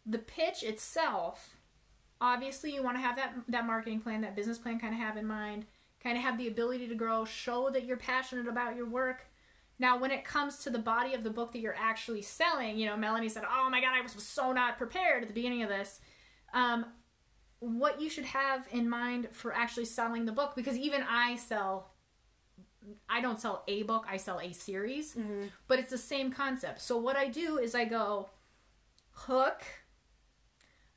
the 0.05 0.17
pitch 0.19 0.63
itself, 0.63 1.55
obviously, 2.19 2.73
you 2.73 2.83
want 2.83 2.97
to 2.97 3.01
have 3.01 3.15
that 3.15 3.33
that 3.47 3.65
marketing 3.65 4.01
plan, 4.01 4.21
that 4.21 4.35
business 4.35 4.57
plan, 4.57 4.79
kind 4.79 4.93
of 4.93 4.99
have 4.99 5.17
in 5.17 5.25
mind, 5.25 5.65
kind 6.03 6.17
of 6.17 6.23
have 6.23 6.37
the 6.37 6.47
ability 6.47 6.87
to 6.87 6.95
grow, 6.95 7.25
show 7.25 7.69
that 7.69 7.85
you're 7.85 7.97
passionate 7.97 8.47
about 8.47 8.75
your 8.75 8.87
work. 8.87 9.27
Now, 9.79 9.97
when 9.97 10.11
it 10.11 10.23
comes 10.23 10.57
to 10.59 10.69
the 10.69 10.79
body 10.79 11.15
of 11.15 11.23
the 11.23 11.31
book 11.31 11.53
that 11.53 11.59
you're 11.59 11.75
actually 11.75 12.21
selling, 12.21 12.77
you 12.77 12.85
know, 12.85 12.97
Melanie 12.97 13.29
said, 13.29 13.43
"Oh 13.49 13.69
my 13.69 13.81
God, 13.81 13.93
I 13.95 14.01
was 14.01 14.11
so 14.11 14.51
not 14.51 14.77
prepared 14.77 15.23
at 15.23 15.27
the 15.27 15.33
beginning 15.33 15.63
of 15.63 15.69
this." 15.69 16.01
Um, 16.53 16.85
what 17.61 18.01
you 18.01 18.09
should 18.09 18.25
have 18.25 18.67
in 18.71 18.89
mind 18.89 19.29
for 19.31 19.53
actually 19.53 19.85
selling 19.85 20.25
the 20.25 20.31
book, 20.33 20.53
because 20.55 20.77
even 20.77 21.01
I 21.03 21.37
sell 21.37 21.87
I 23.07 23.21
don't 23.21 23.39
sell 23.39 23.63
a 23.67 23.83
book, 23.83 24.05
I 24.09 24.17
sell 24.17 24.39
a 24.39 24.51
series, 24.51 25.13
Mhm. 25.13 25.51
but 25.67 25.77
it's 25.77 25.91
the 25.91 25.99
same 25.99 26.31
concept. 26.31 26.81
So 26.81 26.97
what 26.97 27.15
I 27.15 27.27
do 27.27 27.59
is 27.59 27.75
I 27.75 27.85
go 27.85 28.29
hook. 29.11 29.61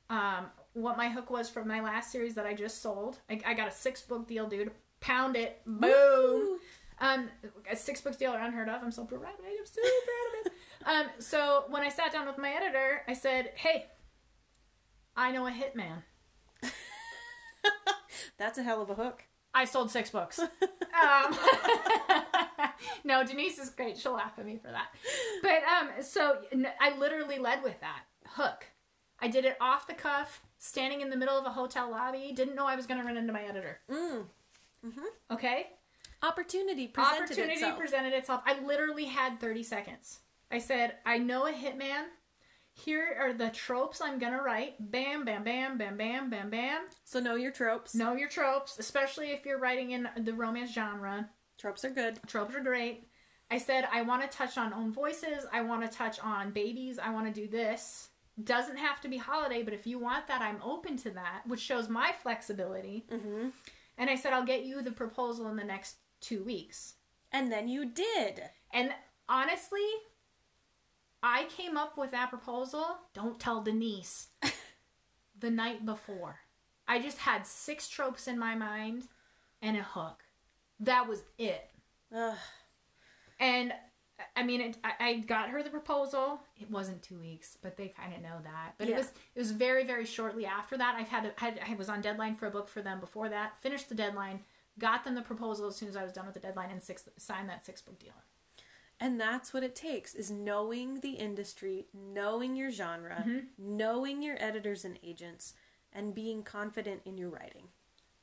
Um, 0.08 0.50
what 0.72 0.96
my 0.96 1.10
hook 1.10 1.28
was 1.30 1.50
from 1.50 1.68
my 1.68 1.80
last 1.82 2.10
series 2.10 2.34
that 2.36 2.46
I 2.46 2.54
just 2.54 2.80
sold. 2.80 3.18
I, 3.28 3.40
I 3.44 3.52
got 3.54 3.68
a 3.68 3.70
six 3.70 4.00
book 4.00 4.26
deal, 4.26 4.46
dude. 4.48 4.70
Pound 5.00 5.36
it, 5.36 5.60
boom. 5.66 5.80
Woo! 5.82 6.58
Um, 7.00 7.28
a 7.70 7.76
six 7.76 8.00
book 8.00 8.16
deal 8.18 8.32
are 8.32 8.40
unheard 8.40 8.70
of. 8.70 8.82
I'm 8.82 8.90
so 8.90 9.04
proud 9.04 9.22
of 9.22 9.28
it. 9.44 9.58
I'm 9.60 9.66
so 9.66 9.82
proud 9.82 10.40
of 10.40 10.46
it. 10.46 10.52
Um, 10.86 11.06
so 11.18 11.64
when 11.68 11.82
I 11.82 11.88
sat 11.88 12.12
down 12.12 12.26
with 12.26 12.36
my 12.36 12.50
editor, 12.50 13.02
I 13.08 13.14
said, 13.14 13.52
"Hey, 13.56 13.86
I 15.16 15.30
know 15.32 15.46
a 15.46 15.50
hitman. 15.50 16.02
That's 18.38 18.58
a 18.58 18.62
hell 18.62 18.82
of 18.82 18.90
a 18.90 18.94
hook. 18.94 19.24
I 19.52 19.64
sold 19.64 19.90
six 19.90 20.10
books." 20.10 20.38
um, 20.40 21.38
no, 23.04 23.24
Denise 23.24 23.58
is 23.58 23.70
great. 23.70 23.96
She'll 23.98 24.14
laugh 24.14 24.38
at 24.38 24.46
me 24.46 24.58
for 24.58 24.68
that. 24.70 24.88
But 25.42 25.62
um, 25.64 26.02
so 26.02 26.38
I 26.80 26.96
literally 26.98 27.38
led 27.38 27.62
with 27.62 27.80
that 27.80 28.02
hook. 28.26 28.66
I 29.20 29.28
did 29.28 29.44
it 29.44 29.56
off 29.60 29.86
the 29.86 29.94
cuff, 29.94 30.42
standing 30.58 31.00
in 31.00 31.10
the 31.10 31.16
middle 31.16 31.38
of 31.38 31.46
a 31.46 31.50
hotel 31.50 31.90
lobby. 31.90 32.32
Didn't 32.34 32.56
know 32.56 32.66
I 32.66 32.76
was 32.76 32.86
going 32.86 33.00
to 33.00 33.06
run 33.06 33.16
into 33.16 33.32
my 33.32 33.42
editor. 33.42 33.78
Mm. 33.90 34.24
Okay, 35.30 35.68
Opportunity 36.22 36.86
presented 36.86 37.12
itself. 37.14 37.30
opportunity 37.30 37.52
itself. 37.54 37.78
presented 37.78 38.12
itself. 38.14 38.42
I 38.46 38.60
literally 38.64 39.04
had 39.04 39.40
30 39.40 39.62
seconds. 39.62 40.20
I 40.50 40.58
said, 40.58 40.94
I 41.04 41.18
know 41.18 41.46
a 41.46 41.52
hitman. 41.52 42.04
Here 42.76 43.16
are 43.20 43.32
the 43.32 43.50
tropes 43.50 44.00
I'm 44.00 44.18
gonna 44.18 44.42
write. 44.42 44.74
Bam, 44.90 45.24
bam, 45.24 45.44
bam, 45.44 45.78
bam, 45.78 45.96
bam, 45.96 46.28
bam, 46.28 46.50
bam. 46.50 46.82
so 47.04 47.20
know 47.20 47.36
your 47.36 47.52
tropes. 47.52 47.94
Know 47.94 48.14
your 48.14 48.28
tropes, 48.28 48.78
especially 48.78 49.30
if 49.30 49.46
you're 49.46 49.60
writing 49.60 49.92
in 49.92 50.08
the 50.18 50.34
romance 50.34 50.72
genre. 50.72 51.30
Tropes 51.56 51.84
are 51.84 51.90
good. 51.90 52.18
Tropes 52.26 52.54
are 52.54 52.60
great. 52.60 53.06
I 53.50 53.58
said, 53.58 53.86
I 53.92 54.02
want 54.02 54.22
to 54.22 54.36
touch 54.36 54.58
on 54.58 54.72
own 54.72 54.90
voices. 54.92 55.46
I 55.52 55.62
want 55.62 55.82
to 55.88 55.96
touch 55.96 56.18
on 56.18 56.50
babies. 56.50 56.98
I 56.98 57.10
want 57.10 57.32
to 57.32 57.40
do 57.40 57.46
this. 57.46 58.08
Doesn't 58.42 58.78
have 58.78 59.00
to 59.02 59.08
be 59.08 59.18
holiday, 59.18 59.62
but 59.62 59.74
if 59.74 59.86
you 59.86 59.98
want 60.00 60.26
that, 60.26 60.42
I'm 60.42 60.60
open 60.62 60.96
to 60.98 61.10
that, 61.10 61.42
which 61.46 61.60
shows 61.60 61.88
my 61.88 62.12
flexibility. 62.22 63.06
hmm 63.08 63.50
And 63.96 64.10
I 64.10 64.16
said, 64.16 64.32
I'll 64.32 64.44
get 64.44 64.64
you 64.64 64.82
the 64.82 64.90
proposal 64.90 65.46
in 65.48 65.56
the 65.56 65.62
next 65.62 65.96
two 66.20 66.42
weeks. 66.42 66.94
And 67.30 67.52
then 67.52 67.68
you 67.68 67.84
did. 67.86 68.42
And 68.72 68.92
honestly, 69.28 69.86
I 71.26 71.46
came 71.56 71.78
up 71.78 71.96
with 71.96 72.10
that 72.10 72.28
proposal. 72.28 72.98
Don't 73.14 73.40
tell 73.40 73.62
Denise. 73.62 74.28
the 75.40 75.50
night 75.50 75.86
before. 75.86 76.40
I 76.86 77.00
just 77.00 77.16
had 77.16 77.46
six 77.46 77.88
tropes 77.88 78.28
in 78.28 78.38
my 78.38 78.54
mind 78.54 79.04
and 79.62 79.74
a 79.78 79.82
hook. 79.82 80.22
That 80.78 81.08
was 81.08 81.22
it. 81.38 81.70
Ugh. 82.14 82.36
And 83.40 83.72
I 84.36 84.42
mean, 84.42 84.60
it, 84.60 84.76
I, 84.84 84.92
I 85.00 85.14
got 85.14 85.48
her 85.48 85.62
the 85.62 85.70
proposal. 85.70 86.40
It 86.60 86.70
wasn't 86.70 87.02
two 87.02 87.18
weeks, 87.18 87.56
but 87.62 87.78
they 87.78 87.88
kind 87.88 88.14
of 88.14 88.20
know 88.20 88.36
that. 88.44 88.74
But 88.76 88.90
it 88.90 88.96
was 88.96 89.06
it 89.34 89.38
was 89.38 89.50
very 89.50 89.84
very 89.84 90.04
shortly 90.04 90.44
after 90.44 90.76
that. 90.76 90.94
I've 90.96 91.08
had, 91.08 91.32
had 91.36 91.58
I 91.66 91.74
was 91.74 91.88
on 91.88 92.02
deadline 92.02 92.34
for 92.34 92.46
a 92.46 92.50
book 92.50 92.68
for 92.68 92.82
them 92.82 93.00
before 93.00 93.30
that. 93.30 93.58
Finished 93.60 93.88
the 93.88 93.94
deadline, 93.94 94.40
got 94.78 95.04
them 95.04 95.14
the 95.14 95.22
proposal 95.22 95.66
as 95.68 95.74
soon 95.74 95.88
as 95.88 95.96
I 95.96 96.04
was 96.04 96.12
done 96.12 96.26
with 96.26 96.34
the 96.34 96.40
deadline, 96.40 96.70
and 96.70 96.82
six 96.82 97.08
signed 97.16 97.48
that 97.48 97.64
six 97.64 97.80
book 97.80 97.98
deal. 97.98 98.12
And 99.00 99.20
that's 99.20 99.52
what 99.52 99.62
it 99.64 99.74
takes 99.74 100.14
is 100.14 100.30
knowing 100.30 101.00
the 101.00 101.12
industry, 101.12 101.86
knowing 101.92 102.56
your 102.56 102.70
genre, 102.70 103.24
mm-hmm. 103.26 103.38
knowing 103.58 104.22
your 104.22 104.36
editors 104.40 104.84
and 104.84 104.98
agents, 105.02 105.54
and 105.92 106.14
being 106.14 106.42
confident 106.42 107.02
in 107.04 107.18
your 107.18 107.28
writing. 107.30 107.68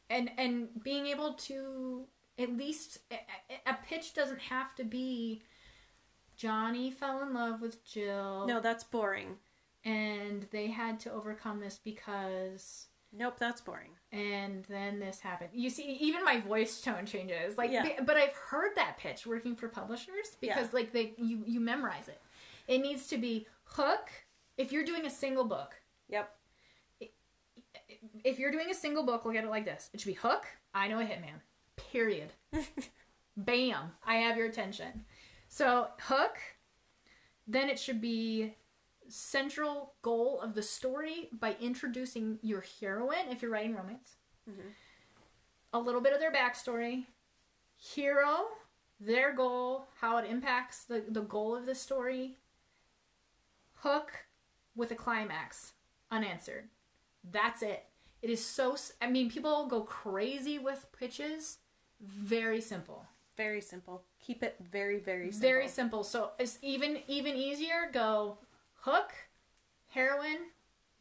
and 0.09 0.31
and 0.37 0.69
being 0.83 1.07
able 1.07 1.33
to 1.33 2.05
at 2.39 2.55
least 2.57 2.99
a 3.65 3.73
pitch 3.87 4.13
doesn't 4.13 4.41
have 4.41 4.73
to 4.75 4.83
be 4.83 5.41
Johnny 6.37 6.89
fell 6.89 7.21
in 7.21 7.33
love 7.33 7.61
with 7.61 7.83
Jill 7.85 8.45
No, 8.47 8.59
that's 8.59 8.83
boring. 8.83 9.37
and 9.85 10.47
they 10.51 10.67
had 10.67 10.99
to 11.01 11.11
overcome 11.11 11.59
this 11.59 11.79
because 11.83 12.87
Nope, 13.13 13.35
that's 13.37 13.61
boring. 13.61 13.91
and 14.11 14.63
then 14.65 14.99
this 14.99 15.19
happened. 15.19 15.49
You 15.53 15.69
see 15.69 15.83
even 15.99 16.23
my 16.23 16.39
voice 16.39 16.81
tone 16.81 17.05
changes. 17.05 17.57
Like 17.57 17.71
Yeah. 17.71 18.01
but 18.05 18.15
I've 18.17 18.33
heard 18.33 18.71
that 18.75 18.97
pitch 18.97 19.25
working 19.27 19.55
for 19.55 19.67
publishers 19.67 20.37
because 20.39 20.73
like 20.73 20.91
they 20.93 21.13
you 21.17 21.43
you 21.45 21.59
memorize 21.59 22.07
it. 22.07 22.21
It 22.67 22.79
needs 22.79 23.07
to 23.07 23.17
be 23.17 23.47
hook 23.63 24.09
if 24.57 24.71
you're 24.71 24.85
doing 24.85 25.05
a 25.05 25.09
single 25.09 25.43
book. 25.45 25.75
Yep. 26.09 26.29
if 28.23 28.39
you're 28.39 28.51
doing 28.51 28.69
a 28.69 28.73
single 28.75 29.03
book, 29.05 29.25
look 29.25 29.35
at 29.35 29.43
it 29.43 29.49
like 29.49 29.65
this. 29.65 29.89
It 29.93 29.99
should 29.99 30.07
be 30.07 30.13
hook, 30.13 30.45
I 30.73 30.87
know 30.87 30.99
a 30.99 31.03
hitman. 31.03 31.41
Period. 31.91 32.31
Bam. 33.37 33.91
I 34.05 34.15
have 34.15 34.37
your 34.37 34.47
attention. 34.47 35.05
So 35.47 35.87
hook, 35.99 36.37
then 37.47 37.69
it 37.69 37.79
should 37.79 37.99
be 38.01 38.55
central 39.11 39.93
goal 40.01 40.39
of 40.41 40.55
the 40.55 40.63
story 40.63 41.29
by 41.31 41.55
introducing 41.59 42.39
your 42.41 42.63
heroine 42.79 43.29
if 43.29 43.41
you're 43.41 43.51
writing 43.51 43.75
romance. 43.75 44.15
Mm-hmm. 44.49 44.69
A 45.73 45.79
little 45.79 46.01
bit 46.01 46.13
of 46.13 46.19
their 46.19 46.31
backstory. 46.31 47.05
Hero, 47.77 48.47
their 48.99 49.33
goal, 49.33 49.87
how 49.99 50.17
it 50.17 50.29
impacts 50.29 50.83
the, 50.83 51.03
the 51.07 51.21
goal 51.21 51.55
of 51.55 51.65
the 51.65 51.75
story. 51.75 52.37
Hook 53.75 54.25
with 54.75 54.91
a 54.91 54.95
climax, 54.95 55.73
unanswered. 56.11 56.65
That's 57.29 57.61
it. 57.61 57.85
It 58.21 58.29
is 58.29 58.43
so. 58.43 58.75
I 59.01 59.09
mean, 59.09 59.29
people 59.31 59.67
go 59.67 59.81
crazy 59.81 60.59
with 60.59 60.85
pitches. 60.97 61.57
Very 61.99 62.61
simple. 62.61 63.05
Very 63.35 63.61
simple. 63.61 64.03
Keep 64.19 64.43
it 64.43 64.57
very, 64.59 64.99
very 64.99 65.31
simple. 65.31 65.49
Very 65.49 65.67
simple. 65.67 66.03
So 66.03 66.31
it's 66.37 66.59
even 66.61 66.99
even 67.07 67.35
easier. 67.35 67.89
Go 67.91 68.37
hook, 68.81 69.11
heroine, 69.89 70.49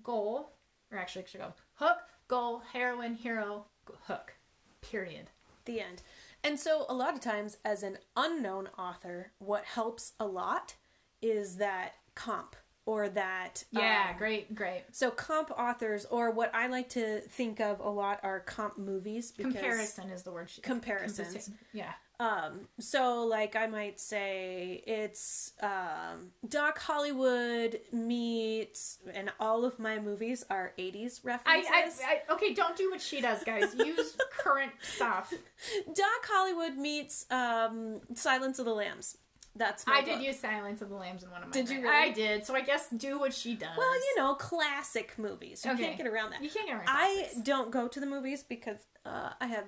goal, 0.03 0.53
or 0.91 0.99
actually, 0.99 1.24
should 1.26 1.41
go 1.41 1.55
hook, 1.74 1.99
goal, 2.28 2.62
heroine, 2.72 3.14
hero, 3.14 3.66
hook. 4.07 4.35
Period. 4.81 5.31
The 5.64 5.81
end. 5.81 6.03
And 6.43 6.59
so, 6.59 6.87
a 6.89 6.95
lot 6.95 7.14
of 7.14 7.20
times, 7.20 7.59
as 7.64 7.83
an 7.83 7.99
unknown 8.16 8.68
author, 8.78 9.33
what 9.39 9.64
helps 9.64 10.12
a 10.18 10.26
lot 10.26 10.76
is 11.20 11.57
that 11.57 11.95
comp 12.14 12.57
or 12.91 13.09
that. 13.09 13.62
Yeah, 13.70 14.09
um, 14.11 14.18
great, 14.18 14.53
great. 14.53 14.82
So, 14.91 15.12
comp 15.12 15.53
authors, 15.53 16.07
or 16.07 16.32
what 16.32 16.53
I 16.53 16.66
like 16.66 16.88
to 16.91 17.20
think 17.20 17.61
of 17.61 17.78
a 17.78 17.88
lot, 17.88 18.18
are 18.24 18.41
comp 18.41 18.78
movies. 18.78 19.30
Because, 19.30 19.53
Comparison 19.53 20.11
is 20.11 20.24
the 20.24 20.32
word. 20.32 20.51
She, 20.51 20.61
Comparisons. 20.61 21.28
comparison. 21.28 21.59
Yeah. 21.72 21.93
Um, 22.18 22.66
so, 22.80 23.22
like, 23.22 23.55
I 23.55 23.68
might 23.68 24.01
say 24.01 24.82
it's 24.88 25.53
um, 25.62 26.32
Doc 26.47 26.80
Hollywood 26.80 27.78
meets, 27.93 28.99
and 29.14 29.30
all 29.38 29.64
of 29.64 29.78
my 29.78 30.01
movies 30.01 30.45
are 30.51 30.72
80s 30.76 31.20
I, 31.24 31.28
references. 31.28 32.01
I, 32.05 32.22
I, 32.28 32.34
okay, 32.34 32.55
don't 32.55 32.76
do 32.76 32.91
what 32.91 33.01
she 33.01 33.20
does, 33.20 33.45
guys. 33.45 33.72
Use 33.78 34.16
current 34.36 34.72
stuff. 34.82 35.32
Doc 35.86 36.24
Hollywood 36.24 36.76
meets 36.76 37.24
um, 37.30 38.01
Silence 38.14 38.59
of 38.59 38.64
the 38.64 38.74
Lambs. 38.74 39.16
That's 39.57 39.86
my 39.86 39.94
I 39.94 40.03
did 40.03 40.16
book. 40.18 40.26
use 40.26 40.38
Silence 40.38 40.80
of 40.80 40.88
the 40.90 40.94
Lambs 40.94 41.22
in 41.24 41.30
one 41.30 41.42
of 41.42 41.48
my. 41.48 41.53
Did 41.53 41.68
you 41.68 41.82
really? 41.82 41.94
I 41.96 42.11
did. 42.12 42.46
So 42.46 42.55
I 42.55 42.61
guess 42.61 42.88
do 42.88 43.18
what 43.18 43.34
she 43.34 43.55
does. 43.55 43.76
Well, 43.76 43.94
you 43.94 44.14
know, 44.16 44.34
classic 44.34 45.18
movies. 45.18 45.64
You 45.64 45.72
Okay. 45.72 45.84
can't 45.84 45.96
get 45.98 46.07
around 46.07 46.30
that. 46.30 46.42
you 46.42 46.48
can't 46.51 46.66
get 46.66 46.76
around 46.76 46.86
I 46.88 47.14
classics. 47.20 47.40
don't 47.42 47.70
go 47.70 47.88
to 47.88 48.01
the 48.01 48.07
movies 48.07 48.42
because 48.42 48.78
uh, 49.05 49.30
I 49.40 49.46
have 49.48 49.64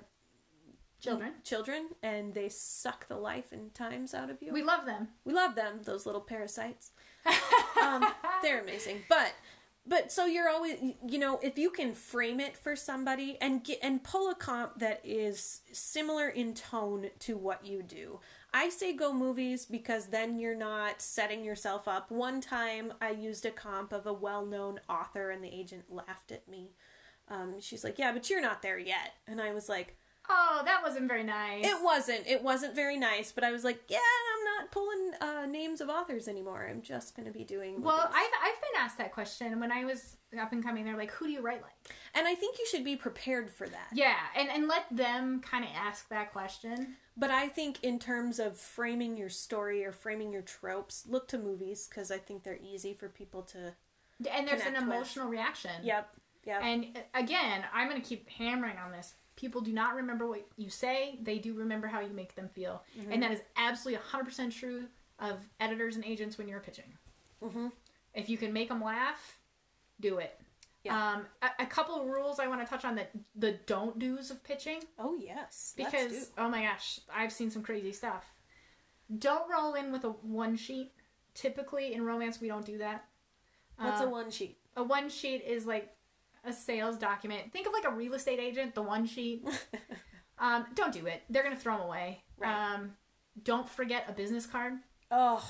children. 1.01 1.33
children 1.43 1.87
and 2.01 2.33
they 2.33 2.47
suck 2.49 3.07
the 3.09 3.17
life 3.17 3.51
and 3.51 3.73
times 3.73 4.13
out 4.13 4.29
of 4.29 4.41
you. 4.41 4.53
We 4.53 4.63
love 4.63 4.85
them. 4.85 5.09
We 5.25 5.33
love 5.33 5.55
them, 5.55 5.81
those 5.83 6.05
little 6.05 6.21
parasites. 6.21 6.91
um, 7.81 8.05
they're 8.41 8.61
amazing. 8.61 9.01
But 9.09 9.33
but 9.85 10.13
so 10.13 10.25
you're 10.25 10.47
always 10.49 10.77
you 11.05 11.19
know 11.19 11.39
if 11.43 11.57
you 11.57 11.69
can 11.69 11.93
frame 11.93 12.39
it 12.39 12.55
for 12.57 12.73
somebody 12.75 13.37
and 13.41 13.63
get 13.63 13.79
and 13.83 14.01
pull 14.01 14.29
a 14.29 14.35
comp 14.35 14.79
that 14.79 15.01
is 15.03 15.59
similar 15.73 16.29
in 16.29 16.53
tone 16.53 17.09
to 17.19 17.35
what 17.37 17.65
you 17.65 17.83
do. 17.83 18.19
I 18.53 18.69
say 18.69 18.93
go 18.93 19.13
movies 19.13 19.65
because 19.65 20.07
then 20.07 20.37
you're 20.37 20.55
not 20.55 21.01
setting 21.01 21.43
yourself 21.43 21.87
up. 21.87 22.11
One 22.11 22.39
time 22.39 22.93
I 23.01 23.09
used 23.09 23.45
a 23.45 23.51
comp 23.51 23.91
of 23.91 24.05
a 24.05 24.13
well-known 24.13 24.79
author 24.87 25.31
and 25.31 25.43
the 25.43 25.53
agent 25.53 25.85
laughed 25.89 26.31
at 26.31 26.47
me. 26.47 26.71
Um, 27.29 27.59
she's 27.59 27.83
like, 27.83 27.97
"Yeah, 27.97 28.11
but 28.11 28.29
you're 28.29 28.41
not 28.41 28.61
there 28.61 28.77
yet." 28.77 29.13
And 29.27 29.41
I 29.41 29.53
was 29.53 29.69
like, 29.69 29.97
Oh, 30.29 30.61
that 30.65 30.81
wasn't 30.81 31.07
very 31.07 31.23
nice. 31.23 31.65
it 31.65 31.83
wasn't. 31.83 32.25
It 32.27 32.41
wasn't 32.43 32.75
very 32.75 32.97
nice, 32.97 33.31
but 33.31 33.43
I 33.43 33.51
was 33.51 33.63
like, 33.63 33.81
yeah, 33.89 33.97
I'm 33.97 34.43
not 34.61 34.71
pulling 34.71 35.11
uh, 35.19 35.45
names 35.45 35.81
of 35.81 35.89
authors 35.89 36.27
anymore. 36.27 36.67
I'm 36.69 36.81
just 36.81 37.15
going 37.15 37.25
to 37.27 37.33
be 37.37 37.43
doing. 37.43 37.81
Well, 37.81 37.97
movies." 37.97 38.15
I've 38.15 38.31
I've 38.41 38.61
been 38.61 38.81
asked 38.81 38.97
that 38.99 39.11
question 39.11 39.59
when 39.59 39.71
I 39.71 39.83
was 39.85 40.15
up 40.39 40.51
and 40.53 40.63
coming. 40.63 40.85
They're 40.85 40.97
like, 40.97 41.11
"Who 41.11 41.25
do 41.25 41.31
you 41.31 41.41
write 41.41 41.61
like?" 41.61 41.95
and 42.15 42.25
I 42.27 42.35
think 42.35 42.57
you 42.57 42.65
should 42.65 42.85
be 42.85 42.95
prepared 42.95 43.49
for 43.49 43.67
that. 43.67 43.89
Yeah, 43.93 44.15
and 44.37 44.49
and 44.49 44.67
let 44.67 44.85
them 44.89 45.41
kind 45.41 45.65
of 45.65 45.71
ask 45.75 46.07
that 46.09 46.31
question. 46.31 46.95
But 47.17 47.29
I 47.29 47.47
think 47.47 47.83
in 47.83 47.99
terms 47.99 48.39
of 48.39 48.57
framing 48.57 49.17
your 49.17 49.29
story 49.29 49.85
or 49.85 49.91
framing 49.91 50.31
your 50.31 50.41
tropes, 50.41 51.03
look 51.07 51.27
to 51.27 51.37
movies 51.37 51.87
because 51.87 52.09
I 52.11 52.17
think 52.17 52.43
they're 52.43 52.59
easy 52.63 52.93
for 52.93 53.07
people 53.09 53.41
to. 53.43 53.75
And 54.31 54.47
there's 54.47 54.61
an 54.61 54.67
Connect 54.67 54.85
with. 54.87 54.95
emotional 54.95 55.27
reaction. 55.27 55.71
Yep. 55.83 56.09
Yep. 56.45 56.61
And 56.63 56.85
uh, 56.95 56.99
again, 57.19 57.63
I'm 57.73 57.89
going 57.89 58.01
to 58.01 58.07
keep 58.07 58.29
hammering 58.29 58.77
on 58.77 58.91
this. 58.91 59.13
People 59.35 59.61
do 59.61 59.73
not 59.73 59.95
remember 59.95 60.27
what 60.27 60.45
you 60.57 60.69
say, 60.69 61.17
they 61.21 61.39
do 61.39 61.53
remember 61.53 61.87
how 61.87 61.99
you 61.99 62.13
make 62.13 62.35
them 62.35 62.49
feel. 62.49 62.83
Mm-hmm. 62.99 63.11
And 63.11 63.23
that 63.23 63.31
is 63.31 63.41
absolutely 63.57 64.01
100% 64.11 64.57
true 64.57 64.85
of 65.19 65.39
editors 65.59 65.95
and 65.95 66.05
agents 66.05 66.37
when 66.37 66.47
you're 66.47 66.59
pitching. 66.59 66.93
Mhm. 67.41 67.71
If 68.13 68.29
you 68.29 68.37
can 68.37 68.53
make 68.53 68.69
them 68.69 68.83
laugh, 68.83 69.39
do 69.99 70.17
it. 70.19 70.39
Yeah. 70.83 71.13
Um, 71.13 71.25
a, 71.41 71.63
a 71.63 71.65
couple 71.65 71.95
of 71.99 72.07
rules 72.07 72.39
I 72.39 72.47
want 72.47 72.61
to 72.61 72.67
touch 72.67 72.83
on 72.83 72.95
that 72.95 73.11
the 73.35 73.53
don't 73.65 73.97
do's 73.97 74.29
of 74.31 74.43
pitching 74.43 74.81
oh 74.99 75.15
yes. 75.15 75.73
because 75.77 76.11
do. 76.11 76.25
oh 76.37 76.49
my 76.49 76.63
gosh, 76.63 76.99
I've 77.13 77.31
seen 77.31 77.49
some 77.49 77.63
crazy 77.63 77.93
stuff. 77.93 78.35
Don't 79.17 79.49
roll 79.49 79.73
in 79.75 79.91
with 79.91 80.03
a 80.03 80.09
one 80.09 80.55
sheet. 80.57 80.91
Typically 81.33 81.93
in 81.93 82.03
romance, 82.03 82.39
we 82.41 82.47
don't 82.49 82.65
do 82.65 82.77
that. 82.79 83.05
what's 83.77 84.01
Uh, 84.01 84.05
a 84.05 84.09
one 84.09 84.29
sheet? 84.29 84.57
a 84.75 84.83
one 84.83 85.09
sheet 85.09 85.41
is 85.45 85.65
like 85.65 85.89
a 86.43 86.53
sales 86.53 86.97
document. 86.97 87.51
Think 87.51 87.67
of 87.67 87.73
like 87.73 87.85
a 87.85 87.91
real 87.91 88.13
estate 88.13 88.39
agent, 88.39 88.75
the 88.75 88.81
one 88.81 89.05
sheet. 89.05 89.45
um, 90.39 90.65
don't 90.75 90.93
do 90.93 91.05
it. 91.05 91.21
They're 91.29 91.43
gonna 91.43 91.55
throw 91.55 91.77
them 91.77 91.85
away. 91.87 92.23
Right. 92.37 92.73
Um, 92.73 92.93
don't 93.43 93.67
forget 93.67 94.05
a 94.09 94.11
business 94.13 94.45
card. 94.45 94.73
Oh, 95.11 95.43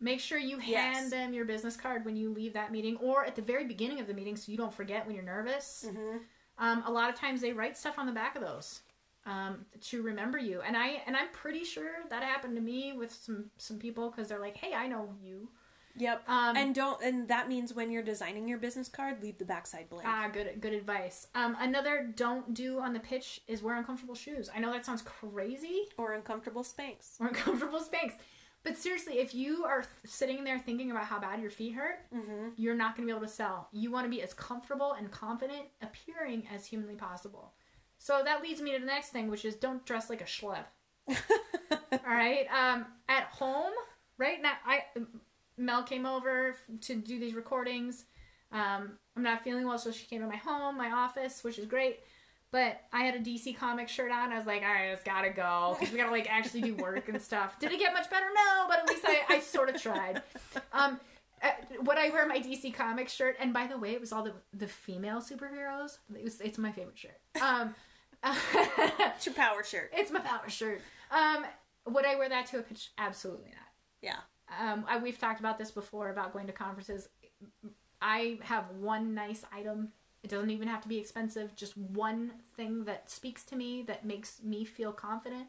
Make 0.00 0.20
sure 0.20 0.38
you 0.38 0.58
Yes. 0.60 0.96
hand 0.96 1.12
them 1.12 1.32
your 1.32 1.44
business 1.46 1.76
card 1.76 2.04
when 2.04 2.16
you 2.16 2.28
leave 2.30 2.52
that 2.54 2.70
meeting, 2.72 2.96
or 2.98 3.24
at 3.24 3.36
the 3.36 3.42
very 3.42 3.64
beginning 3.64 4.00
of 4.00 4.06
the 4.06 4.12
meeting, 4.12 4.36
so 4.36 4.50
you 4.52 4.58
don't 4.58 4.74
forget 4.74 5.06
when 5.06 5.14
you're 5.14 5.24
nervous. 5.24 5.84
Mhm. 5.88 6.20
Um, 6.58 6.82
a 6.84 6.90
lot 6.90 7.08
of 7.10 7.16
times 7.16 7.40
they 7.40 7.52
write 7.52 7.76
stuff 7.78 7.98
on 7.98 8.04
the 8.06 8.12
back 8.12 8.34
of 8.36 8.42
those 8.42 8.82
um, 9.24 9.64
to 9.82 10.02
remember 10.02 10.36
you, 10.36 10.60
and 10.60 10.76
I 10.76 11.02
and 11.06 11.16
I'm 11.16 11.28
pretty 11.30 11.64
sure 11.64 11.90
that 12.10 12.22
happened 12.22 12.56
to 12.56 12.60
me 12.60 12.92
with 12.92 13.12
some 13.14 13.50
some 13.56 13.78
people 13.78 14.10
because 14.10 14.28
they're 14.28 14.40
like, 14.40 14.56
"Hey, 14.56 14.74
I 14.74 14.88
know 14.88 15.14
you." 15.22 15.48
Yep. 15.96 16.24
Um, 16.28 16.56
and 16.56 16.74
don't. 16.74 17.00
And 17.02 17.28
that 17.28 17.48
means 17.48 17.72
when 17.72 17.90
you're 17.90 18.02
designing 18.02 18.48
your 18.48 18.58
business 18.58 18.88
card, 18.88 19.22
leave 19.22 19.38
the 19.38 19.44
backside 19.44 19.88
blank. 19.88 20.08
Ah, 20.08 20.28
good 20.32 20.60
good 20.60 20.72
advice. 20.72 21.28
Um, 21.34 21.56
another 21.60 22.10
don't 22.16 22.52
do 22.54 22.80
on 22.80 22.92
the 22.92 23.00
pitch 23.00 23.40
is 23.46 23.62
wear 23.62 23.76
uncomfortable 23.76 24.14
shoes. 24.14 24.50
I 24.54 24.58
know 24.58 24.72
that 24.72 24.84
sounds 24.84 25.02
crazy 25.02 25.82
or 25.96 26.12
uncomfortable 26.14 26.62
Spanx. 26.64 27.20
or 27.20 27.28
uncomfortable 27.28 27.78
Spanx, 27.80 28.14
but 28.64 28.76
seriously, 28.76 29.18
if 29.18 29.34
you 29.34 29.64
are 29.64 29.84
sitting 30.04 30.42
there 30.42 30.58
thinking 30.58 30.90
about 30.90 31.04
how 31.04 31.20
bad 31.20 31.40
your 31.40 31.50
feet 31.50 31.74
hurt, 31.74 32.00
Mm-hmm. 32.14 32.48
you're 32.56 32.74
not 32.74 32.96
going 32.96 33.06
to 33.06 33.12
be 33.12 33.16
able 33.16 33.26
to 33.26 33.32
sell. 33.32 33.68
You 33.72 33.90
want 33.92 34.06
to 34.06 34.10
be 34.10 34.22
as 34.22 34.34
comfortable 34.34 34.92
and 34.94 35.10
confident 35.10 35.66
appearing 35.82 36.48
as 36.52 36.66
humanly 36.66 36.94
possible. 36.96 37.52
So 37.98 38.22
that 38.24 38.42
leads 38.42 38.60
me 38.60 38.72
to 38.72 38.80
the 38.80 38.86
next 38.86 39.10
thing, 39.10 39.30
which 39.30 39.44
is 39.44 39.54
don't 39.54 39.84
dress 39.86 40.10
like 40.10 40.20
a 40.20 40.24
schlep. 40.24 40.64
All 41.08 41.98
right. 42.04 42.46
Um, 42.52 42.86
at 43.08 43.24
home, 43.24 43.72
right 44.18 44.40
now, 44.42 44.54
I 44.66 44.82
Mel 45.56 45.82
came 45.82 46.06
over 46.06 46.56
to 46.82 46.94
do 46.94 47.18
these 47.18 47.34
recordings. 47.34 48.04
Um, 48.52 48.98
I'm 49.16 49.22
not 49.22 49.42
feeling 49.42 49.66
well, 49.66 49.78
so 49.78 49.90
she 49.90 50.06
came 50.06 50.20
to 50.20 50.26
my 50.26 50.36
home, 50.36 50.76
my 50.76 50.90
office, 50.90 51.42
which 51.42 51.58
is 51.58 51.66
great. 51.66 52.00
But 52.50 52.80
I 52.92 53.02
had 53.02 53.16
a 53.16 53.18
DC 53.18 53.56
Comics 53.56 53.90
shirt 53.90 54.12
on. 54.12 54.30
I 54.30 54.36
was 54.38 54.46
like, 54.46 54.62
all 54.62 54.68
right, 54.68 54.90
it's 54.90 55.02
gotta 55.02 55.30
go 55.30 55.76
because 55.76 55.92
we 55.92 55.98
gotta 55.98 56.12
like 56.12 56.28
actually 56.30 56.60
do 56.60 56.74
work 56.76 57.08
and 57.08 57.20
stuff. 57.20 57.58
Did 57.58 57.72
it 57.72 57.80
get 57.80 57.92
much 57.92 58.08
better? 58.08 58.26
No, 58.32 58.66
but 58.68 58.78
at 58.78 58.88
least 58.88 59.04
I, 59.04 59.22
I 59.28 59.40
sort 59.40 59.70
of 59.74 59.82
tried. 59.82 60.22
Um, 60.72 61.00
uh, 61.42 61.48
would 61.82 61.98
I 61.98 62.10
wear 62.10 62.28
my 62.28 62.38
DC 62.38 62.72
Comics 62.72 63.12
shirt? 63.12 63.36
And 63.40 63.52
by 63.52 63.66
the 63.66 63.76
way, 63.76 63.90
it 63.90 64.00
was 64.00 64.12
all 64.12 64.22
the 64.22 64.34
the 64.52 64.68
female 64.68 65.18
superheroes. 65.18 65.98
It 66.16 66.22
was, 66.22 66.40
it's 66.40 66.58
my 66.58 66.70
favorite 66.70 66.96
shirt. 66.98 67.18
Um, 67.42 67.74
It's 68.54 69.26
your 69.26 69.34
power 69.34 69.62
shirt. 69.64 69.90
it's 69.92 70.10
my 70.12 70.20
power 70.20 70.48
shirt. 70.48 70.80
Um, 71.10 71.44
would 71.88 72.06
I 72.06 72.14
wear 72.16 72.28
that 72.28 72.46
to 72.46 72.58
a 72.60 72.62
pitch? 72.62 72.90
Absolutely 72.98 73.50
not. 73.50 73.68
Yeah. 74.00 74.16
Um, 74.60 74.84
I, 74.88 74.98
we've 74.98 75.18
talked 75.18 75.40
about 75.40 75.58
this 75.58 75.70
before 75.70 76.10
about 76.10 76.32
going 76.32 76.46
to 76.46 76.52
conferences. 76.52 77.08
I 78.00 78.38
have 78.42 78.70
one 78.78 79.14
nice 79.14 79.44
item. 79.52 79.88
It 80.22 80.30
doesn't 80.30 80.50
even 80.50 80.68
have 80.68 80.80
to 80.82 80.88
be 80.88 80.98
expensive. 80.98 81.54
Just 81.56 81.76
one 81.76 82.32
thing 82.56 82.84
that 82.84 83.10
speaks 83.10 83.44
to 83.44 83.56
me 83.56 83.82
that 83.82 84.04
makes 84.04 84.42
me 84.42 84.64
feel 84.64 84.92
confident. 84.92 85.48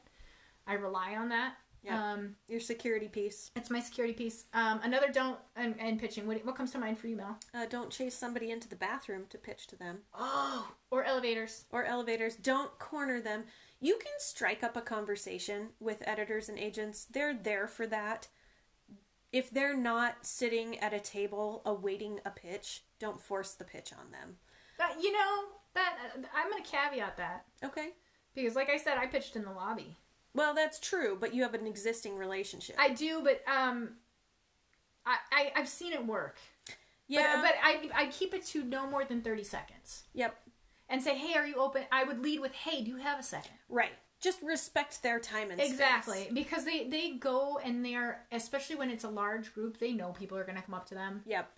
I 0.68 0.74
rely 0.74 1.16
on 1.16 1.30
that. 1.30 1.56
Yeah. 1.84 2.14
Um, 2.14 2.36
Your 2.48 2.60
security 2.60 3.08
piece. 3.08 3.52
it's 3.56 3.70
my 3.70 3.80
security 3.80 4.14
piece. 4.14 4.46
Um, 4.56 4.80
another 4.84 5.12
don't 5.12 5.38
and, 5.56 5.76
and 5.80 6.00
pitching. 6.00 6.26
What, 6.26 6.44
what 6.44 6.56
comes 6.56 6.72
to 6.72 6.80
mind 6.80 6.98
for 6.98 7.08
you, 7.08 7.16
Mel? 7.16 7.38
Uh, 7.54 7.68
don't 7.70 7.92
chase 7.92 8.16
somebody 8.16 8.50
into 8.50 8.68
the 8.68 8.76
bathroom 8.76 9.26
to 9.30 9.38
pitch 9.38 9.68
to 9.68 9.76
them. 9.76 10.00
Oh, 10.14 10.72
or 10.90 11.04
elevators. 11.04 11.66
Or 11.72 11.84
elevators. 11.84 12.36
Don't 12.36 12.78
corner 12.80 13.22
them. 13.22 13.44
You 13.80 14.00
can 14.02 14.14
strike 14.18 14.64
up 14.64 14.76
a 14.76 14.82
conversation 14.82 15.70
with 15.80 16.02
editors 16.08 16.50
and 16.50 16.58
agents. 16.58 17.06
They're 17.06 17.36
there 17.36 17.68
for 17.68 17.86
that. 17.88 18.30
If 19.32 19.50
they're 19.50 19.76
not 19.78 20.26
sitting 20.26 20.80
at 20.80 20.94
a 20.94 21.00
table 21.00 21.62
awaiting 21.66 22.20
a 22.26 22.30
pitch, 22.32 22.84
don't 23.00 23.20
force 23.20 23.54
the 23.54 23.66
pitch 23.66 23.92
on 23.94 24.12
them. 24.12 24.38
That 24.78 24.96
you 25.02 25.12
know 25.12 25.44
that 25.74 25.98
I'm 26.36 26.50
gonna 26.50 26.64
caveat 26.64 27.18
that 27.18 27.46
Okay. 27.64 27.90
because, 28.34 28.56
like 28.56 28.70
I 28.70 28.78
said, 28.78 28.98
I 28.98 29.08
pitched 29.08 29.36
in 29.36 29.44
the 29.44 29.52
lobby. 29.52 29.98
Well, 30.34 30.54
that's 30.54 30.80
true, 30.80 31.18
but 31.20 31.34
you 31.34 31.44
have 31.44 31.54
an 31.54 31.66
existing 31.68 32.18
relationship. 32.18 32.76
I 32.80 32.90
do, 32.90 33.22
but 33.24 33.42
um, 33.52 33.92
I, 35.06 35.18
I 35.32 35.52
I've 35.56 35.70
seen 35.70 35.94
it 35.94 36.06
work. 36.06 36.38
yeah. 37.08 37.42
But, 37.42 37.44
but 37.44 37.54
I 37.64 38.04
I 38.04 38.06
keep 38.08 38.34
it 38.34 38.46
to 38.48 38.64
no 38.64 38.88
more 38.90 39.06
than 39.06 39.22
thirty 39.22 39.44
seconds 39.46 40.04
yep. 40.14 40.36
and 40.90 41.02
say, 41.02 41.18
hey, 41.18 41.38
are 41.38 41.48
you 41.48 41.56
open? 41.56 41.84
I 41.92 42.04
would 42.04 42.20
lead 42.22 42.40
with, 42.42 42.52
hey, 42.54 42.84
do 42.84 42.92
you 42.92 42.98
have 42.98 43.20
a 43.20 43.24
second? 43.24 43.52
Right. 43.70 43.94
Just 44.22 44.42
respect 44.42 45.04
their 45.04 45.20
time 45.20 45.52
and 45.52 45.60
space. 45.60 45.72
Exactly, 45.72 46.30
because 46.34 46.66
they 46.66 46.88
they 46.88 47.12
go 47.12 47.60
and 47.64 47.86
they're 47.86 48.26
especially 48.32 48.76
when 48.76 48.90
it's 48.90 49.04
a 49.04 49.10
large 49.10 49.54
group, 49.54 49.78
they 49.78 49.92
know 49.92 50.12
people 50.12 50.38
are 50.38 50.44
gonna 50.44 50.62
come 50.62 50.74
up 50.76 50.88
to 50.88 50.96
them. 50.96 51.22
Yep. 51.26 51.52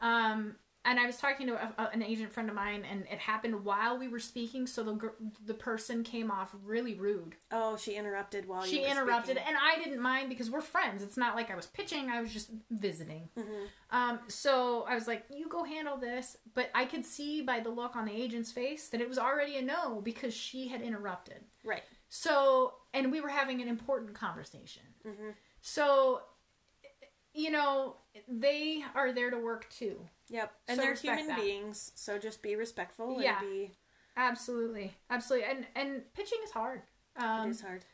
Um, 0.00 0.56
and 0.84 0.98
I 0.98 1.06
was 1.06 1.16
talking 1.16 1.46
to 1.46 1.54
a, 1.54 1.72
a, 1.78 1.90
an 1.92 2.02
agent 2.02 2.32
friend 2.32 2.48
of 2.48 2.56
mine, 2.56 2.84
and 2.90 3.04
it 3.10 3.18
happened 3.20 3.64
while 3.64 3.96
we 3.98 4.08
were 4.08 4.18
speaking. 4.18 4.66
So 4.66 4.82
the 4.82 5.12
the 5.46 5.54
person 5.54 6.02
came 6.02 6.30
off 6.30 6.54
really 6.64 6.94
rude. 6.94 7.36
Oh, 7.52 7.76
she 7.76 7.94
interrupted 7.94 8.48
while 8.48 8.62
she 8.64 8.76
you 8.76 8.82
were 8.82 8.88
interrupted, 8.88 9.36
speaking. 9.36 9.44
and 9.46 9.56
I 9.56 9.82
didn't 9.82 10.00
mind 10.00 10.28
because 10.28 10.50
we're 10.50 10.60
friends. 10.60 11.02
It's 11.02 11.16
not 11.16 11.36
like 11.36 11.50
I 11.50 11.54
was 11.54 11.66
pitching; 11.66 12.10
I 12.10 12.20
was 12.20 12.32
just 12.32 12.50
visiting. 12.70 13.28
Mhm. 13.38 13.66
Um, 13.90 14.20
so 14.26 14.84
I 14.88 14.94
was 14.94 15.06
like, 15.06 15.24
"You 15.30 15.48
go 15.48 15.62
handle 15.62 15.96
this," 15.98 16.36
but 16.54 16.68
I 16.74 16.84
could 16.84 17.04
see 17.04 17.42
by 17.42 17.60
the 17.60 17.70
look 17.70 17.94
on 17.94 18.04
the 18.04 18.12
agent's 18.12 18.50
face 18.50 18.88
that 18.88 19.00
it 19.00 19.08
was 19.08 19.18
already 19.18 19.56
a 19.56 19.62
no 19.62 20.00
because 20.00 20.34
she 20.34 20.66
had 20.68 20.82
interrupted. 20.82 21.44
Right. 21.64 21.84
So, 22.14 22.74
and 22.92 23.10
we 23.10 23.22
were 23.22 23.30
having 23.30 23.62
an 23.62 23.68
important 23.68 24.12
conversation. 24.12 24.82
Mhm. 25.02 25.34
So, 25.62 26.20
you 27.32 27.50
know, 27.50 27.96
they 28.28 28.84
are 28.94 29.12
there 29.12 29.30
to 29.30 29.38
work 29.38 29.70
too. 29.70 30.10
Yep. 30.28 30.52
And 30.68 30.76
So 30.76 30.82
they're 30.84 30.94
human 30.94 31.26
that. 31.28 31.38
beings, 31.38 31.90
so 31.94 32.18
just 32.18 32.42
be 32.42 32.54
respectful 32.54 33.22
Yeah. 33.22 33.38
and 33.40 33.48
be. 33.50 33.78
Absolutely, 34.14 34.94
absolutely, 35.08 35.48
and 35.48 35.66
and 35.74 36.12
pitching 36.12 36.38
is 36.44 36.50
hard. 36.50 36.82
Um, 37.16 37.48
it 37.48 37.52
is 37.52 37.62
hard. 37.62 37.86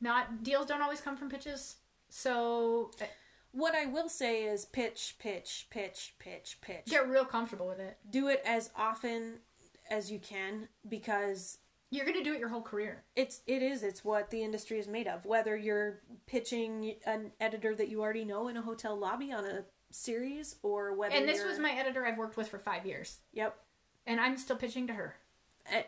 Not 0.00 0.42
deals 0.42 0.64
don't 0.66 0.80
always 0.80 1.02
come 1.02 1.18
from 1.18 1.28
pitches. 1.28 1.76
So 2.08 2.92
uh, 2.98 3.04
What 3.52 3.74
I 3.74 3.84
will 3.84 4.08
say 4.08 4.44
is 4.44 4.64
pitch, 4.64 5.16
pitch, 5.18 5.66
pitch, 5.68 6.14
pitch, 6.18 6.58
pitch. 6.62 6.86
get 6.86 7.06
real 7.06 7.26
comfortable 7.26 7.66
with 7.68 7.78
it. 7.80 7.98
Do 8.08 8.28
it 8.28 8.40
as 8.46 8.70
often 8.74 9.42
as 9.90 10.10
you 10.10 10.18
can 10.18 10.70
because 10.88 11.58
You're 11.90 12.06
gonna 12.06 12.22
do 12.22 12.32
it 12.34 12.38
your 12.40 12.48
whole 12.48 12.62
career. 12.62 13.04
it's 13.16 13.42
it 13.46 13.62
is 13.62 13.82
it's 13.82 14.04
what 14.04 14.30
the 14.30 14.42
industry 14.42 14.78
is 14.78 14.86
made 14.88 15.08
of. 15.08 15.24
Whether 15.26 15.56
you're 15.56 16.00
pitching 16.26 16.94
an 17.04 17.32
editor 17.40 17.74
that 17.74 17.88
you 17.88 18.00
already 18.00 18.24
know 18.24 18.48
in 18.48 18.56
a 18.56 18.62
hotel 18.62 18.96
lobby 18.96 19.32
on 19.32 19.44
a 19.44 19.64
series, 19.90 20.56
or 20.62 20.94
whether 20.94 21.14
And 21.14 21.28
this 21.28 21.38
you're- 21.38 21.50
was 21.50 21.58
my 21.58 21.72
editor 21.72 22.06
I've 22.06 22.16
worked 22.18 22.36
with 22.36 22.48
for 22.48 22.58
five 22.60 22.86
years, 22.86 23.18
yep, 23.32 23.58
and 24.06 24.20
I'm 24.20 24.36
still 24.36 24.56
pitching 24.56 24.86
to 24.86 24.94
her. 24.94 25.16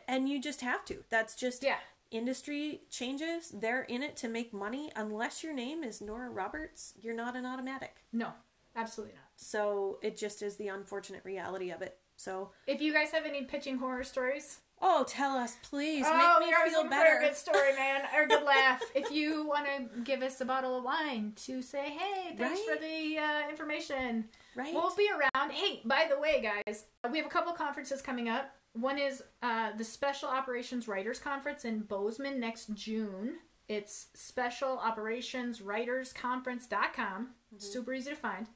And 0.08 0.28
you 0.28 0.40
just 0.40 0.60
have 0.60 0.84
to. 0.86 1.04
That's 1.08 1.34
just 1.36 1.62
Yeah. 1.62 1.78
industry 2.10 2.82
changes. 2.90 3.50
They're 3.50 3.82
in 3.84 4.02
it 4.02 4.16
to 4.18 4.28
make 4.28 4.52
money. 4.52 4.90
Unless 4.96 5.42
your 5.42 5.54
name 5.54 5.82
is 5.84 6.00
Nora 6.00 6.28
Roberts, 6.30 6.94
you're 7.00 7.14
not 7.14 7.36
an 7.36 7.46
automatic. 7.46 8.04
No, 8.12 8.32
absolutely 8.76 9.14
not. 9.14 9.24
So 9.36 9.98
it 10.02 10.16
just 10.16 10.42
is 10.42 10.56
the 10.56 10.68
unfortunate 10.68 11.24
reality 11.24 11.70
of 11.70 11.80
it. 11.80 11.98
So 12.16 12.52
If 12.66 12.80
you 12.82 12.92
guys 12.92 13.10
have 13.12 13.24
any 13.24 13.44
pitching 13.44 13.78
horror 13.78 14.04
stories, 14.04 14.60
oh, 14.82 15.04
tell 15.08 15.36
us 15.36 15.56
please. 15.62 16.04
oh, 16.06 16.36
make 16.40 16.48
me 16.50 16.54
feel 16.54 16.72
looking 16.72 16.84
for 16.84 16.90
better. 16.90 17.18
a 17.18 17.20
good 17.20 17.34
story, 17.36 17.74
man, 17.74 18.02
or 18.14 18.24
a 18.24 18.28
good 18.28 18.42
laugh. 18.44 18.82
if 18.94 19.10
you 19.10 19.46
want 19.46 19.66
to 19.66 20.00
give 20.02 20.22
us 20.22 20.40
a 20.40 20.44
bottle 20.44 20.76
of 20.76 20.84
wine 20.84 21.32
to 21.44 21.62
say, 21.62 21.90
hey, 21.90 22.34
thanks 22.36 22.60
Right? 22.68 22.76
for 22.76 22.82
the 22.82 23.18
uh, 23.18 23.48
information. 23.48 24.26
Right. 24.54 24.74
We'll 24.74 24.94
be 24.94 25.08
around. 25.08 25.52
Hey, 25.52 25.80
by 25.84 26.06
the 26.10 26.18
way, 26.20 26.42
guys, 26.66 26.84
we 27.10 27.18
have 27.18 27.26
a 27.26 27.30
couple 27.30 27.52
conferences 27.54 28.02
coming 28.02 28.28
up. 28.28 28.54
One 28.74 28.98
is 28.98 29.22
uh, 29.42 29.70
the 29.76 29.84
Special 29.84 30.28
Operations 30.28 30.88
Writers 30.88 31.18
Conference 31.18 31.64
in 31.64 31.80
Bozeman 31.80 32.40
next 32.40 32.74
June. 32.74 33.34
It's 33.68 34.08
Special 34.14 34.78
Operations 34.78 35.60
Writers 35.62 36.12
Conference.com. 36.12 37.30
Super 37.58 37.94
easy 37.94 38.10
to 38.10 38.16
find. 38.16 38.46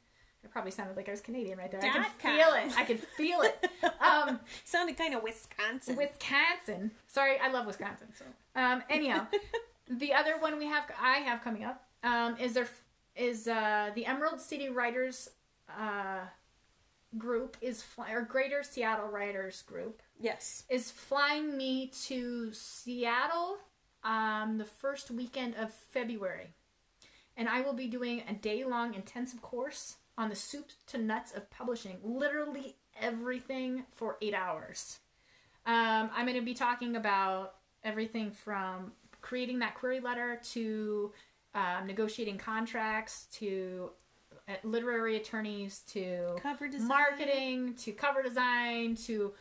I 0.46 0.48
probably 0.48 0.70
sounded 0.70 0.96
like 0.96 1.08
I 1.08 1.10
was 1.10 1.20
Canadian 1.20 1.58
right 1.58 1.70
there. 1.70 1.80
I 1.80 1.86
Dot 1.86 1.94
can 1.94 2.04
com. 2.18 2.36
feel 2.36 2.54
it. 2.54 2.78
I 2.78 2.84
can 2.84 2.98
feel 2.98 3.42
it. 3.42 3.68
Um, 4.00 4.38
Sounded 4.64 4.96
kind 4.96 5.14
of 5.14 5.22
Wisconsin. 5.24 5.96
Wisconsin. 5.96 6.92
Sorry, 7.08 7.38
I 7.42 7.50
love 7.50 7.66
Wisconsin. 7.66 8.06
So, 8.16 8.24
um, 8.54 8.84
anyhow, 8.88 9.26
the 9.90 10.14
other 10.14 10.38
one 10.38 10.58
we 10.58 10.66
have, 10.66 10.84
I 11.00 11.18
have 11.18 11.42
coming 11.42 11.64
up, 11.64 11.82
um, 12.04 12.36
is 12.38 12.54
there 12.54 12.68
is 13.16 13.48
uh, 13.48 13.90
the 13.94 14.06
Emerald 14.06 14.40
City 14.40 14.68
Writers 14.68 15.28
uh, 15.68 16.26
group 17.18 17.56
is 17.60 17.82
fly, 17.82 18.12
or 18.12 18.22
Greater 18.22 18.62
Seattle 18.62 19.08
Writers 19.08 19.62
Group 19.62 20.02
yes. 20.20 20.62
is 20.68 20.90
flying 20.92 21.56
me 21.56 21.90
to 22.04 22.52
Seattle 22.52 23.56
um, 24.04 24.58
the 24.58 24.64
first 24.64 25.10
weekend 25.10 25.56
of 25.56 25.72
February, 25.72 26.50
and 27.36 27.48
I 27.48 27.62
will 27.62 27.74
be 27.74 27.88
doing 27.88 28.22
a 28.28 28.34
day 28.34 28.64
long 28.64 28.94
intensive 28.94 29.42
course 29.42 29.96
on 30.18 30.28
the 30.28 30.36
soup 30.36 30.70
to 30.88 30.98
nuts 30.98 31.32
of 31.32 31.50
publishing, 31.50 31.98
literally 32.02 32.76
everything 33.00 33.84
for 33.94 34.16
eight 34.22 34.34
hours. 34.34 34.98
Um, 35.66 36.10
I'm 36.14 36.26
going 36.26 36.38
to 36.38 36.44
be 36.44 36.54
talking 36.54 36.96
about 36.96 37.54
everything 37.84 38.30
from 38.30 38.92
creating 39.20 39.58
that 39.58 39.74
query 39.74 40.00
letter 40.00 40.40
to 40.52 41.12
um, 41.54 41.86
negotiating 41.86 42.38
contracts 42.38 43.26
to 43.32 43.90
uh, 44.48 44.52
literary 44.62 45.16
attorneys 45.16 45.80
to 45.88 46.36
Cover 46.40 46.68
design. 46.68 46.88
marketing 46.88 47.74
to 47.74 47.92
cover 47.92 48.22
design 48.22 48.94
to 48.94 49.32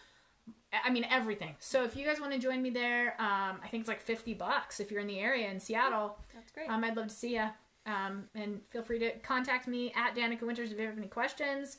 I 0.84 0.90
mean 0.90 1.06
everything. 1.10 1.56
So 1.60 1.84
if 1.84 1.96
you 1.96 2.06
guys 2.06 2.20
want 2.20 2.34
to 2.34 2.40
join 2.40 2.62
me 2.62 2.70
there, 2.70 3.16
um, 3.20 3.60
I 3.64 3.68
think 3.70 3.82
it's 3.82 3.88
like 3.88 4.02
fifty 4.02 4.34
bucks 4.34 4.80
if 4.80 4.92
you're 4.92 5.02
in 5.02 5.08
the 5.08 5.20
area 5.20 5.50
in 5.50 5.60
Seattle. 5.60 6.18
That's 6.34 6.52
great. 6.52 6.70
Um, 6.70 6.84
I'd 6.84 6.96
love 6.96 7.08
to 7.08 7.14
see 7.14 7.36
you. 7.36 7.48
Um, 7.86 8.30
and 8.34 8.62
feel 8.70 8.82
free 8.82 9.00
to 9.00 9.12
contact 9.20 9.68
me 9.68 9.94
at 9.96 10.16
Danica 10.16 10.44
Winters 10.44 10.72
if 10.72 10.80
you 10.80 10.86
have 10.88 10.98
any 10.98 11.08
questions. 11.08 11.78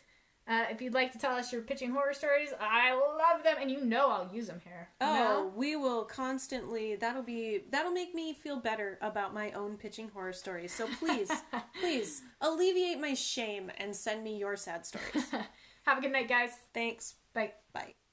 Uh, 0.48 0.64
if 0.70 0.80
you'd 0.80 0.94
like 0.94 1.10
to 1.10 1.18
tell 1.18 1.34
us 1.34 1.52
your 1.52 1.62
pitching 1.62 1.90
horror 1.90 2.14
stories, 2.14 2.50
I 2.60 2.92
love 2.94 3.42
them, 3.42 3.56
and 3.60 3.68
you 3.68 3.84
know 3.84 4.10
I'll 4.10 4.32
use 4.32 4.46
them 4.46 4.60
here. 4.62 4.90
Oh, 5.00 5.14
know? 5.14 5.52
we 5.56 5.74
will 5.74 6.04
constantly. 6.04 6.94
That'll 6.94 7.24
be 7.24 7.64
that'll 7.72 7.90
make 7.90 8.14
me 8.14 8.32
feel 8.32 8.60
better 8.60 8.96
about 9.02 9.34
my 9.34 9.50
own 9.52 9.76
pitching 9.76 10.08
horror 10.14 10.32
stories. 10.32 10.72
So 10.72 10.86
please, 11.00 11.32
please 11.80 12.22
alleviate 12.40 13.00
my 13.00 13.14
shame 13.14 13.72
and 13.76 13.94
send 13.94 14.22
me 14.22 14.38
your 14.38 14.54
sad 14.56 14.86
stories. 14.86 15.28
have 15.82 15.98
a 15.98 16.00
good 16.00 16.12
night, 16.12 16.28
guys. 16.28 16.52
Thanks. 16.72 17.14
Bye. 17.34 17.54
Bye. 17.72 18.05